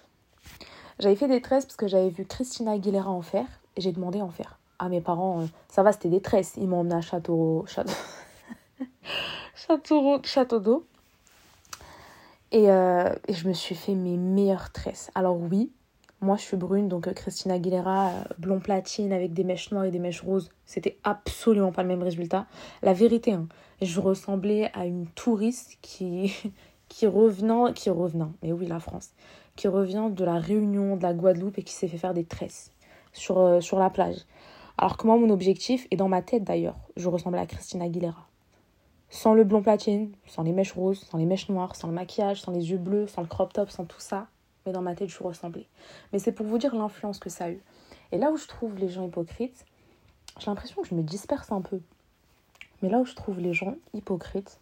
J'avais 0.99 1.15
fait 1.15 1.29
des 1.29 1.41
tresses 1.41 1.67
parce 1.67 1.77
que 1.77 1.87
j'avais 1.87 2.09
vu 2.09 2.25
Christina 2.25 2.73
Aguilera 2.73 3.11
en 3.11 3.23
faire 3.23 3.47
et 3.77 3.81
j'ai 3.81 3.93
demandé 3.93 4.21
en 4.21 4.31
faire. 4.31 4.59
À 4.81 4.89
mes 4.89 5.01
parents, 5.01 5.43
euh, 5.43 5.47
ça 5.69 5.83
va, 5.83 5.93
c'était 5.93 6.09
des 6.09 6.21
tresses. 6.21 6.55
Ils 6.57 6.67
m'ont 6.69 6.81
emmené 6.81 6.97
à 6.97 7.01
Château... 7.01 7.65
Château... 7.67 7.93
Château... 9.55 10.21
Château 10.25 10.59
d'eau. 10.59 10.87
Euh, 12.55 13.15
et, 13.27 13.35
je 13.35 13.47
me 13.47 13.53
suis 13.53 13.75
fait 13.75 13.95
mes 13.95 14.17
meilleures 14.17 14.73
tresses. 14.73 15.11
Alors 15.15 15.37
oui, 15.39 15.71
moi 16.21 16.37
je 16.37 16.43
suis 16.43 16.57
brune, 16.57 16.89
donc 16.89 17.07
euh, 17.07 17.13
Christina 17.13 17.55
Aguilera, 17.55 18.09
euh, 18.09 18.23
blond 18.39 18.61
platine 18.61 19.13
avec 19.13 19.35
des 19.35 19.45
mèches 19.45 19.71
noires 19.71 19.85
et 19.85 19.91
des 19.91 19.99
mèches 19.99 20.23
roses, 20.23 20.51
c'était 20.65 20.99
absolument 21.05 21.73
pas 21.73 21.83
le 21.83 21.89
même 21.89 22.03
résultat. 22.03 22.47
La 22.83 22.95
vérité, 22.95 23.33
hein, 23.33 23.49
je 23.83 24.01
ressemblais 24.01 24.71
à 24.73 24.87
une 24.87 25.07
touriste 25.09 25.77
qui, 25.83 26.35
qui 26.89 27.07
revenant, 27.07 27.73
qui 27.73 27.91
revenant, 27.91 28.33
mais 28.43 28.53
oui 28.53 28.67
la 28.67 28.81
France, 28.81 29.11
qui 29.55 29.69
revient 29.69 30.09
de 30.11 30.25
la 30.25 30.39
Réunion, 30.39 30.97
de 30.97 31.03
la 31.03 31.13
Guadeloupe 31.13 31.59
et 31.59 31.63
qui 31.63 31.75
s'est 31.75 31.89
fait 31.89 31.99
faire 31.99 32.15
des 32.15 32.25
tresses 32.25 32.71
sur, 33.13 33.63
sur 33.63 33.79
la 33.79 33.91
plage. 33.91 34.25
Alors 34.79 34.97
que 34.97 35.07
moi 35.07 35.19
mon 35.19 35.29
objectif, 35.31 35.87
et 35.91 35.97
dans 35.97 36.09
ma 36.09 36.23
tête 36.23 36.45
d'ailleurs, 36.45 36.79
je 36.97 37.09
ressemblais 37.09 37.41
à 37.41 37.47
Christina 37.47 37.85
Aguilera 37.85 38.29
sans 39.11 39.35
le 39.35 39.45
blond 39.45 39.63
platine, 39.63 40.13
sans 40.27 40.43
les 40.43 40.53
mèches 40.53 40.73
roses, 40.73 41.01
sans 41.01 41.19
les 41.19 41.25
mèches 41.25 41.49
noires, 41.49 41.77
sans 41.77 41.89
le 41.89 41.95
maquillage, 41.95 42.43
sans 42.43 42.53
les 42.53 42.71
yeux 42.71 42.79
bleus, 42.79 43.07
sans 43.07 43.23
le 43.23 43.29
crop 43.29 43.53
top, 43.53 43.71
sans 43.71 43.85
tout 43.85 44.01
ça. 44.01 44.27
Mais 44.67 44.73
dans 44.73 44.83
ma 44.83 44.95
tête, 44.95 45.09
je 45.09 45.15
suis 45.15 45.25
ressemblée. 45.25 45.67
Mais 46.13 46.19
c'est 46.19 46.33
pour 46.33 46.47
vous 46.47 46.59
dire 46.59 46.75
l'influence 46.75 47.19
que 47.19 47.31
ça 47.31 47.45
a 47.45 47.51
eu. 47.51 47.63
Et 48.13 48.19
là 48.19 48.31
où 48.31 48.37
je 48.37 48.47
trouve 48.47 48.77
les 48.77 48.89
gens 48.89 49.07
hypocrites, 49.07 49.65
j'ai 50.39 50.47
l'impression 50.47 50.83
que 50.83 50.89
je 50.89 50.95
me 50.95 51.03
disperse 51.03 51.51
un 51.53 51.63
peu. 51.63 51.81
Mais 52.83 52.89
là 52.89 52.99
où 52.99 53.05
je 53.05 53.15
trouve 53.15 53.41
les 53.41 53.55
gens 53.55 53.77
hypocrites, 53.95 54.61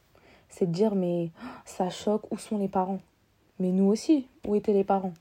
c'est 0.48 0.66
de 0.66 0.72
dire 0.72 0.94
mais 0.94 1.30
ça 1.64 1.90
choque, 1.90 2.30
où 2.30 2.38
sont 2.38 2.59
les 2.59 2.68
parents? 2.68 3.00
Mais 3.59 3.70
nous 3.72 3.85
aussi, 3.85 4.28
où 4.46 4.54
étaient 4.54 4.72
les 4.72 4.85
parents? 4.85 5.14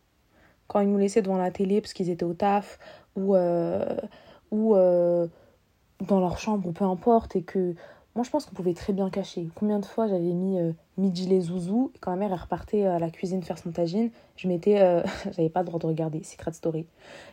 Quand 0.67 0.79
ils 0.79 0.89
nous 0.89 0.97
laissaient 0.97 1.21
devant 1.21 1.38
la 1.38 1.51
télé 1.51 1.81
parce 1.81 1.93
qu'ils 1.93 2.09
étaient 2.09 2.25
au 2.25 2.33
taf 2.33 2.79
ou, 3.15 3.35
euh, 3.35 3.97
ou 4.51 4.75
euh, 4.75 5.27
dans 6.01 6.19
leur 6.19 6.38
chambre 6.38 6.71
peu 6.71 6.85
importe 6.85 7.35
et 7.35 7.43
que 7.43 7.75
moi, 8.15 8.23
je 8.23 8.30
pense 8.30 8.45
qu'on 8.45 8.56
pouvait 8.56 8.73
très 8.73 8.93
bien 8.93 9.10
cacher. 9.10 9.49
Combien 9.56 9.80
de 9.80 9.86
fois 9.86 10.08
j'avais 10.08 10.21
mis 10.21 10.58
euh, 10.58 10.71
midi 10.97 11.28
les 11.28 11.41
zouzous, 11.41 11.91
et 11.93 11.99
quand 11.99 12.12
ma 12.12 12.17
mère 12.17 12.41
repartait 12.41 12.86
à 12.86 12.97
la 12.97 13.10
cuisine 13.10 13.43
faire 13.43 13.58
son 13.58 13.71
tagine, 13.71 14.10
je 14.38 14.47
m'étais. 14.47 14.82
Euh, 14.82 15.04
j'avais 15.32 15.49
pas 15.49 15.60
le 15.60 15.65
droit 15.65 15.80
de 15.80 15.86
regarder 15.86 16.23
Secret 16.23 16.54
Story. 16.54 16.86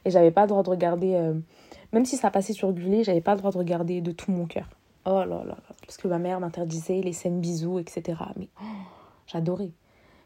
Et 0.04 0.10
j'avais 0.10 0.32
pas 0.32 0.42
le 0.42 0.48
droit 0.48 0.64
de 0.64 0.70
regarder. 0.70 1.14
Euh, 1.14 1.34
même 1.92 2.04
si 2.04 2.16
ça 2.16 2.32
passait 2.32 2.52
sur 2.52 2.72
Gulli, 2.72 3.04
j'avais 3.04 3.20
pas 3.20 3.34
le 3.34 3.38
droit 3.38 3.52
de 3.52 3.58
regarder 3.58 4.00
de 4.00 4.10
tout 4.10 4.32
mon 4.32 4.46
cœur. 4.46 4.68
Oh 5.06 5.10
là 5.10 5.26
là 5.26 5.44
là. 5.44 5.56
Parce 5.86 5.98
que 5.98 6.08
ma 6.08 6.18
mère 6.18 6.40
m'interdisait 6.40 7.00
les 7.00 7.12
scènes 7.12 7.40
bisous, 7.40 7.78
etc. 7.78 8.18
Mais 8.36 8.48
oh, 8.60 8.64
j'adorais. 9.26 9.70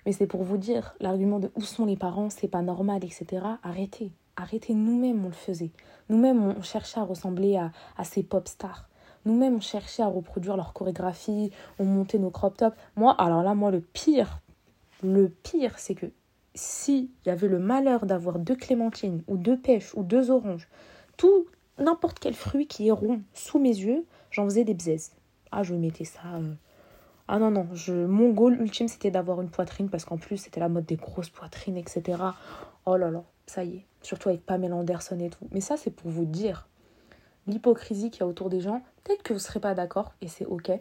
Mais 0.06 0.12
c'est 0.12 0.26
pour 0.26 0.42
vous 0.42 0.56
dire, 0.56 0.94
l'argument 1.00 1.38
de 1.38 1.50
où 1.54 1.60
sont 1.60 1.84
les 1.84 1.96
parents, 1.96 2.30
c'est 2.30 2.48
pas 2.48 2.62
normal, 2.62 3.04
etc. 3.04 3.44
Arrêtez. 3.62 4.10
Arrêtez, 4.36 4.72
nous-mêmes 4.72 5.22
on 5.24 5.28
le 5.28 5.34
faisait. 5.34 5.70
Nous-mêmes 6.08 6.54
on 6.56 6.62
cherchait 6.62 7.00
à 7.00 7.04
ressembler 7.04 7.56
à, 7.56 7.72
à 7.98 8.04
ces 8.04 8.22
pop 8.22 8.48
stars. 8.48 8.88
Nous-mêmes, 9.26 9.56
on 9.56 9.60
cherchait 9.60 10.02
à 10.02 10.06
reproduire 10.06 10.56
leur 10.56 10.72
chorégraphie, 10.72 11.50
on 11.78 11.84
montait 11.84 12.18
nos 12.18 12.30
crop 12.30 12.56
tops. 12.56 12.76
Moi, 12.94 13.12
alors 13.18 13.42
là, 13.42 13.54
moi, 13.54 13.70
le 13.70 13.80
pire, 13.80 14.40
le 15.02 15.28
pire, 15.28 15.78
c'est 15.78 15.94
que 15.94 16.06
s'il 16.54 17.08
y 17.26 17.30
avait 17.30 17.48
le 17.48 17.58
malheur 17.58 18.06
d'avoir 18.06 18.38
deux 18.38 18.56
clémentines, 18.56 19.22
ou 19.26 19.36
deux 19.36 19.58
pêches, 19.58 19.94
ou 19.94 20.02
deux 20.02 20.30
oranges, 20.30 20.68
tout, 21.16 21.46
n'importe 21.78 22.18
quel 22.18 22.34
fruit 22.34 22.66
qui 22.66 22.88
est 22.88 22.92
rond 22.92 23.20
sous 23.34 23.58
mes 23.58 23.76
yeux, 23.76 24.06
j'en 24.30 24.44
faisais 24.44 24.64
des 24.64 24.74
bzaises. 24.74 25.12
Ah, 25.50 25.62
je 25.62 25.74
mettais 25.74 26.04
ça. 26.04 26.20
Euh. 26.36 26.54
Ah 27.28 27.38
non, 27.38 27.50
non, 27.50 27.66
je... 27.74 27.92
mon 27.92 28.30
goal 28.30 28.60
ultime, 28.60 28.88
c'était 28.88 29.10
d'avoir 29.10 29.42
une 29.42 29.50
poitrine, 29.50 29.90
parce 29.90 30.04
qu'en 30.04 30.16
plus, 30.16 30.36
c'était 30.36 30.60
la 30.60 30.68
mode 30.68 30.86
des 30.86 30.96
grosses 30.96 31.30
poitrines, 31.30 31.76
etc. 31.76 32.22
Oh 32.86 32.96
là 32.96 33.10
là, 33.10 33.24
ça 33.46 33.64
y 33.64 33.76
est. 33.76 33.86
Surtout 34.02 34.28
avec 34.28 34.46
Pamela 34.46 34.76
Anderson 34.76 35.18
et 35.18 35.30
tout. 35.30 35.48
Mais 35.50 35.60
ça, 35.60 35.76
c'est 35.76 35.90
pour 35.90 36.10
vous 36.10 36.24
dire 36.24 36.68
l'hypocrisie 37.48 38.10
qu'il 38.10 38.20
y 38.20 38.22
a 38.22 38.26
autour 38.26 38.48
des 38.50 38.60
gens. 38.60 38.82
Peut-être 39.06 39.22
que 39.22 39.32
vous 39.32 39.38
ne 39.38 39.44
serez 39.44 39.60
pas 39.60 39.74
d'accord 39.74 40.12
et 40.20 40.26
c'est 40.26 40.46
ok. 40.46 40.72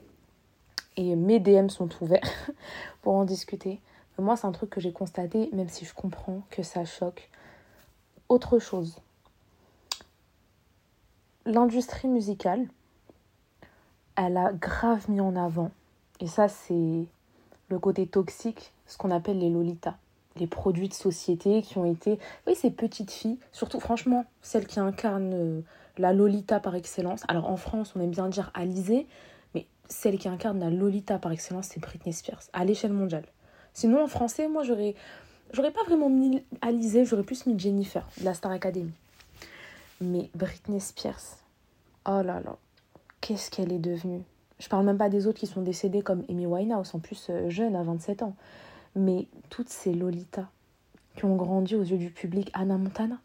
et 0.98 1.16
mes 1.16 1.40
DM 1.40 1.70
sont 1.70 1.90
ouverts 2.02 2.28
pour 3.04 3.14
en 3.14 3.24
discuter. 3.24 3.80
Moi, 4.18 4.36
c'est 4.36 4.48
un 4.48 4.52
truc 4.52 4.72
que 4.72 4.82
j'ai 4.82 4.92
constaté, 4.92 5.48
même 5.54 5.70
si 5.70 5.86
je 5.86 5.94
comprends 5.94 6.42
que 6.50 6.64
ça 6.64 6.86
choque. 6.86 7.30
Autre 8.28 8.58
chose, 8.58 9.00
l'industrie 11.46 12.08
musicale, 12.08 12.68
elle 14.16 14.38
a 14.38 14.52
grave 14.54 15.08
mis 15.08 15.22
en 15.22 15.36
avant, 15.36 15.70
et 16.20 16.26
ça 16.26 16.48
c'est 16.48 17.06
le 17.68 17.80
côté 17.80 18.08
toxique, 18.08 18.74
ce 18.88 18.98
qu'on 18.98 19.12
appelle 19.12 19.38
les 19.38 19.52
lolitas, 19.52 19.98
les 20.38 20.48
produits 20.48 20.90
de 20.90 20.96
société 20.96 21.62
qui 21.62 21.78
ont 21.78 21.86
été, 21.86 22.18
oui, 22.48 22.56
ces 22.56 22.72
petites 22.72 23.12
filles, 23.12 23.38
surtout 23.52 23.80
franchement, 23.80 24.26
celles 24.42 24.66
qui 24.66 24.80
incarnent 24.80 25.34
euh, 25.36 25.62
la 25.98 26.14
lolita 26.14 26.60
par 26.60 26.76
excellence. 26.76 27.24
Alors 27.28 27.50
en 27.50 27.58
France, 27.58 27.94
on 27.96 28.02
aime 28.02 28.12
bien 28.12 28.30
dire 28.30 28.52
Alizé, 28.54 29.08
mais 29.54 29.68
celle 29.88 30.18
qui 30.18 30.28
incarne 30.28 30.60
la 30.60 30.70
lolita 30.70 31.20
par 31.20 31.32
excellence, 31.32 31.68
c'est 31.68 31.80
Britney 31.80 32.14
Spears, 32.14 32.44
à 32.54 32.66
l'échelle 32.66 32.94
mondiale. 32.94 33.26
Sinon, 33.74 34.04
en 34.04 34.08
français, 34.08 34.48
moi, 34.48 34.64
j'aurais, 34.64 34.96
j'aurais 35.52 35.72
pas 35.72 35.84
vraiment 35.86 36.10
mis 36.10 36.44
Alizé, 36.62 37.06
j'aurais 37.06 37.24
plus 37.24 37.46
mis 37.46 37.60
Jennifer, 37.60 38.08
de 38.20 38.26
la 38.26 38.34
Star 38.34 38.52
Academy. 38.52 38.92
Mais 40.02 40.30
Britney 40.36 40.80
Spears, 40.80 41.40
oh 42.06 42.22
là 42.22 42.40
là, 42.40 42.58
qu'est-ce 43.22 43.50
qu'elle 43.52 43.72
est 43.72 43.80
devenue. 43.80 44.22
Je 44.60 44.70
parle 44.70 44.86
même 44.86 44.98
pas 44.98 45.10
des 45.10 45.28
autres 45.28 45.40
qui 45.40 45.48
sont 45.48 45.62
décédés 45.62 46.02
comme 46.02 46.24
Amy 46.30 46.46
Winehouse, 46.46 46.96
en 46.96 47.00
plus 47.00 47.28
euh, 47.30 47.50
jeune, 47.50 47.76
à 47.76 47.84
27 47.84 48.24
ans. 48.24 48.36
Mais 48.96 49.28
toutes 49.50 49.70
ces 49.70 49.94
Lolitas 49.94 50.48
qui 51.16 51.26
ont 51.26 51.36
grandi 51.36 51.76
aux 51.76 51.84
yeux 51.84 51.98
du 51.98 52.10
public, 52.10 52.50
Anna 52.54 52.78
Montana, 52.78 53.20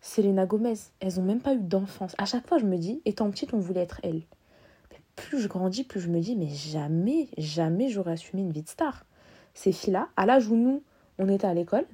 Selena 0.00 0.46
Gomez, 0.46 0.74
elles 1.00 1.20
ont 1.20 1.24
même 1.24 1.40
pas 1.40 1.54
eu 1.54 1.60
d'enfance. 1.60 2.14
À 2.18 2.24
chaque 2.24 2.46
fois, 2.46 2.58
je 2.58 2.64
me 2.64 2.76
dis, 2.78 3.02
étant 3.04 3.30
petite, 3.30 3.52
on 3.52 3.58
voulait 3.58 3.82
être 3.82 4.00
elle. 4.02 4.22
Mais 4.90 5.00
plus 5.14 5.40
je 5.40 5.48
grandis, 5.48 5.84
plus 5.84 6.00
je 6.00 6.08
me 6.08 6.20
dis, 6.20 6.36
mais 6.36 6.48
jamais, 6.48 7.28
jamais 7.36 7.88
j'aurais 7.88 8.12
assumé 8.12 8.42
une 8.42 8.52
vie 8.52 8.62
de 8.62 8.68
star. 8.68 9.04
Ces 9.54 9.72
filles-là, 9.72 10.08
à 10.16 10.26
l'âge 10.26 10.48
où 10.48 10.56
nous, 10.56 10.82
on 11.18 11.28
était 11.28 11.46
à 11.46 11.54
l'école, 11.54 11.86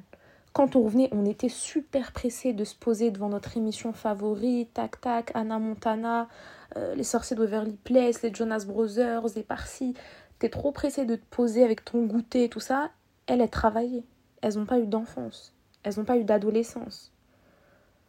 quand 0.53 0.75
on 0.75 0.85
revenait, 0.85 1.11
on 1.12 1.27
était 1.27 1.51
super 1.51 2.12
pressés 2.12 2.55
de 2.55 2.64
se 2.64 2.75
poser 2.75 3.11
devant 3.11 3.29
notre 3.29 3.59
émission 3.59 3.92
favorite, 3.92 4.73
tac 4.73 5.01
tac, 5.01 5.31
Anna 5.35 5.59
Montana, 5.59 6.29
euh, 6.77 6.95
les 6.95 7.03
sorciers 7.03 7.37
d'Overly 7.37 7.77
Place, 7.85 8.23
les 8.23 8.33
Jonas 8.33 8.64
Brothers, 8.66 9.27
les 9.35 9.42
Parsi. 9.42 9.95
T'es 10.38 10.49
trop 10.49 10.73
pressé 10.73 11.05
de 11.05 11.16
te 11.16 11.25
poser 11.29 11.62
avec 11.62 11.85
ton 11.85 12.07
goûter 12.07 12.49
tout 12.49 12.61
ça. 12.61 12.90
Elles, 13.27 13.42
elles 13.42 13.51
travaillaient. 13.51 14.05
Elles 14.40 14.55
n'ont 14.55 14.64
pas 14.64 14.79
eu 14.79 14.87
d'enfance. 14.87 15.55
Elles 15.83 15.95
n'ont 15.99 16.05
pas 16.05 16.16
eu 16.16 16.25
d'adolescence. 16.25 17.12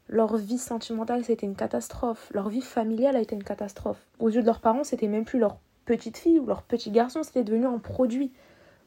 Leur 0.09 0.37
vie 0.37 0.57
sentimentale, 0.57 1.23
c'était 1.25 1.45
une 1.45 1.55
catastrophe. 1.55 2.31
Leur 2.33 2.49
vie 2.49 2.61
familiale 2.61 3.15
a 3.15 3.19
été 3.19 3.35
une 3.35 3.43
catastrophe. 3.43 4.05
Aux 4.19 4.29
yeux 4.29 4.41
de 4.41 4.45
leurs 4.45 4.61
parents, 4.61 4.83
c'était 4.83 5.07
même 5.07 5.25
plus 5.25 5.39
leur 5.39 5.57
petite 5.85 6.17
fille 6.17 6.39
ou 6.39 6.45
leur 6.45 6.63
petit 6.63 6.91
garçon, 6.91 7.23
c'était 7.23 7.43
devenu 7.43 7.65
un 7.65 7.79
produit. 7.79 8.31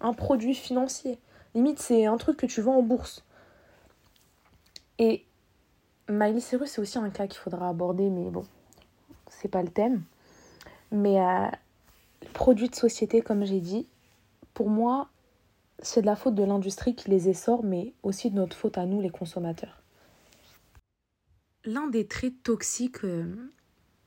Un 0.00 0.14
produit 0.14 0.54
financier. 0.54 1.18
Limite, 1.54 1.78
c'est 1.78 2.06
un 2.06 2.16
truc 2.16 2.38
que 2.38 2.46
tu 2.46 2.62
vends 2.62 2.76
en 2.76 2.82
bourse. 2.82 3.24
Et 4.98 5.24
Miley 6.08 6.40
Cyrus, 6.40 6.70
c'est 6.70 6.80
aussi 6.80 6.98
un 6.98 7.10
cas 7.10 7.26
qu'il 7.26 7.38
faudra 7.38 7.68
aborder, 7.68 8.08
mais 8.08 8.30
bon, 8.30 8.44
c'est 9.28 9.48
pas 9.48 9.62
le 9.62 9.68
thème. 9.68 10.02
Mais 10.90 11.20
euh, 11.20 11.46
produits 12.32 12.68
de 12.68 12.74
société, 12.74 13.20
comme 13.20 13.44
j'ai 13.44 13.60
dit, 13.60 13.86
pour 14.54 14.68
moi, 14.68 15.08
c'est 15.80 16.02
de 16.02 16.06
la 16.06 16.16
faute 16.16 16.34
de 16.34 16.44
l'industrie 16.44 16.94
qui 16.94 17.10
les 17.10 17.28
essore, 17.28 17.62
mais 17.64 17.92
aussi 18.02 18.30
de 18.30 18.36
notre 18.36 18.56
faute 18.56 18.78
à 18.78 18.86
nous, 18.86 19.00
les 19.00 19.10
consommateurs. 19.10 19.79
L'un 21.64 21.88
des 21.88 22.06
traits 22.06 22.42
toxiques 22.42 23.04
euh, 23.04 23.26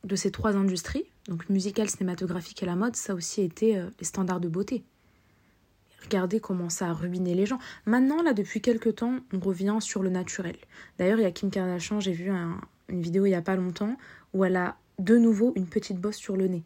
de 0.03 0.15
ces 0.15 0.31
trois 0.31 0.55
industries, 0.55 1.05
donc 1.27 1.47
musicale, 1.49 1.89
cinématographique 1.89 2.63
et 2.63 2.65
la 2.65 2.75
mode, 2.75 2.95
ça 2.95 3.13
aussi 3.13 3.41
été 3.41 3.77
euh, 3.77 3.89
les 3.99 4.05
standards 4.05 4.39
de 4.39 4.47
beauté. 4.47 4.83
Regardez 6.03 6.39
comment 6.39 6.69
ça 6.69 6.89
a 6.89 6.93
ruiné 6.93 7.35
les 7.35 7.45
gens. 7.45 7.59
Maintenant, 7.85 8.21
là, 8.21 8.33
depuis 8.33 8.59
quelques 8.59 8.95
temps, 8.95 9.19
on 9.31 9.39
revient 9.39 9.77
sur 9.79 10.03
le 10.03 10.09
naturel. 10.09 10.57
D'ailleurs, 10.97 11.19
il 11.19 11.23
y 11.23 11.25
a 11.25 11.31
Kim 11.31 11.49
Kardashian, 11.49 11.99
j'ai 11.99 12.11
vu 12.11 12.29
une 12.29 13.01
vidéo 13.01 13.25
il 13.25 13.29
n'y 13.29 13.35
a 13.35 13.41
pas 13.41 13.55
longtemps, 13.55 13.97
où 14.33 14.43
elle 14.43 14.57
a 14.57 14.75
de 14.99 15.17
nouveau 15.17 15.53
une 15.55 15.67
petite 15.67 15.99
bosse 15.99 16.17
sur 16.17 16.35
le 16.35 16.47
nez. 16.47 16.63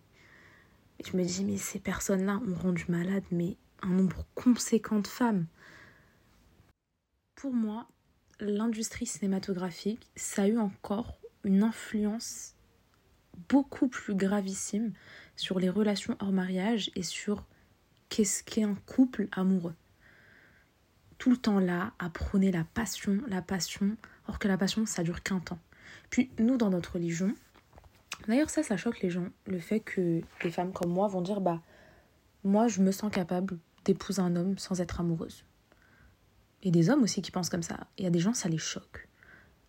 Et 0.99 1.03
je 1.03 1.15
me 1.15 1.23
dis, 1.23 1.45
mais 1.45 1.57
ces 1.57 1.79
personnes-là 1.79 2.41
ont 2.47 2.55
rendu 2.55 2.85
malade, 2.89 3.23
mais 3.31 3.57
un 3.83 3.89
nombre 3.89 4.25
conséquent 4.35 4.99
de 4.99 5.07
femmes. 5.07 5.45
Pour 7.35 7.53
moi, 7.53 7.87
l'industrie 8.39 9.05
cinématographique, 9.05 10.07
ça 10.15 10.43
a 10.43 10.47
eu 10.47 10.57
encore 10.57 11.19
une 11.43 11.63
influence 11.63 12.53
beaucoup 13.49 13.87
plus 13.87 14.15
gravissime 14.15 14.93
sur 15.35 15.59
les 15.59 15.69
relations 15.69 16.17
hors 16.19 16.31
mariage 16.31 16.91
et 16.95 17.03
sur 17.03 17.45
qu'est-ce 18.09 18.43
qu'est 18.43 18.63
un 18.63 18.75
couple 18.85 19.27
amoureux. 19.31 19.75
Tout 21.17 21.31
le 21.31 21.37
temps 21.37 21.59
là, 21.59 21.93
à 21.99 22.09
prôner 22.09 22.51
la 22.51 22.63
passion, 22.63 23.21
la 23.27 23.41
passion, 23.41 23.97
or 24.27 24.39
que 24.39 24.47
la 24.47 24.57
passion, 24.57 24.85
ça 24.85 25.03
dure 25.03 25.23
qu'un 25.23 25.39
temps. 25.39 25.59
Puis 26.09 26.29
nous, 26.39 26.57
dans 26.57 26.69
notre 26.69 26.93
religion, 26.93 27.33
d'ailleurs 28.27 28.49
ça, 28.49 28.63
ça 28.63 28.77
choque 28.77 29.01
les 29.01 29.09
gens, 29.09 29.27
le 29.45 29.59
fait 29.59 29.79
que 29.79 30.21
des 30.43 30.51
femmes 30.51 30.73
comme 30.73 30.91
moi 30.91 31.07
vont 31.07 31.21
dire, 31.21 31.41
bah, 31.41 31.61
moi, 32.43 32.67
je 32.67 32.81
me 32.81 32.91
sens 32.91 33.11
capable 33.11 33.57
d'épouser 33.85 34.21
un 34.21 34.35
homme 34.35 34.57
sans 34.57 34.79
être 34.79 34.99
amoureuse. 34.99 35.43
Et 36.63 36.71
des 36.71 36.89
hommes 36.89 37.03
aussi 37.03 37.21
qui 37.21 37.31
pensent 37.31 37.49
comme 37.49 37.63
ça. 37.63 37.87
Il 37.97 38.03
y 38.03 38.07
a 38.07 38.11
des 38.11 38.19
gens, 38.19 38.33
ça 38.33 38.49
les 38.49 38.57
choque. 38.57 39.07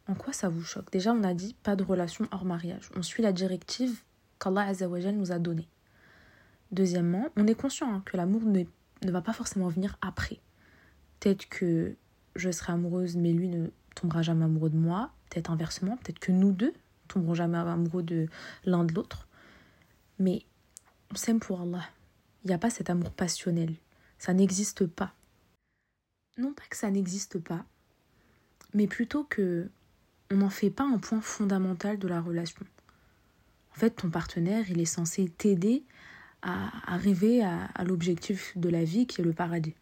En 0.06 0.14
quoi 0.14 0.32
ça 0.32 0.48
vous 0.48 0.62
choque? 0.62 0.90
Déjà, 0.90 1.12
on 1.12 1.22
a 1.22 1.34
dit 1.34 1.54
pas 1.62 1.76
de 1.76 1.84
relation 1.84 2.26
hors 2.30 2.44
mariage. 2.44 2.90
On 2.96 3.02
suit 3.02 3.22
la 3.22 3.32
directive 3.32 4.02
qu'Allah 4.38 4.72
nous 5.12 5.32
a 5.32 5.38
donnée. 5.38 5.68
Deuxièmement, 6.72 7.28
on 7.36 7.46
est 7.46 7.54
conscient 7.54 7.92
hein, 7.92 8.02
que 8.04 8.16
l'amour 8.16 8.42
ne, 8.42 8.64
ne 9.04 9.10
va 9.10 9.20
pas 9.20 9.32
forcément 9.32 9.68
venir 9.68 9.96
après. 10.00 10.40
Peut-être 11.20 11.48
que 11.48 11.94
je 12.36 12.50
serai 12.50 12.72
amoureuse, 12.72 13.16
mais 13.16 13.32
lui 13.32 13.48
ne 13.48 13.68
tombera 13.94 14.22
jamais 14.22 14.44
amoureux 14.44 14.70
de 14.70 14.76
moi. 14.76 15.10
Peut-être 15.30 15.50
inversement, 15.50 15.96
peut-être 15.98 16.18
que 16.18 16.32
nous 16.32 16.52
deux 16.52 16.72
tomberons 17.08 17.34
jamais 17.34 17.58
amoureux 17.58 18.02
de 18.02 18.28
l'un 18.64 18.84
de 18.84 18.94
l'autre. 18.94 19.26
Mais 20.18 20.42
on 21.10 21.16
s'aime 21.16 21.40
pour 21.40 21.60
Allah. 21.60 21.84
Il 22.44 22.48
n'y 22.48 22.54
a 22.54 22.58
pas 22.58 22.70
cet 22.70 22.90
amour 22.90 23.10
passionnel. 23.10 23.74
Ça 24.18 24.32
n'existe 24.32 24.86
pas. 24.86 25.12
Non 26.38 26.52
pas 26.52 26.62
que 26.70 26.76
ça 26.76 26.90
n'existe 26.90 27.38
pas, 27.38 27.64
mais 28.72 28.86
plutôt 28.86 29.24
que 29.24 29.68
on 30.30 30.36
n'en 30.36 30.50
fait 30.50 30.70
pas 30.70 30.84
un 30.84 30.98
point 30.98 31.20
fondamental 31.20 31.98
de 31.98 32.06
la 32.06 32.20
relation. 32.20 32.64
En 33.74 33.78
fait, 33.78 33.90
ton 33.90 34.10
partenaire, 34.10 34.68
il 34.70 34.80
est 34.80 34.84
censé 34.86 35.28
t'aider 35.28 35.84
à 36.42 36.92
arriver 36.92 37.42
à, 37.42 37.84
l'objectif 37.84 38.56
de 38.56 38.68
la 38.68 38.84
vie 38.84 39.06
qui 39.06 39.20
est 39.20 39.24
le 39.24 39.32
paradis. 39.32 39.74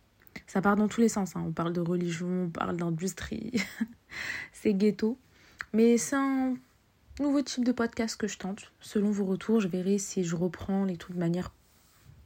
Ça 0.47 0.63
part 0.63 0.77
dans 0.77 0.89
tous 0.89 1.01
les 1.01 1.09
sens. 1.09 1.37
Hein. 1.37 1.45
On 1.47 1.53
parle 1.53 1.73
de 1.73 1.81
religion, 1.81 2.45
on 2.45 2.49
parle 2.49 2.77
d'industrie. 2.77 3.53
c'est 4.53 4.75
ghetto. 4.75 5.19
Mais 5.73 5.99
c'est 5.99 6.17
un 6.17 6.57
nouveau 7.21 7.43
type 7.43 7.65
de 7.65 7.73
podcast 7.73 8.17
que 8.17 8.29
je 8.29 8.39
tente. 8.39 8.73
Selon 8.81 9.11
vos 9.11 9.25
retours, 9.25 9.61
je 9.61 9.69
verrai 9.69 9.99
si 9.99 10.25
je 10.25 10.37
reprends 10.37 10.85
les 10.85 10.97
trucs 10.97 11.17
de 11.17 11.21
manière 11.21 11.51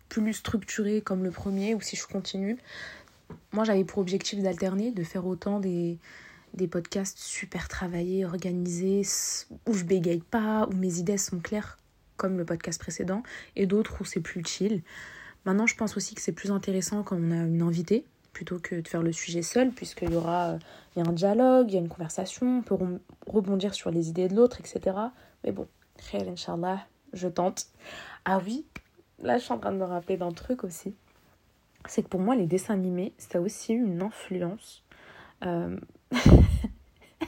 plus 0.09 0.35
structurée 0.35 1.01
comme 1.01 1.23
le 1.25 1.31
premier 1.31 1.75
ou 1.75 1.81
si 1.81 1.97
je 1.97 2.07
continue. 2.07 2.59
Moi, 3.53 3.65
j'avais 3.65 3.85
pour 3.85 3.99
objectif 3.99 4.43
d'alterner, 4.43 4.93
de 4.93 5.03
faire 5.03 5.27
autant 5.27 5.61
des, 5.61 5.99
des 6.55 6.69
podcasts 6.69 7.19
super 7.19 7.69
travaillés, 7.69 8.25
organisés, 8.25 9.03
où 9.67 9.73
je 9.73 9.85
bégaye 9.85 10.23
pas, 10.23 10.69
où 10.71 10.75
mes 10.75 10.99
idées 10.99 11.19
sont 11.19 11.39
claires 11.39 11.79
comme 12.17 12.37
le 12.37 12.45
podcast 12.45 12.81
précédent, 12.81 13.23
et 13.57 13.67
d'autres 13.67 14.01
où 14.01 14.05
c'est 14.05 14.21
plus 14.21 14.45
chill. 14.45 14.83
Maintenant, 15.47 15.67
je 15.67 15.75
pense 15.75 15.97
aussi 15.97 16.15
que 16.15 16.21
c'est 16.21 16.33
plus 16.33 16.51
intéressant 16.51 17.03
quand 17.03 17.17
on 17.17 17.31
a 17.31 17.45
une 17.45 17.63
invitée, 17.63 18.05
plutôt 18.33 18.59
que 18.59 18.77
de 18.77 18.87
faire 18.87 19.03
le 19.03 19.13
sujet 19.13 19.43
seul, 19.43 19.71
puisqu'il 19.71 20.13
y 20.13 20.17
aura 20.17 20.59
il 20.95 21.03
y 21.03 21.07
a 21.07 21.09
un 21.09 21.13
dialogue, 21.13 21.71
il 21.71 21.75
y 21.75 21.79
a 21.79 21.81
une 21.81 21.89
conversation, 21.89 22.59
on 22.59 22.63
peut 22.63 22.77
rebondir 23.27 23.75
sur 23.75 23.91
les 23.91 24.09
idées 24.09 24.29
de 24.29 24.37
l'autre, 24.37 24.61
etc. 24.61 24.97
Mais 25.45 25.53
bon, 25.53 25.67
khair, 26.11 26.29
Inch'Allah, 26.29 26.87
je 27.13 27.29
tente. 27.29 27.67
Ah 28.25 28.41
oui, 28.45 28.67
là, 29.23 29.39
je 29.39 29.45
suis 29.45 29.53
en 29.53 29.59
train 29.59 29.73
de 29.73 29.79
me 29.79 29.85
rappeler 29.85 30.17
d'un 30.17 30.33
truc 30.33 30.65
aussi. 30.65 30.95
C'est 31.87 32.03
que 32.03 32.09
pour 32.09 32.21
moi, 32.21 32.37
les 32.37 32.47
dessins 32.47 32.75
animés, 32.75 33.13
ça 33.19 33.39
a 33.39 33.41
aussi 33.41 33.73
eu 33.73 33.85
une 33.85 34.03
influence. 34.03 34.85
Euh... 35.45 35.77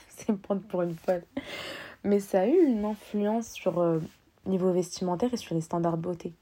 c'est 0.08 0.28
me 0.28 0.36
prendre 0.36 0.62
pour 0.62 0.82
une 0.82 0.94
folle. 0.94 1.22
Mais 2.04 2.20
ça 2.20 2.40
a 2.40 2.46
eu 2.46 2.66
une 2.66 2.84
influence 2.84 3.50
sur 3.50 3.78
euh, 3.78 4.00
niveau 4.46 4.72
vestimentaire 4.72 5.32
et 5.32 5.36
sur 5.36 5.54
les 5.54 5.60
standards 5.60 5.96
de 5.96 6.02
beauté. 6.02 6.32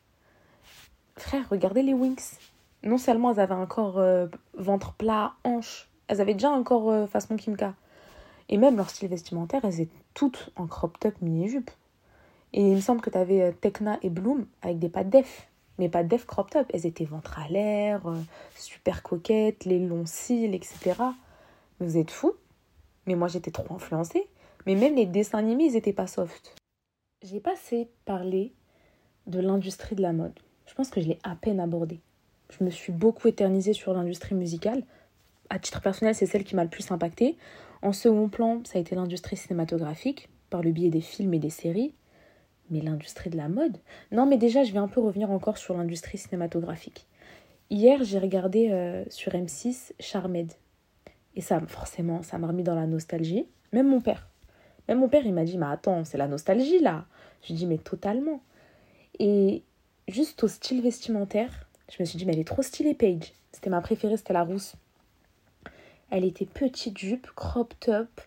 Frère, 1.16 1.48
regardez 1.50 1.82
les 1.82 1.94
Winx. 1.94 2.38
Non 2.82 2.98
seulement 2.98 3.32
elles 3.32 3.40
avaient 3.40 3.54
un 3.54 3.66
corps 3.66 3.98
euh, 3.98 4.26
ventre 4.54 4.94
plat, 4.94 5.34
hanche, 5.44 5.88
elles 6.08 6.20
avaient 6.20 6.34
déjà 6.34 6.50
un 6.50 6.62
corps 6.62 6.90
euh, 6.90 7.06
façon 7.06 7.36
Kimka. 7.36 7.74
Et 8.48 8.56
même 8.56 8.76
leur 8.76 8.88
style 8.90 9.08
vestimentaire, 9.08 9.64
elles 9.64 9.82
étaient 9.82 10.02
toutes 10.14 10.50
en 10.56 10.66
crop 10.66 10.98
top 10.98 11.14
mini-jupe. 11.20 11.70
Et 12.52 12.62
il 12.62 12.74
me 12.74 12.80
semble 12.80 13.00
que 13.00 13.10
tu 13.10 13.18
avais 13.18 13.52
Tekna 13.52 13.98
et 14.02 14.10
Bloom 14.10 14.46
avec 14.62 14.80
des 14.80 14.88
pattes 14.88 15.08
def. 15.08 15.46
Mais 15.80 15.88
pas 15.88 16.04
def 16.04 16.26
crop 16.26 16.48
top. 16.50 16.70
Elles 16.72 16.86
étaient 16.86 17.04
ventre 17.04 17.40
à 17.40 17.48
l'air, 17.48 18.02
super 18.54 19.02
coquettes, 19.02 19.64
les 19.64 19.80
longs 19.80 20.06
cils, 20.06 20.54
etc. 20.54 20.94
vous 21.80 21.96
êtes 21.96 22.12
fous 22.12 22.34
Mais 23.06 23.16
moi 23.16 23.26
j'étais 23.26 23.50
trop 23.50 23.74
influencée. 23.74 24.28
Mais 24.66 24.76
même 24.76 24.94
les 24.94 25.06
dessins 25.06 25.38
animés, 25.38 25.64
ils 25.64 25.76
étaient 25.76 25.92
pas 25.92 26.06
soft 26.06 26.54
j'ai 27.22 27.40
pas 27.40 27.52
assez 27.52 27.88
parlé 28.04 28.52
de 29.26 29.40
l'industrie 29.40 29.94
de 29.94 30.02
la 30.02 30.12
mode. 30.12 30.38
je 30.66 30.74
pense 30.74 30.90
que 30.90 31.00
je 31.00 31.08
l'ai 31.08 31.18
à 31.22 31.34
peine 31.34 31.60
abordé. 31.60 32.00
Je 32.48 32.64
me 32.64 32.70
suis 32.70 32.92
beaucoup 32.92 33.28
éternisée 33.28 33.72
sur 33.72 33.92
l'industrie 33.92 34.34
musicale. 34.34 34.82
À 35.50 35.58
titre 35.58 35.80
personnel, 35.80 36.14
c'est 36.14 36.26
celle 36.26 36.44
qui 36.44 36.56
m'a 36.56 36.64
le 36.64 36.70
plus 36.70 36.90
impacté. 36.90 37.36
En 37.82 37.92
second 37.92 38.28
plan, 38.28 38.62
ça 38.64 38.78
a 38.78 38.80
été 38.80 38.94
l'industrie 38.94 39.36
cinématographique, 39.36 40.28
par 40.48 40.62
le 40.62 40.70
biais 40.70 40.90
des 40.90 41.00
films 41.00 41.34
et 41.34 41.38
des 41.38 41.50
séries. 41.50 41.92
Mais 42.70 42.80
l'industrie 42.80 43.30
de 43.30 43.36
la 43.36 43.48
mode 43.48 43.78
Non, 44.12 44.26
mais 44.26 44.38
déjà, 44.38 44.62
je 44.62 44.72
vais 44.72 44.78
un 44.78 44.88
peu 44.88 45.00
revenir 45.00 45.30
encore 45.30 45.58
sur 45.58 45.76
l'industrie 45.76 46.18
cinématographique. 46.18 47.06
Hier, 47.68 48.02
j'ai 48.02 48.18
regardé 48.18 48.70
euh, 48.70 49.04
sur 49.10 49.32
M6 49.32 49.92
Charmed. 49.98 50.52
Et 51.34 51.40
ça, 51.40 51.60
forcément, 51.66 52.22
ça 52.22 52.38
m'a 52.38 52.46
remis 52.48 52.62
dans 52.62 52.74
la 52.74 52.86
nostalgie. 52.86 53.46
Même 53.72 53.88
mon 53.88 54.00
père. 54.00 54.28
Même 54.88 54.98
mon 54.98 55.08
père, 55.08 55.24
il 55.24 55.34
m'a 55.34 55.44
dit, 55.44 55.58
mais 55.58 55.66
attends, 55.66 56.04
c'est 56.04 56.18
la 56.18 56.26
nostalgie 56.28 56.80
là. 56.80 57.06
Je 57.42 57.48
lui 57.48 57.54
dis, 57.54 57.66
mais 57.66 57.78
totalement. 57.78 58.40
Et 59.18 59.62
juste 60.08 60.42
au 60.42 60.48
style 60.48 60.82
vestimentaire, 60.82 61.68
je 61.90 61.96
me 62.00 62.04
suis 62.04 62.18
dit, 62.18 62.26
mais 62.26 62.32
elle 62.32 62.40
est 62.40 62.44
trop 62.44 62.62
stylée, 62.62 62.94
Paige. 62.94 63.32
C'était 63.52 63.70
ma 63.70 63.80
préférée, 63.80 64.16
c'était 64.16 64.32
la 64.32 64.42
rousse. 64.42 64.74
Elle 66.10 66.24
était 66.24 66.46
petite 66.46 66.98
jupe, 66.98 67.28
crop 67.36 67.74
top. 67.78 68.20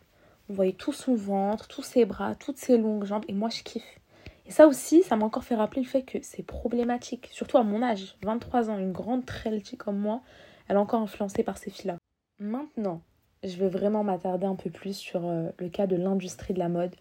On 0.49 0.53
voyait 0.53 0.73
tout 0.73 0.93
son 0.93 1.15
ventre, 1.15 1.67
tous 1.67 1.83
ses 1.83 2.05
bras, 2.05 2.35
toutes 2.35 2.57
ses 2.57 2.77
longues 2.77 3.05
jambes. 3.05 3.25
Et 3.27 3.33
moi, 3.33 3.49
je 3.49 3.63
kiffe. 3.63 3.99
Et 4.45 4.51
ça 4.51 4.67
aussi, 4.67 5.03
ça 5.03 5.15
m'a 5.15 5.25
encore 5.25 5.43
fait 5.43 5.55
rappeler 5.55 5.81
le 5.81 5.87
fait 5.87 6.03
que 6.03 6.17
c'est 6.21 6.43
problématique. 6.43 7.29
Surtout 7.31 7.57
à 7.57 7.63
mon 7.63 7.81
âge, 7.81 8.17
23 8.23 8.69
ans, 8.69 8.77
une 8.77 8.91
grande 8.91 9.25
trelty 9.25 9.77
comme 9.77 9.97
moi, 9.97 10.21
elle 10.67 10.75
est 10.75 10.79
encore 10.79 11.01
influencée 11.01 11.43
par 11.43 11.57
ces 11.57 11.69
filles-là. 11.69 11.97
Maintenant, 12.39 13.01
je 13.43 13.57
vais 13.57 13.69
vraiment 13.69 14.03
m'attarder 14.03 14.45
un 14.45 14.55
peu 14.55 14.69
plus 14.69 14.95
sur 14.95 15.25
euh, 15.25 15.49
le 15.57 15.69
cas 15.69 15.87
de 15.87 15.95
l'industrie 15.95 16.53
de 16.53 16.59
la 16.59 16.69
mode. 16.69 16.95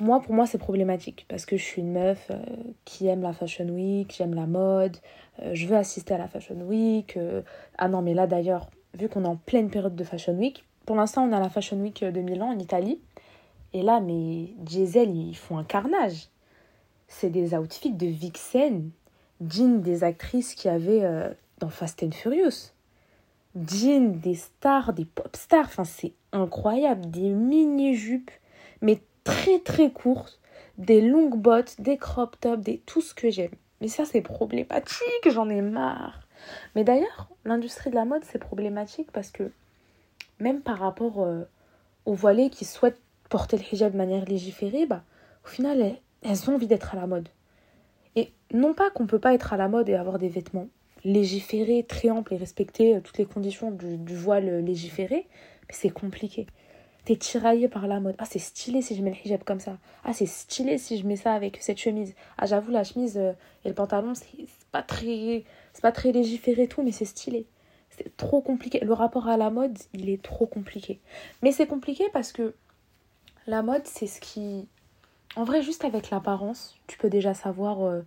Moi, 0.00 0.20
pour 0.20 0.32
moi, 0.32 0.46
c'est 0.46 0.58
problématique 0.58 1.26
parce 1.28 1.44
que 1.44 1.56
je 1.56 1.62
suis 1.62 1.82
une 1.82 1.92
meuf 1.92 2.30
euh, 2.30 2.36
qui 2.84 3.08
aime 3.08 3.22
la 3.22 3.32
Fashion 3.32 3.66
Week, 3.66 4.14
j'aime 4.16 4.34
la 4.34 4.46
mode, 4.46 4.96
euh, 5.42 5.50
je 5.54 5.66
veux 5.66 5.76
assister 5.76 6.14
à 6.14 6.18
la 6.18 6.28
Fashion 6.28 6.60
Week. 6.62 7.18
Ah 7.76 7.88
non, 7.88 8.02
mais 8.02 8.14
là 8.14 8.26
d'ailleurs, 8.26 8.70
vu 8.94 9.08
qu'on 9.08 9.24
est 9.24 9.28
en 9.28 9.36
pleine 9.36 9.70
période 9.70 9.96
de 9.96 10.04
Fashion 10.04 10.34
Week, 10.34 10.64
pour 10.86 10.96
l'instant, 10.96 11.24
on 11.24 11.32
a 11.32 11.40
la 11.40 11.48
Fashion 11.50 11.78
Week 11.78 12.02
de 12.02 12.20
Milan 12.20 12.48
en 12.48 12.58
Italie. 12.58 13.00
Et 13.72 13.82
là, 13.82 14.00
mais 14.00 14.54
Diesel, 14.58 15.14
ils 15.14 15.36
font 15.36 15.58
un 15.58 15.64
carnage. 15.64 16.28
C'est 17.06 17.30
des 17.30 17.54
outfits 17.54 17.92
de 17.92 18.06
Vixen, 18.06 18.90
dignes 19.40 19.80
des 19.80 20.04
actrices 20.04 20.54
qui 20.54 20.68
avaient 20.68 21.34
dans 21.58 21.68
Fast 21.68 22.02
and 22.02 22.12
Furious 22.12 22.72
jeans, 23.66 24.18
des 24.18 24.34
stars, 24.34 24.92
des 24.92 25.04
pop 25.04 25.34
stars. 25.36 25.66
Enfin, 25.66 25.84
c'est 25.84 26.12
incroyable. 26.32 27.10
Des 27.10 27.30
mini-jupes, 27.30 28.30
mais 28.82 29.00
très 29.24 29.58
très 29.60 29.90
courtes. 29.90 30.40
Des 30.76 31.00
longues 31.00 31.36
bottes, 31.36 31.80
des 31.80 31.96
crop 31.96 32.38
tops, 32.40 32.62
des 32.62 32.78
tout 32.78 33.00
ce 33.00 33.14
que 33.14 33.30
j'aime. 33.30 33.54
Mais 33.80 33.88
ça, 33.88 34.04
c'est 34.04 34.20
problématique. 34.20 35.28
J'en 35.28 35.48
ai 35.48 35.60
marre. 35.60 36.20
Mais 36.74 36.84
d'ailleurs, 36.84 37.28
l'industrie 37.44 37.90
de 37.90 37.96
la 37.96 38.04
mode, 38.04 38.24
c'est 38.24 38.38
problématique 38.38 39.10
parce 39.12 39.30
que 39.30 39.50
même 40.38 40.60
par 40.60 40.78
rapport 40.78 41.22
euh, 41.22 41.42
aux 42.04 42.14
voilées 42.14 42.50
qui 42.50 42.64
souhaitent 42.64 43.00
porter 43.28 43.56
le 43.56 43.64
hijab 43.72 43.92
de 43.92 43.96
manière 43.96 44.24
légiférée, 44.24 44.86
bah, 44.86 45.02
au 45.44 45.48
final, 45.48 45.96
elles, 46.22 46.50
ont 46.50 46.54
envie 46.54 46.66
d'être 46.66 46.94
à 46.94 46.96
la 46.96 47.06
mode. 47.06 47.28
Et 48.16 48.32
non 48.52 48.74
pas 48.74 48.90
qu'on 48.90 49.06
peut 49.06 49.18
pas 49.18 49.34
être 49.34 49.52
à 49.52 49.56
la 49.56 49.68
mode 49.68 49.88
et 49.88 49.94
avoir 49.94 50.18
des 50.18 50.28
vêtements 50.28 50.68
légiférer 51.04 51.84
très 51.84 52.10
ample 52.10 52.34
et 52.34 52.36
respecter 52.36 52.96
euh, 52.96 53.00
toutes 53.00 53.18
les 53.18 53.24
conditions 53.24 53.70
du, 53.70 54.16
voile 54.16 54.64
légiféré, 54.64 55.26
mais 55.68 55.74
c'est 55.74 55.90
compliqué. 55.90 56.46
T'es 57.04 57.16
tiraillé 57.16 57.68
par 57.68 57.86
la 57.86 58.00
mode. 58.00 58.14
Ah, 58.18 58.24
c'est 58.28 58.38
stylé 58.38 58.82
si 58.82 58.94
je 58.94 59.02
mets 59.02 59.10
le 59.10 59.16
hijab 59.24 59.42
comme 59.42 59.60
ça. 59.60 59.78
Ah, 60.04 60.12
c'est 60.12 60.26
stylé 60.26 60.76
si 60.76 60.98
je 60.98 61.06
mets 61.06 61.16
ça 61.16 61.32
avec 61.32 61.58
cette 61.60 61.78
chemise. 61.78 62.14
Ah, 62.36 62.46
j'avoue, 62.46 62.70
la 62.70 62.84
chemise 62.84 63.16
euh, 63.16 63.32
et 63.64 63.68
le 63.68 63.74
pantalon, 63.74 64.14
c'est 64.14 64.26
pas 64.72 64.82
très 64.82 65.44
c'est 65.72 65.82
pas 65.82 65.92
très 65.92 66.12
légiféré 66.12 66.66
tout, 66.66 66.82
mais 66.82 66.92
c'est 66.92 67.04
stylé. 67.04 67.46
C'est 67.90 68.14
trop 68.16 68.40
compliqué. 68.42 68.80
Le 68.80 68.92
rapport 68.92 69.28
à 69.28 69.36
la 69.36 69.48
mode, 69.50 69.78
il 69.94 70.10
est 70.10 70.22
trop 70.22 70.46
compliqué. 70.46 71.00
Mais 71.42 71.52
c'est 71.52 71.66
compliqué 71.66 72.04
parce 72.12 72.32
que 72.32 72.54
la 73.48 73.62
mode, 73.62 73.86
c'est 73.86 74.06
ce 74.06 74.20
qui. 74.20 74.68
En 75.34 75.44
vrai, 75.44 75.62
juste 75.62 75.84
avec 75.84 76.10
l'apparence, 76.10 76.78
tu 76.86 76.98
peux 76.98 77.08
déjà 77.08 77.34
savoir 77.34 77.82
euh, 77.82 78.02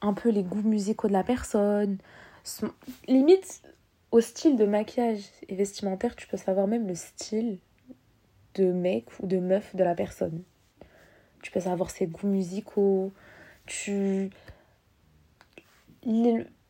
un 0.00 0.14
peu 0.14 0.30
les 0.30 0.42
goûts 0.42 0.62
musicaux 0.62 1.08
de 1.08 1.12
la 1.12 1.22
personne, 1.22 1.98
limite 3.06 3.62
au 4.10 4.20
style 4.20 4.56
de 4.56 4.64
maquillage 4.64 5.24
et 5.48 5.54
vestimentaire, 5.54 6.16
tu 6.16 6.26
peux 6.26 6.36
savoir 6.36 6.66
même 6.66 6.88
le 6.88 6.94
style 6.94 7.58
de 8.54 8.72
mec 8.72 9.06
ou 9.20 9.26
de 9.26 9.38
meuf 9.38 9.76
de 9.76 9.84
la 9.84 9.94
personne. 9.94 10.42
Tu 11.42 11.50
peux 11.50 11.60
savoir 11.60 11.90
ses 11.90 12.06
goûts 12.06 12.26
musicaux, 12.26 13.12
tu 13.66 14.30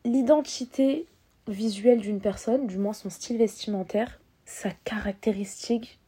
l'identité 0.04 1.06
visuelle 1.46 2.00
d'une 2.00 2.20
personne, 2.20 2.66
du 2.66 2.78
moins 2.78 2.92
son 2.92 3.10
style 3.10 3.38
vestimentaire, 3.38 4.20
sa 4.44 4.70
caractéristique, 4.70 5.99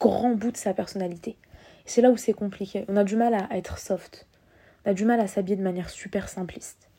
grand 0.00 0.34
bout 0.34 0.50
de 0.50 0.56
sa 0.56 0.74
personnalité. 0.74 1.36
C'est 1.84 2.00
là 2.00 2.10
où 2.10 2.16
c'est 2.16 2.32
compliqué. 2.32 2.84
On 2.88 2.96
a 2.96 3.04
du 3.04 3.16
mal 3.16 3.34
à 3.34 3.56
être 3.56 3.78
soft. 3.78 4.26
On 4.84 4.90
a 4.90 4.94
du 4.94 5.04
mal 5.04 5.20
à 5.20 5.28
s'habiller 5.28 5.56
de 5.56 5.62
manière 5.62 5.90
super 5.90 6.28
simpliste. 6.28 6.90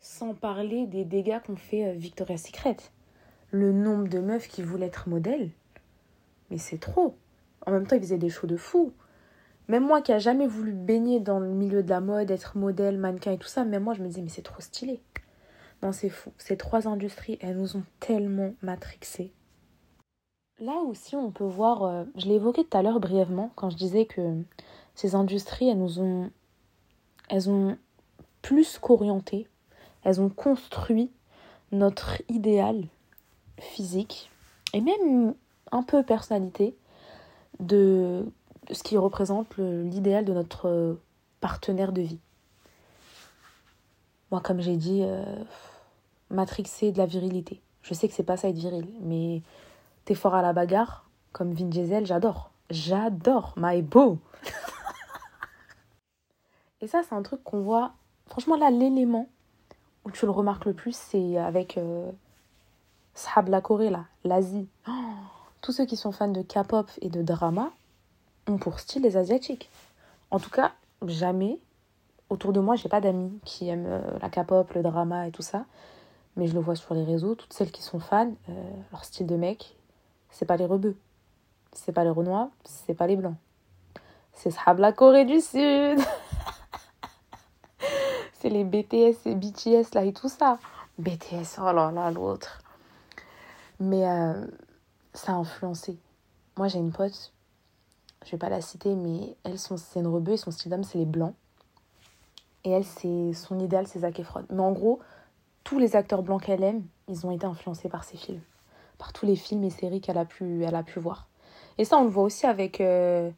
Sans 0.00 0.34
parler 0.34 0.86
des 0.86 1.04
dégâts 1.04 1.40
qu'ont 1.46 1.56
fait 1.56 1.88
euh, 1.88 1.92
Victoria's 1.92 2.42
Secret. 2.42 2.76
Le 3.50 3.72
nombre 3.72 4.08
de 4.08 4.20
meufs 4.20 4.48
qui 4.48 4.62
voulaient 4.62 4.86
être 4.86 5.08
modèles, 5.08 5.50
mais 6.50 6.58
c'est 6.58 6.78
trop. 6.78 7.16
En 7.66 7.72
même 7.72 7.86
temps, 7.86 7.96
ils 7.96 8.02
faisaient 8.02 8.16
des 8.16 8.30
shows 8.30 8.46
de 8.46 8.56
fou. 8.56 8.92
Même 9.68 9.84
moi 9.84 10.00
qui 10.00 10.12
a 10.12 10.18
jamais 10.18 10.46
voulu 10.46 10.72
baigner 10.72 11.20
dans 11.20 11.38
le 11.38 11.48
milieu 11.48 11.82
de 11.82 11.90
la 11.90 12.00
mode, 12.00 12.30
être 12.30 12.56
modèle, 12.56 12.98
mannequin 12.98 13.32
et 13.32 13.38
tout 13.38 13.48
ça, 13.48 13.64
même 13.64 13.84
moi 13.84 13.94
je 13.94 14.02
me 14.02 14.08
disais 14.08 14.22
mais 14.22 14.28
c'est 14.28 14.42
trop 14.42 14.60
stylé. 14.60 15.00
Non, 15.82 15.92
c'est 15.92 16.08
fou. 16.08 16.32
Ces 16.38 16.56
trois 16.56 16.88
industries, 16.88 17.38
elles 17.40 17.56
nous 17.56 17.76
ont 17.76 17.84
tellement 18.00 18.54
matrixés. 18.62 19.32
Là 20.60 20.76
aussi, 20.86 21.16
on 21.16 21.30
peut 21.30 21.44
voir, 21.44 21.84
euh, 21.84 22.04
je 22.16 22.26
l'ai 22.26 22.34
évoqué 22.34 22.64
tout 22.64 22.76
à 22.76 22.82
l'heure 22.82 23.00
brièvement, 23.00 23.50
quand 23.54 23.70
je 23.70 23.76
disais 23.76 24.04
que 24.04 24.36
ces 24.94 25.14
industries, 25.14 25.68
elles 25.68 25.78
nous 25.78 26.00
ont, 26.00 26.30
elles 27.28 27.48
ont 27.48 27.76
plus 28.42 28.78
qu'orienté 28.78 29.46
elles 30.02 30.20
ont 30.20 30.28
construit 30.28 31.10
notre 31.72 32.22
idéal 32.28 32.84
physique 33.58 34.30
et 34.72 34.80
même 34.80 35.34
un 35.72 35.82
peu 35.82 36.02
personnalité 36.02 36.74
de 37.58 38.24
ce 38.72 38.82
qui 38.82 38.96
représente 38.96 39.56
l'idéal 39.58 40.24
de 40.24 40.32
notre 40.32 40.98
partenaire 41.40 41.92
de 41.92 42.02
vie. 42.02 42.18
Moi, 44.30 44.40
comme 44.40 44.60
j'ai 44.60 44.76
dit, 44.76 45.00
euh, 45.02 45.24
matrixé 46.30 46.92
de 46.92 46.98
la 46.98 47.06
virilité. 47.06 47.60
Je 47.82 47.94
sais 47.94 48.08
que 48.08 48.14
c'est 48.14 48.22
pas 48.22 48.36
ça 48.36 48.48
être 48.48 48.56
viril, 48.56 48.86
mais 49.00 49.42
fort 50.14 50.34
à 50.34 50.42
la 50.42 50.52
bagarre, 50.52 51.08
comme 51.32 51.52
Vin 51.52 51.66
Diesel, 51.66 52.06
j'adore. 52.06 52.50
J'adore, 52.70 53.54
my 53.56 53.82
beau. 53.82 54.18
Et 56.80 56.86
ça, 56.86 57.02
c'est 57.06 57.14
un 57.14 57.22
truc 57.22 57.42
qu'on 57.44 57.60
voit. 57.60 57.92
Franchement, 58.26 58.56
là, 58.56 58.70
l'élément 58.70 59.28
où 60.04 60.10
tu 60.10 60.24
le 60.24 60.30
remarques 60.30 60.64
le 60.64 60.72
plus, 60.72 60.96
c'est 60.96 61.36
avec 61.36 61.76
euh, 61.76 62.10
Sahab 63.14 63.48
la 63.48 63.60
Corée, 63.60 63.90
là, 63.90 64.06
l'Asie. 64.24 64.68
Oh, 64.88 64.92
tous 65.60 65.72
ceux 65.72 65.84
qui 65.84 65.96
sont 65.96 66.12
fans 66.12 66.28
de 66.28 66.42
K-pop 66.42 66.90
et 67.02 67.10
de 67.10 67.22
drama 67.22 67.70
ont 68.46 68.56
pour 68.56 68.80
style 68.80 69.02
les 69.02 69.16
Asiatiques. 69.16 69.68
En 70.30 70.38
tout 70.38 70.48
cas, 70.50 70.72
jamais, 71.06 71.58
autour 72.30 72.52
de 72.52 72.60
moi, 72.60 72.76
j'ai 72.76 72.88
pas 72.88 73.00
d'amis 73.00 73.38
qui 73.44 73.68
aiment 73.68 73.86
euh, 73.86 74.18
la 74.22 74.30
K-pop, 74.30 74.72
le 74.72 74.82
drama 74.82 75.26
et 75.28 75.32
tout 75.32 75.42
ça. 75.42 75.66
Mais 76.36 76.46
je 76.46 76.54
le 76.54 76.60
vois 76.60 76.76
sur 76.76 76.94
les 76.94 77.04
réseaux, 77.04 77.34
toutes 77.34 77.52
celles 77.52 77.72
qui 77.72 77.82
sont 77.82 77.98
fans, 77.98 78.32
euh, 78.48 78.70
leur 78.92 79.04
style 79.04 79.26
de 79.26 79.36
mec, 79.36 79.76
c'est 80.30 80.46
pas 80.46 80.56
les 80.56 80.66
rebeux. 80.66 80.96
C'est 81.72 81.92
pas 81.92 82.04
les 82.04 82.10
Renois, 82.10 82.50
c'est 82.64 82.94
pas 82.94 83.06
les 83.06 83.16
Blancs. 83.16 83.36
C'est 84.32 84.50
Sahab 84.50 84.78
la 84.78 84.92
Corée 84.92 85.24
du 85.24 85.40
Sud 85.40 86.00
c'est 88.40 88.48
les 88.48 88.64
BTS 88.64 89.26
et 89.26 89.34
BTS 89.34 89.94
là 89.94 90.04
et 90.04 90.12
tout 90.12 90.28
ça. 90.28 90.58
BTS, 90.98 91.58
oh 91.58 91.72
là 91.72 91.90
là, 91.92 92.10
l'autre. 92.10 92.62
Mais 93.78 94.08
euh, 94.08 94.46
ça 95.14 95.32
a 95.32 95.36
influencé. 95.36 95.98
Moi, 96.56 96.68
j'ai 96.68 96.78
une 96.78 96.92
pote, 96.92 97.32
je 98.24 98.30
vais 98.32 98.38
pas 98.38 98.48
la 98.48 98.60
citer, 98.60 98.94
mais 98.94 99.36
elle, 99.44 99.58
c'est 99.58 100.00
une 100.00 100.06
rebeu 100.06 100.32
et 100.32 100.36
son 100.36 100.50
style 100.50 100.70
d'homme, 100.70 100.84
c'est 100.84 100.98
les 100.98 101.06
blancs. 101.06 101.34
Et 102.64 102.70
elle, 102.70 102.84
c'est 102.84 103.32
son 103.32 103.58
idéal, 103.58 103.86
c'est 103.86 104.00
Zac 104.00 104.18
Efron. 104.18 104.44
Mais 104.50 104.60
en 104.60 104.72
gros, 104.72 105.00
tous 105.64 105.78
les 105.78 105.96
acteurs 105.96 106.22
blancs 106.22 106.42
qu'elle 106.42 106.62
aime, 106.62 106.82
ils 107.08 107.26
ont 107.26 107.30
été 107.30 107.46
influencés 107.46 107.88
par 107.88 108.04
ses 108.04 108.18
films. 108.18 108.42
Par 109.00 109.12
tous 109.12 109.26
les 109.26 109.34
films 109.34 109.64
et 109.64 109.70
séries 109.70 110.00
qu'elle 110.00 110.18
a, 110.18 110.26
pu, 110.26 110.62
elle 110.62 110.76
a 110.76 110.84
pu 110.84 111.00
voir. 111.00 111.26
Et 111.78 111.84
ça, 111.84 111.96
on 111.96 112.04
le 112.04 112.10
voit 112.10 112.24
aussi 112.24 112.46
avec 112.46 112.80
euh, 112.80 113.30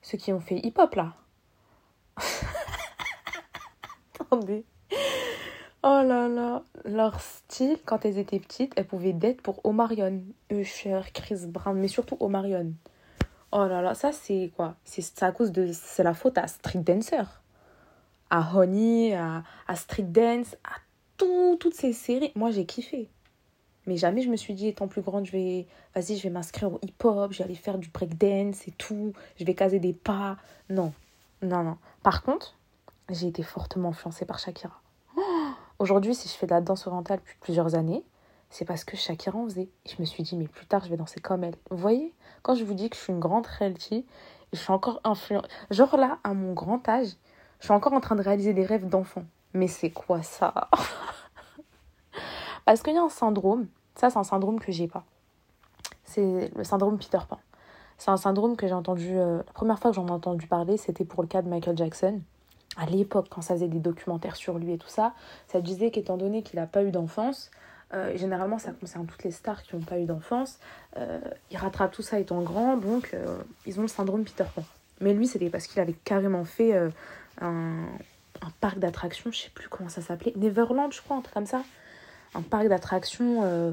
ceux 0.00 0.16
qui 0.16 0.32
ont 0.32 0.40
fait 0.40 0.58
hip-hop, 0.64 0.94
là. 0.94 1.12
Oh 4.30 6.02
là 6.02 6.28
là. 6.28 6.62
Leur 6.84 7.20
style, 7.20 7.78
quand 7.84 8.04
elles 8.04 8.18
étaient 8.18 8.40
petites, 8.40 8.72
elles 8.76 8.86
pouvaient 8.86 9.12
d'être 9.12 9.42
pour 9.42 9.64
Omarion, 9.64 10.22
Usher, 10.50 11.00
Chris 11.14 11.46
Brown, 11.46 11.78
mais 11.78 11.88
surtout 11.88 12.16
Omarion. 12.20 12.72
Oh 13.52 13.66
là 13.66 13.80
là, 13.80 13.94
ça 13.94 14.12
c'est 14.12 14.52
quoi? 14.56 14.76
C'est 14.84 15.22
à 15.22 15.32
cause 15.32 15.52
de. 15.52 15.70
C'est 15.72 16.02
la 16.02 16.14
faute 16.14 16.36
à 16.36 16.46
Street 16.48 16.80
Dancer. 16.80 17.24
à 18.30 18.56
Honey, 18.56 19.14
à, 19.14 19.42
à 19.66 19.76
Street 19.76 20.02
Dance, 20.02 20.56
à 20.64 20.76
tout, 21.16 21.56
toutes 21.58 21.74
ces 21.74 21.92
séries. 21.92 22.32
Moi, 22.34 22.50
j'ai 22.50 22.66
kiffé. 22.66 23.08
Mais 23.88 23.96
jamais 23.96 24.20
je 24.20 24.28
me 24.28 24.36
suis 24.36 24.52
dit, 24.52 24.68
étant 24.68 24.86
plus 24.86 25.00
grande, 25.00 25.24
je 25.24 25.32
vais, 25.32 25.66
vas-y, 25.94 26.18
je 26.18 26.22
vais 26.22 26.28
m'inscrire 26.28 26.70
au 26.70 26.78
hip-hop, 26.82 27.32
je 27.32 27.38
vais 27.38 27.44
aller 27.44 27.54
faire 27.54 27.78
du 27.78 27.88
breakdance 27.88 28.68
et 28.68 28.70
tout, 28.72 29.14
je 29.36 29.46
vais 29.46 29.54
caser 29.54 29.78
des 29.78 29.94
pas. 29.94 30.36
Non, 30.68 30.92
non, 31.40 31.62
non. 31.62 31.78
Par 32.02 32.22
contre, 32.22 32.54
j'ai 33.08 33.28
été 33.28 33.42
fortement 33.42 33.88
influencée 33.88 34.26
par 34.26 34.38
Shakira. 34.38 34.78
Aujourd'hui, 35.78 36.14
si 36.14 36.28
je 36.28 36.34
fais 36.34 36.44
de 36.44 36.50
la 36.50 36.60
danse 36.60 36.86
orientale 36.86 37.20
depuis 37.20 37.38
plusieurs 37.40 37.76
années, 37.76 38.04
c'est 38.50 38.66
parce 38.66 38.84
que 38.84 38.94
Shakira 38.94 39.38
en 39.38 39.46
faisait. 39.46 39.70
Je 39.86 39.94
me 40.00 40.04
suis 40.04 40.22
dit, 40.22 40.36
mais 40.36 40.48
plus 40.48 40.66
tard, 40.66 40.84
je 40.84 40.90
vais 40.90 40.98
danser 40.98 41.20
comme 41.20 41.42
elle. 41.42 41.56
Vous 41.70 41.78
voyez, 41.78 42.12
quand 42.42 42.54
je 42.54 42.64
vous 42.64 42.74
dis 42.74 42.90
que 42.90 42.96
je 42.96 43.00
suis 43.00 43.14
une 43.14 43.20
grande 43.20 43.46
reality, 43.46 44.04
je 44.52 44.58
suis 44.58 44.70
encore 44.70 45.00
influencée. 45.02 45.48
Genre 45.70 45.96
là, 45.96 46.18
à 46.24 46.34
mon 46.34 46.52
grand 46.52 46.86
âge, 46.90 47.12
je 47.60 47.64
suis 47.64 47.72
encore 47.72 47.94
en 47.94 48.00
train 48.00 48.16
de 48.16 48.22
réaliser 48.22 48.52
des 48.52 48.66
rêves 48.66 48.86
d'enfant. 48.86 49.24
Mais 49.54 49.66
c'est 49.66 49.90
quoi 49.90 50.22
ça? 50.22 50.68
Parce 52.66 52.82
qu'il 52.82 52.92
y 52.92 52.98
a 52.98 53.02
un 53.02 53.08
syndrome, 53.08 53.66
ça 53.98 54.10
c'est 54.10 54.18
un 54.18 54.24
syndrome 54.24 54.60
que 54.60 54.72
j'ai 54.72 54.88
pas. 54.88 55.04
C'est 56.04 56.50
le 56.56 56.64
syndrome 56.64 56.98
Peter 56.98 57.18
Pan. 57.28 57.38
C'est 57.98 58.10
un 58.10 58.16
syndrome 58.16 58.56
que 58.56 58.66
j'ai 58.66 58.74
entendu, 58.74 59.18
euh, 59.18 59.38
la 59.38 59.52
première 59.52 59.78
fois 59.78 59.90
que 59.90 59.96
j'en 59.96 60.06
ai 60.06 60.12
entendu 60.12 60.46
parler, 60.46 60.76
c'était 60.76 61.04
pour 61.04 61.22
le 61.22 61.28
cas 61.28 61.42
de 61.42 61.48
Michael 61.48 61.76
Jackson. 61.76 62.20
À 62.76 62.86
l'époque, 62.86 63.26
quand 63.28 63.42
ça 63.42 63.54
faisait 63.54 63.68
des 63.68 63.80
documentaires 63.80 64.36
sur 64.36 64.58
lui 64.58 64.72
et 64.72 64.78
tout 64.78 64.88
ça, 64.88 65.14
ça 65.48 65.60
disait 65.60 65.90
qu'étant 65.90 66.16
donné 66.16 66.42
qu'il 66.42 66.60
n'a 66.60 66.66
pas 66.66 66.84
eu 66.84 66.92
d'enfance, 66.92 67.50
euh, 67.92 68.16
généralement 68.16 68.58
ça 68.58 68.70
concerne 68.70 69.06
toutes 69.06 69.24
les 69.24 69.32
stars 69.32 69.62
qui 69.64 69.74
n'ont 69.74 69.82
pas 69.82 69.98
eu 69.98 70.04
d'enfance, 70.04 70.60
euh, 70.96 71.18
il 71.50 71.56
rattrape 71.56 71.90
tout 71.90 72.02
ça 72.02 72.20
étant 72.20 72.40
grand, 72.42 72.76
donc 72.76 73.16
ils 73.66 73.78
ont 73.80 73.82
le 73.82 73.88
syndrome 73.88 74.22
Peter 74.22 74.44
Pan. 74.54 74.62
Mais 75.00 75.12
lui, 75.12 75.26
c'était 75.26 75.50
parce 75.50 75.66
qu'il 75.66 75.80
avait 75.80 75.96
carrément 76.04 76.44
fait 76.44 76.76
un, 77.40 77.84
un 78.42 78.50
parc 78.60 78.78
d'attractions, 78.78 79.32
je 79.32 79.38
sais 79.38 79.50
plus 79.50 79.68
comment 79.68 79.88
ça 79.88 80.02
s'appelait, 80.02 80.32
Neverland, 80.36 80.92
je 80.92 81.02
crois, 81.02 81.16
un 81.16 81.20
truc 81.20 81.34
comme 81.34 81.46
ça. 81.46 81.62
Un 82.34 82.42
parc 82.42 82.68
d'attractions 82.68 83.42
euh, 83.44 83.72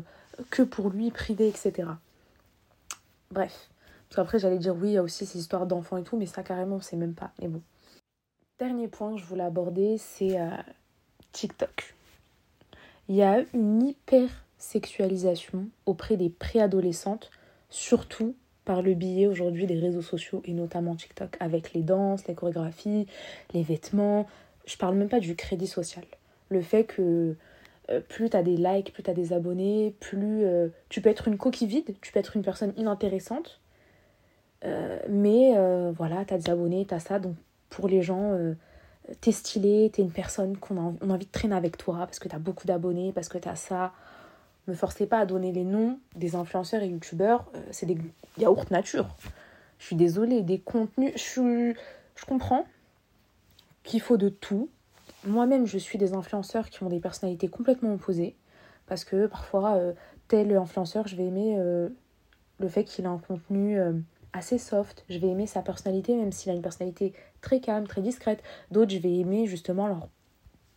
que 0.50 0.62
pour 0.64 0.90
lui, 0.90 1.12
privé, 1.12 1.48
etc. 1.48 1.90
Bref. 3.32 3.70
Parce 4.10 4.16
qu'après, 4.16 4.40
j'allais 4.40 4.60
dire 4.60 4.76
oui, 4.76 4.90
il 4.90 4.94
y 4.94 4.98
a 4.98 5.04
aussi 5.04 5.26
ces 5.26 5.40
histoires 5.40 5.66
d'enfants 5.66 5.98
et 5.98 6.04
tout, 6.04 6.18
mais 6.18 6.26
ça, 6.26 6.44
carrément, 6.44 6.78
on 6.78 6.82
sait 6.82 6.96
même 6.96 7.14
pas. 7.14 7.32
Mais 7.42 7.48
bon. 7.48 7.62
Dernier 8.60 8.88
point 8.88 9.14
que 9.14 9.20
je 9.20 9.26
voulais 9.26 9.44
aborder, 9.44 9.98
c'est 9.98 10.40
euh, 10.40 10.50
TikTok. 11.34 11.96
Il 13.10 13.16
y 13.16 13.24
a 13.24 13.44
une 13.54 13.84
hyper 13.84 14.30
sexualisation 14.58 15.68
auprès 15.86 16.18
des 16.18 16.30
préadolescentes, 16.30 17.30
surtout 17.70 18.36
par 18.64 18.82
le 18.82 18.94
biais 18.96 19.28
aujourd'hui 19.28 19.68
des 19.68 19.80
réseaux 19.80 20.02
sociaux 20.02 20.42
et 20.46 20.54
notamment 20.54 20.96
TikTok, 20.96 21.38
avec 21.40 21.74
les 21.74 21.84
danses, 21.84 22.28
les 22.28 22.34
chorégraphies, 22.34 23.08
les 23.54 23.62
vêtements. 23.62 24.26
Je 24.66 24.78
parle 24.78 24.96
même 24.96 25.10
pas 25.10 25.20
du 25.20 25.36
crédit 25.36 25.68
social. 25.68 26.04
Le 26.50 26.62
fait 26.62 26.84
que 26.84 27.36
euh, 27.92 28.00
plus 28.00 28.30
tu 28.30 28.38
as 28.38 28.44
des 28.44 28.58
likes, 28.58 28.94
plus 28.94 29.04
tu 29.04 29.14
des 29.14 29.34
abonnés, 29.34 29.96
plus 30.00 30.44
euh, 30.44 30.70
tu 30.90 31.02
peux 31.02 31.10
être 31.10 31.28
une 31.28 31.38
coquille 31.38 31.68
vide, 31.68 31.96
tu 32.02 32.12
peux 32.12 32.20
être 32.20 32.36
une 32.36 32.44
personne 32.44 32.74
inintéressante. 32.78 33.60
Euh, 34.64 35.00
mais 35.10 35.54
voilà, 35.92 36.26
tu 36.26 36.36
des 36.36 36.50
abonnés, 36.50 36.86
tu 36.86 37.00
ça. 37.00 37.20
Donc 37.20 37.36
pour 37.70 37.88
les 37.88 38.02
gens, 38.02 38.38
t'es 39.22 39.32
stylé, 39.32 39.92
t'es 39.94 40.02
une 40.02 40.12
personne 40.12 40.58
qu'on 40.58 40.78
a, 40.78 41.14
envie 41.14 41.26
de 41.26 41.32
traîner 41.32 41.56
avec 41.56 41.78
toi 41.78 41.98
parce 42.00 42.20
que 42.20 42.28
tu 42.28 42.36
as 42.36 42.40
beaucoup 42.40 42.66
d'abonnés, 42.66 43.12
parce 43.14 43.30
que 43.30 43.38
tu 43.38 43.48
as 43.48 43.56
ça 43.56 43.94
me 44.68 44.74
forcez 44.74 45.06
pas 45.06 45.20
à 45.20 45.26
donner 45.28 45.52
les 45.52 45.64
noms 45.64 46.00
des 46.16 46.36
influenceurs 46.36 46.82
et 46.82 46.88
youtubeurs, 46.88 47.46
c'est 47.70 47.86
des 47.86 48.00
yaourts 48.40 48.66
nature. 48.72 49.06
Je 49.78 49.86
suis 49.86 49.96
désolée, 49.96 50.42
des 50.42 50.58
contenus, 50.58 51.14
je 51.16 52.26
comprends 52.28 52.66
qu'il 53.84 54.02
faut 54.02 54.18
de 54.18 54.30
tout. 54.30 54.70
Moi-même, 55.26 55.66
je 55.66 55.78
suis 55.78 55.98
des 55.98 56.14
influenceurs 56.14 56.70
qui 56.70 56.84
ont 56.84 56.90
des 56.90 57.00
personnalités 57.00 57.48
complètement 57.48 57.94
opposées, 57.94 58.36
parce 58.88 59.04
que 59.04 59.28
parfois, 59.28 59.76
euh, 59.76 59.94
tel 60.28 60.56
influenceur, 60.56 61.08
je 61.08 61.16
vais 61.16 61.26
aimer 61.26 61.56
euh, 61.58 61.90
le 62.60 62.68
fait 62.68 62.84
qu'il 62.84 63.06
a 63.06 63.10
un 63.10 63.18
contenu 63.18 63.80
assez 64.34 64.58
soft, 64.58 65.06
je 65.10 65.18
vais 65.18 65.28
aimer 65.28 65.48
sa 65.48 65.62
personnalité, 65.62 66.16
même 66.16 66.32
s'il 66.32 66.52
a 66.52 66.56
une 66.56 66.62
personnalité 66.62 67.14
très 67.42 67.60
calme, 67.60 67.88
très 67.88 68.02
discrète. 68.02 68.44
D'autres, 68.72 68.92
je 68.92 69.00
vais 69.00 69.16
aimer 69.18 69.48
justement 69.48 69.88
leur 69.88 70.10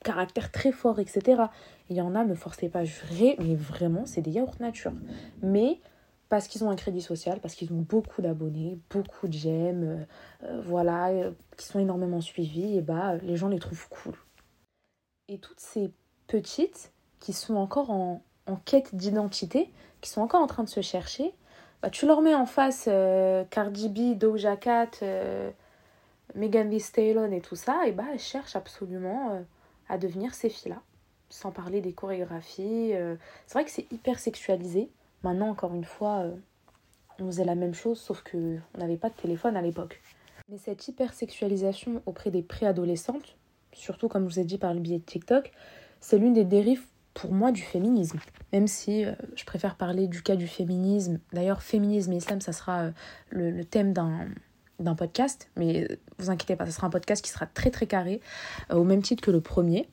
caractère 0.04 0.50
très 0.50 0.72
fort, 0.72 0.98
etc. 1.00 1.42
Il 1.90 1.96
y 1.96 2.00
en 2.00 2.14
a, 2.14 2.24
me 2.24 2.34
forcez 2.34 2.68
pas 2.68 2.80
à 2.80 2.84
jurer, 2.84 3.36
mais 3.40 3.54
vraiment, 3.54 4.06
c'est 4.06 4.22
des 4.22 4.30
yaourts 4.30 4.56
nature. 4.60 4.92
Mais 5.42 5.80
parce 6.28 6.46
qu'ils 6.46 6.62
ont 6.64 6.70
un 6.70 6.76
crédit 6.76 7.00
social, 7.00 7.40
parce 7.40 7.54
qu'ils 7.54 7.72
ont 7.72 7.84
beaucoup 7.88 8.22
d'abonnés, 8.22 8.78
beaucoup 8.90 9.28
de 9.28 9.32
j'aime, 9.32 9.84
euh, 9.84 10.04
euh, 10.44 10.62
voilà, 10.64 11.08
euh, 11.08 11.30
qui 11.56 11.66
sont 11.66 11.78
énormément 11.78 12.20
suivis, 12.20 12.76
et 12.76 12.80
bah 12.82 13.16
les 13.22 13.36
gens 13.36 13.48
les 13.48 13.58
trouvent 13.58 13.88
cool. 13.88 14.14
Et 15.28 15.38
toutes 15.38 15.60
ces 15.60 15.90
petites 16.26 16.92
qui 17.20 17.32
sont 17.32 17.56
encore 17.56 17.90
en, 17.90 18.22
quête 18.64 18.94
d'identité, 18.94 19.70
qui 20.00 20.08
sont 20.08 20.22
encore 20.22 20.40
en 20.40 20.46
train 20.46 20.64
de 20.64 20.68
se 20.68 20.80
chercher, 20.80 21.32
bah, 21.82 21.90
tu 21.90 22.06
leur 22.06 22.22
mets 22.22 22.34
en 22.34 22.46
face 22.46 22.88
Cardi 23.50 23.88
B, 23.88 24.18
Doja 24.18 24.56
Cat, 24.56 24.90
Megan 26.34 26.70
Thee 26.70 26.80
Stallion 26.80 27.30
et 27.30 27.40
tout 27.40 27.56
ça, 27.56 27.86
et 27.86 27.92
bah 27.92 28.04
elles 28.12 28.18
cherchent 28.18 28.56
absolument 28.56 29.44
à 29.88 29.98
devenir 29.98 30.34
ces 30.34 30.48
filles-là. 30.48 30.80
Sans 31.30 31.50
parler 31.50 31.80
des 31.80 31.92
chorégraphies. 31.92 32.94
Euh, 32.94 33.16
c'est 33.46 33.54
vrai 33.54 33.64
que 33.64 33.70
c'est 33.70 33.90
hyper 33.92 34.18
sexualisé. 34.18 34.88
Maintenant, 35.22 35.50
encore 35.50 35.74
une 35.74 35.84
fois, 35.84 36.20
euh, 36.20 36.34
on 37.18 37.26
faisait 37.26 37.44
la 37.44 37.54
même 37.54 37.74
chose, 37.74 38.00
sauf 38.00 38.22
qu'on 38.22 38.60
n'avait 38.78 38.96
pas 38.96 39.10
de 39.10 39.14
téléphone 39.14 39.56
à 39.56 39.62
l'époque. 39.62 40.00
Mais 40.48 40.58
cette 40.58 40.88
hypersexualisation 40.88 42.02
auprès 42.06 42.30
des 42.30 42.42
préadolescentes, 42.42 43.36
surtout 43.72 44.08
comme 44.08 44.28
je 44.28 44.34
vous 44.34 44.40
ai 44.40 44.44
dit 44.44 44.58
par 44.58 44.74
le 44.74 44.80
biais 44.80 44.98
de 44.98 45.04
TikTok, 45.04 45.52
c'est 46.00 46.18
l'une 46.18 46.34
des 46.34 46.44
dérives 46.44 46.82
pour 47.14 47.32
moi 47.32 47.50
du 47.50 47.62
féminisme. 47.62 48.18
Même 48.52 48.66
si 48.66 49.04
euh, 49.04 49.12
je 49.34 49.44
préfère 49.44 49.76
parler 49.76 50.06
du 50.06 50.22
cas 50.22 50.36
du 50.36 50.46
féminisme. 50.46 51.18
D'ailleurs, 51.32 51.62
féminisme 51.62 52.12
et 52.12 52.16
islam, 52.16 52.40
ça 52.40 52.52
sera 52.52 52.90
le, 53.30 53.50
le, 53.50 53.64
thème 53.64 53.92
d'un 53.92 54.94
podcast, 54.94 55.50
mais 55.56 55.88
vous 56.18 56.30
inquiétez 56.30 56.54
pas, 56.54 56.66
ce 56.66 56.72
sera 56.72 56.86
un 56.86 56.90
podcast 56.90 57.24
qui 57.24 57.30
sera 57.30 57.46
très 57.46 57.70
très 57.70 57.86
carré, 57.86 58.20
euh, 58.70 58.76
au 58.76 58.84
même 58.84 59.02
titre 59.02 59.22
que 59.22 59.30
le 59.30 59.40
premier. 59.40 59.88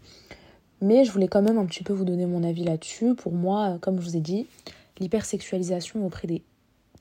Mais 0.82 1.06
je 1.06 1.12
voulais 1.12 1.28
quand 1.28 1.42
même 1.42 1.58
un 1.58 1.66
petit 1.66 1.84
peu 1.84 1.94
vous 1.94 2.06
donner 2.06 2.26
mon 2.26 2.44
avis 2.44 2.64
là-dessus. 2.64 3.16
Pour 3.16 3.34
moi, 3.34 3.72
euh, 3.72 3.78
comme 3.80 4.00
je 4.00 4.06
vous 4.06 4.18
ai 4.18 4.22
dit, 4.22 4.48
l'hypersexualisation 5.00 6.06
auprès 6.06 6.28
des, 6.28 6.44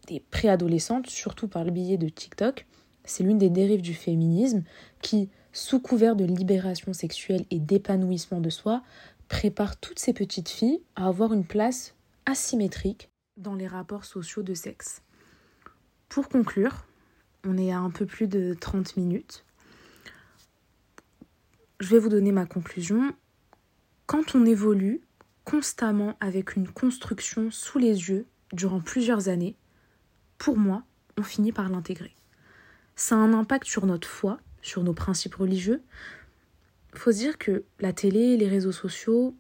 des 0.09 0.21
préadolescentes, 0.21 1.09
surtout 1.09 1.49
par 1.49 1.65
le 1.65 1.71
biais 1.71 1.99
de 1.99 2.09
TikTok, 2.09 2.67
c'est 3.05 3.23
l'une 3.23 3.39
des 3.39 3.51
dérives 3.51 3.83
du 3.83 3.95
féminisme 3.95 4.63
qui, 5.03 5.29
sous 5.55 5.79
couvert 5.79 6.17
de 6.17 6.25
libération 6.25 6.93
sexuelle 6.93 7.47
et 7.51 7.61
d'épanouissement 7.61 8.41
de 8.41 8.51
soi, 8.51 8.83
prépare 9.29 9.79
toutes 9.79 10.01
ces 10.01 10.13
petites 10.13 10.49
filles 10.49 10.83
à 10.97 11.07
avoir 11.07 11.33
une 11.33 11.47
place 11.47 11.95
asymétrique 12.27 13.11
dans 13.37 13.55
les 13.55 13.69
rapports 13.69 14.05
sociaux 14.05 14.43
de 14.43 14.53
sexe. 14.53 15.01
Pour 16.09 16.29
conclure, 16.29 16.87
on 17.47 17.57
est 17.57 17.71
à 17.71 17.79
un 17.79 17.91
peu 17.91 18.05
plus 18.05 18.27
de 18.27 18.57
30 18.61 18.97
minutes. 18.97 19.45
Je 21.79 21.89
vais 21.89 22.01
vous 22.01 22.09
donner 22.09 22.33
ma 22.33 22.47
conclusion. 22.47 23.15
Quand 24.07 24.35
on 24.35 24.45
évolue 24.45 25.03
constamment 25.45 26.17
avec 26.19 26.57
une 26.57 26.69
construction 26.69 27.53
sous 27.53 27.79
les 27.79 28.09
yeux 28.09 28.27
durant 28.53 28.81
plusieurs 28.81 29.29
années, 29.29 29.57
pour 30.37 30.57
moi, 30.57 30.83
on 31.17 31.23
finit 31.23 31.53
par 31.53 31.69
l'intégrer. 31.69 32.15
Ça 32.97 33.15
a 33.15 33.19
un 33.19 33.33
impact 33.33 33.67
sur 33.67 33.87
notre 33.87 34.09
foi, 34.09 34.39
sur 34.65 34.83
nos 34.83 34.95
principes 34.95 35.35
religieux. 35.35 35.83
Faut 36.95 37.13
se 37.13 37.19
dire 37.19 37.39
que 37.39 37.65
la 37.81 37.93
télé, 37.93 38.37
les 38.37 38.49
réseaux 38.49 38.73
sociaux, 38.73 39.37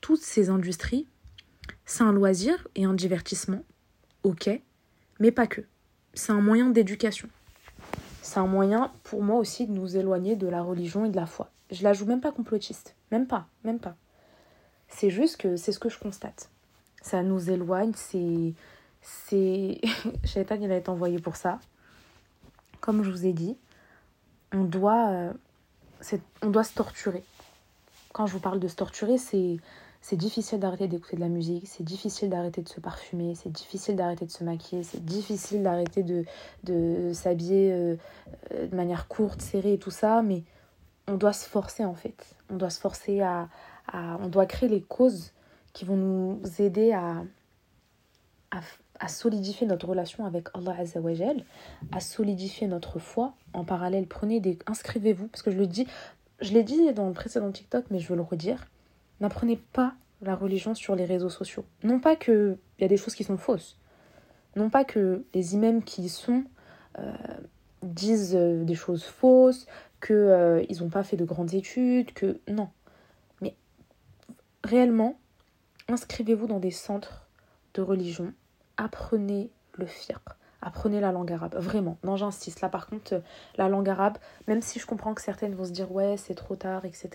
toutes 0.00 0.20
ces 0.20 0.50
industries, 0.50 1.06
c'est 1.86 2.02
un 2.02 2.12
loisir 2.12 2.66
et 2.74 2.84
un 2.84 2.94
divertissement, 2.94 3.62
ok, 4.24 4.50
mais 5.20 5.30
pas 5.30 5.46
que 5.46 5.62
c'est 6.14 6.32
un 6.32 6.40
moyen 6.40 6.68
d'éducation. 6.68 7.28
C'est 8.22 8.38
un 8.38 8.46
moyen 8.46 8.92
pour 9.04 9.22
moi 9.22 9.38
aussi 9.38 9.66
de 9.66 9.72
nous 9.72 9.96
éloigner 9.96 10.36
de 10.36 10.48
la 10.48 10.62
religion 10.62 11.04
et 11.04 11.10
de 11.10 11.16
la 11.16 11.26
foi. 11.26 11.50
Je 11.70 11.84
la 11.84 11.92
joue 11.92 12.06
même 12.06 12.20
pas 12.20 12.32
complotiste. 12.32 12.96
Même 13.12 13.26
pas, 13.26 13.46
même 13.64 13.78
pas. 13.78 13.96
C'est 14.88 15.10
juste 15.10 15.36
que 15.36 15.56
c'est 15.56 15.72
ce 15.72 15.78
que 15.78 15.88
je 15.88 15.98
constate. 15.98 16.50
Ça 17.02 17.22
nous 17.22 17.50
éloigne, 17.50 17.92
c'est. 17.94 18.54
C'est. 19.00 19.80
Shaitan, 20.24 20.58
il 20.60 20.70
a 20.70 20.76
été 20.76 20.90
envoyé 20.90 21.18
pour 21.18 21.36
ça. 21.36 21.60
Comme 22.80 23.02
je 23.02 23.10
vous 23.10 23.26
ai 23.26 23.32
dit, 23.32 23.56
on 24.52 24.64
doit. 24.64 25.08
Euh, 25.10 25.32
on 26.42 26.48
doit 26.48 26.64
se 26.64 26.74
torturer. 26.74 27.22
Quand 28.12 28.26
je 28.26 28.32
vous 28.32 28.40
parle 28.40 28.58
de 28.58 28.68
se 28.68 28.76
torturer, 28.76 29.18
c'est 29.18 30.16
difficile 30.16 30.58
d'arrêter 30.58 30.88
d'écouter 30.88 31.16
de 31.16 31.20
la 31.20 31.28
musique, 31.28 31.68
c'est 31.68 31.84
difficile 31.84 32.30
d'arrêter 32.30 32.62
de 32.62 32.68
se 32.68 32.80
parfumer, 32.80 33.34
c'est 33.34 33.52
difficile 33.52 33.96
d'arrêter 33.96 34.24
de 34.24 34.30
se 34.30 34.42
maquiller, 34.42 34.82
c'est 34.82 35.04
difficile 35.04 35.62
d'arrêter 35.62 36.02
de, 36.02 37.12
s'habiller 37.12 37.72
euh, 37.72 37.96
euh, 38.52 38.66
de 38.66 38.74
manière 38.74 39.08
courte, 39.08 39.42
serrée 39.42 39.74
et 39.74 39.78
tout 39.78 39.90
ça, 39.90 40.22
mais 40.22 40.42
on 41.06 41.14
doit 41.14 41.34
se 41.34 41.46
forcer 41.46 41.84
en 41.84 41.94
fait. 41.94 42.34
On 42.48 42.56
doit 42.56 42.70
se 42.70 42.80
forcer 42.80 43.20
à, 43.20 43.48
on 43.92 44.28
doit 44.28 44.46
créer 44.46 44.68
les 44.68 44.82
causes 44.82 45.32
qui 45.72 45.84
vont 45.84 45.96
nous 45.96 46.40
aider 46.58 46.92
à, 46.92 47.22
à 49.00 49.08
solidifier 49.08 49.66
notre 49.66 49.88
relation 49.88 50.26
avec 50.26 50.48
Allah 50.54 50.76
Azzawajal, 50.78 51.44
à 51.90 52.00
solidifier 52.00 52.68
notre 52.68 52.98
foi. 52.98 53.34
En 53.54 53.64
parallèle, 53.64 54.06
prenez 54.06 54.40
des... 54.40 54.58
Inscrivez-vous, 54.66 55.26
parce 55.28 55.42
que 55.42 55.50
je 55.50 55.56
le 55.56 55.66
dis, 55.66 55.86
je 56.40 56.52
l'ai 56.52 56.62
dit 56.62 56.92
dans 56.92 57.08
le 57.08 57.14
précédent 57.14 57.50
TikTok, 57.50 57.86
mais 57.90 57.98
je 57.98 58.08
veux 58.08 58.16
le 58.16 58.22
redire, 58.22 58.66
n'apprenez 59.20 59.56
pas 59.56 59.94
la 60.22 60.36
religion 60.36 60.74
sur 60.74 60.94
les 60.94 61.06
réseaux 61.06 61.30
sociaux. 61.30 61.64
Non 61.82 61.98
pas 61.98 62.14
qu'il 62.14 62.58
y 62.78 62.84
a 62.84 62.88
des 62.88 62.98
choses 62.98 63.14
qui 63.14 63.24
sont 63.24 63.38
fausses, 63.38 63.78
non 64.54 64.68
pas 64.68 64.84
que 64.84 65.24
les 65.34 65.54
imams 65.54 65.82
qui 65.82 66.02
y 66.02 66.08
sont 66.08 66.44
euh, 66.98 67.12
disent 67.82 68.36
euh, 68.36 68.64
des 68.64 68.74
choses 68.74 69.04
fausses, 69.04 69.66
qu'ils 70.04 70.16
euh, 70.16 70.64
n'ont 70.80 70.90
pas 70.90 71.02
fait 71.02 71.16
de 71.16 71.24
grandes 71.24 71.54
études, 71.54 72.12
que 72.12 72.40
non. 72.48 72.68
Mais 73.40 73.54
réellement, 74.64 75.18
inscrivez-vous 75.88 76.46
dans 76.46 76.60
des 76.60 76.70
centres 76.70 77.28
de 77.74 77.82
religion, 77.82 78.32
apprenez 78.80 79.50
le 79.74 79.86
fiqh, 79.86 80.16
apprenez 80.62 81.00
la 81.00 81.12
langue 81.12 81.30
arabe. 81.32 81.54
Vraiment, 81.56 81.98
non, 82.02 82.16
j'insiste. 82.16 82.60
Là, 82.60 82.68
par 82.68 82.86
contre, 82.86 83.14
euh, 83.14 83.20
la 83.56 83.68
langue 83.68 83.88
arabe, 83.88 84.18
même 84.48 84.62
si 84.62 84.78
je 84.78 84.86
comprends 84.86 85.14
que 85.14 85.20
certaines 85.22 85.54
vont 85.54 85.64
se 85.64 85.70
dire, 85.70 85.92
ouais, 85.92 86.16
c'est 86.16 86.34
trop 86.34 86.56
tard, 86.56 86.84
etc., 86.84 87.10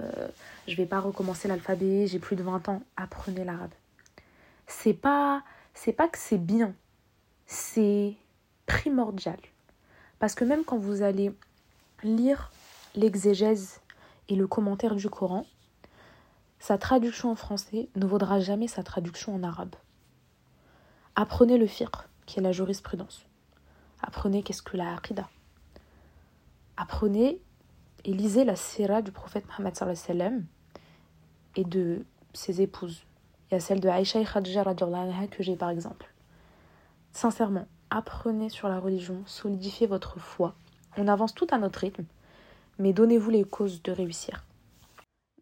euh, 0.00 0.28
je 0.68 0.76
vais 0.76 0.86
pas 0.86 1.00
recommencer 1.00 1.48
l'alphabet, 1.48 2.06
j'ai 2.06 2.18
plus 2.18 2.36
de 2.36 2.42
20 2.42 2.68
ans, 2.68 2.82
apprenez 2.96 3.44
l'arabe. 3.44 3.72
C'est 4.66 4.94
pas, 4.94 5.42
c'est 5.72 5.92
pas 5.92 6.08
que 6.08 6.18
c'est 6.18 6.38
bien, 6.38 6.74
c'est 7.46 8.14
primordial. 8.66 9.38
Parce 10.18 10.34
que 10.34 10.44
même 10.44 10.64
quand 10.64 10.78
vous 10.78 11.02
allez 11.02 11.34
lire 12.02 12.50
l'exégèse 12.94 13.80
et 14.28 14.36
le 14.36 14.46
commentaire 14.46 14.94
du 14.94 15.08
Coran, 15.08 15.46
sa 16.58 16.78
traduction 16.78 17.30
en 17.30 17.34
français 17.34 17.88
ne 17.96 18.06
vaudra 18.06 18.40
jamais 18.40 18.68
sa 18.68 18.82
traduction 18.82 19.34
en 19.34 19.42
arabe. 19.42 19.74
Apprenez 21.16 21.58
le 21.58 21.66
fiqh, 21.66 21.94
qui 22.26 22.40
est 22.40 22.42
la 22.42 22.50
jurisprudence. 22.50 23.26
Apprenez 24.02 24.42
qu'est-ce 24.42 24.62
que 24.62 24.76
la 24.76 24.94
aqidah. 24.94 25.28
Apprenez 26.76 27.40
et 28.04 28.12
lisez 28.12 28.44
la 28.44 28.56
sira 28.56 29.00
du 29.00 29.12
prophète 29.12 29.44
Mohammed 29.46 30.44
et 31.56 31.64
de 31.64 32.04
ses 32.32 32.60
épouses. 32.60 33.04
Il 33.48 33.54
y 33.54 33.56
a 33.56 33.60
celle 33.60 33.78
de 33.80 33.88
Aïcha 33.88 34.20
et 34.20 34.24
Khadija 34.24 34.64
que 35.30 35.42
j'ai 35.42 35.54
par 35.56 35.70
exemple. 35.70 36.12
Sincèrement, 37.12 37.68
apprenez 37.90 38.48
sur 38.48 38.68
la 38.68 38.80
religion, 38.80 39.22
solidifiez 39.26 39.86
votre 39.86 40.18
foi. 40.18 40.56
On 40.96 41.06
avance 41.06 41.34
tout 41.34 41.46
à 41.52 41.58
notre 41.58 41.78
rythme, 41.78 42.06
mais 42.78 42.92
donnez-vous 42.92 43.30
les 43.30 43.44
causes 43.44 43.82
de 43.82 43.92
réussir. 43.92 44.44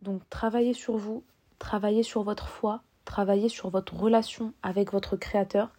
Donc 0.02 0.28
travaillez 0.28 0.74
sur 0.74 0.98
vous, 0.98 1.24
travaillez 1.58 2.02
sur 2.02 2.22
votre 2.22 2.48
foi, 2.48 2.82
travaillez 3.04 3.48
sur 3.48 3.70
votre 3.70 3.94
relation 3.94 4.52
avec 4.62 4.92
votre 4.92 5.16
créateur 5.16 5.70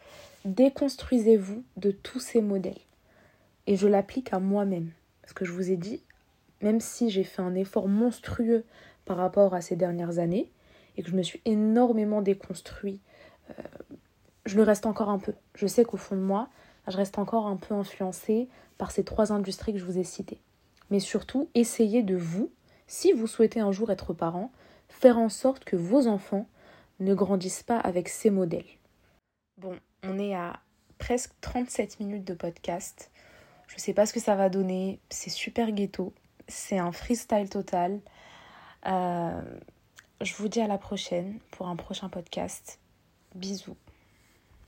déconstruisez-vous 0.46 1.64
de 1.78 1.92
tous 1.92 2.20
ces 2.20 2.42
modèles. 2.42 2.80
Et 3.68 3.76
je 3.76 3.88
l'applique 3.88 4.34
à 4.34 4.40
moi-même. 4.40 4.92
Parce 5.22 5.34
que 5.34 5.46
je 5.46 5.52
vous 5.52 5.72
ai 5.72 5.78
dit, 5.78 6.02
même 6.62 6.82
si 6.82 7.10
j'ai 7.10 7.24
fait 7.24 7.42
un 7.42 7.56
effort 7.56 7.88
monstrueux 7.88 8.66
par 9.06 9.18
rapport 9.18 9.54
à 9.54 9.62
ces 9.62 9.76
dernières 9.76 10.20
années, 10.20 10.50
et 10.96 11.04
que 11.04 11.10
je 11.10 11.16
me 11.16 11.24
suis 11.24 11.42
énormément 11.46 12.22
déconstruit, 12.22 13.00
euh, 13.50 13.64
je 14.46 14.58
le 14.58 14.64
reste 14.64 14.86
encore 14.86 15.10
un 15.10 15.20
peu. 15.20 15.34
Je 15.56 15.66
sais 15.66 15.86
qu'au 15.86 15.98
fond 15.98 16.16
de 16.16 16.22
moi, 16.22 16.50
je 16.88 16.98
reste 16.98 17.18
encore 17.18 17.48
un 17.48 17.56
peu 17.56 17.74
influencée 17.74 18.50
par 18.78 18.92
ces 18.92 19.04
trois 19.04 19.32
industries 19.32 19.74
que 19.74 19.80
je 19.80 19.86
vous 19.86 19.98
ai 19.98 20.04
citées. 20.04 20.42
Mais 20.92 21.00
surtout, 21.00 21.50
essayez 21.56 22.04
de 22.04 22.16
vous, 22.16 22.52
si 22.86 23.14
vous 23.14 23.28
souhaitez 23.28 23.62
un 23.62 23.72
jour 23.72 23.92
être 23.92 24.14
parent, 24.14 24.52
faire 24.90 25.18
en 25.18 25.30
sorte 25.30 25.64
que 25.64 25.78
vos 25.78 26.08
enfants 26.08 26.48
ne 27.00 27.14
grandissent 27.14 27.64
pas 27.64 27.80
avec 27.80 28.10
ces 28.10 28.30
modèles. 28.30 28.66
Bon, 29.58 29.78
on 30.04 30.20
est 30.20 30.36
à 30.36 30.60
presque 30.98 31.32
37 31.42 32.00
minutes 32.00 32.26
de 32.26 32.34
podcast. 32.34 33.12
Je 33.68 33.76
ne 33.76 33.80
sais 33.80 33.94
pas 33.94 34.06
ce 34.06 34.14
que 34.14 34.20
ça 34.20 34.36
va 34.36 34.50
donner. 34.50 35.00
C'est 35.10 35.30
super 35.30 35.72
ghetto. 35.72 36.14
C'est 36.48 36.78
un 36.78 36.92
freestyle 36.92 37.50
total. 37.50 38.00
Euh, 38.86 39.42
je 40.22 40.34
vous 40.36 40.48
dis 40.48 40.62
à 40.62 40.68
la 40.68 40.78
prochaine 40.78 41.40
pour 41.52 41.68
un 41.68 41.76
prochain 41.76 42.10
podcast. 42.10 42.80
Bisous. 43.36 43.78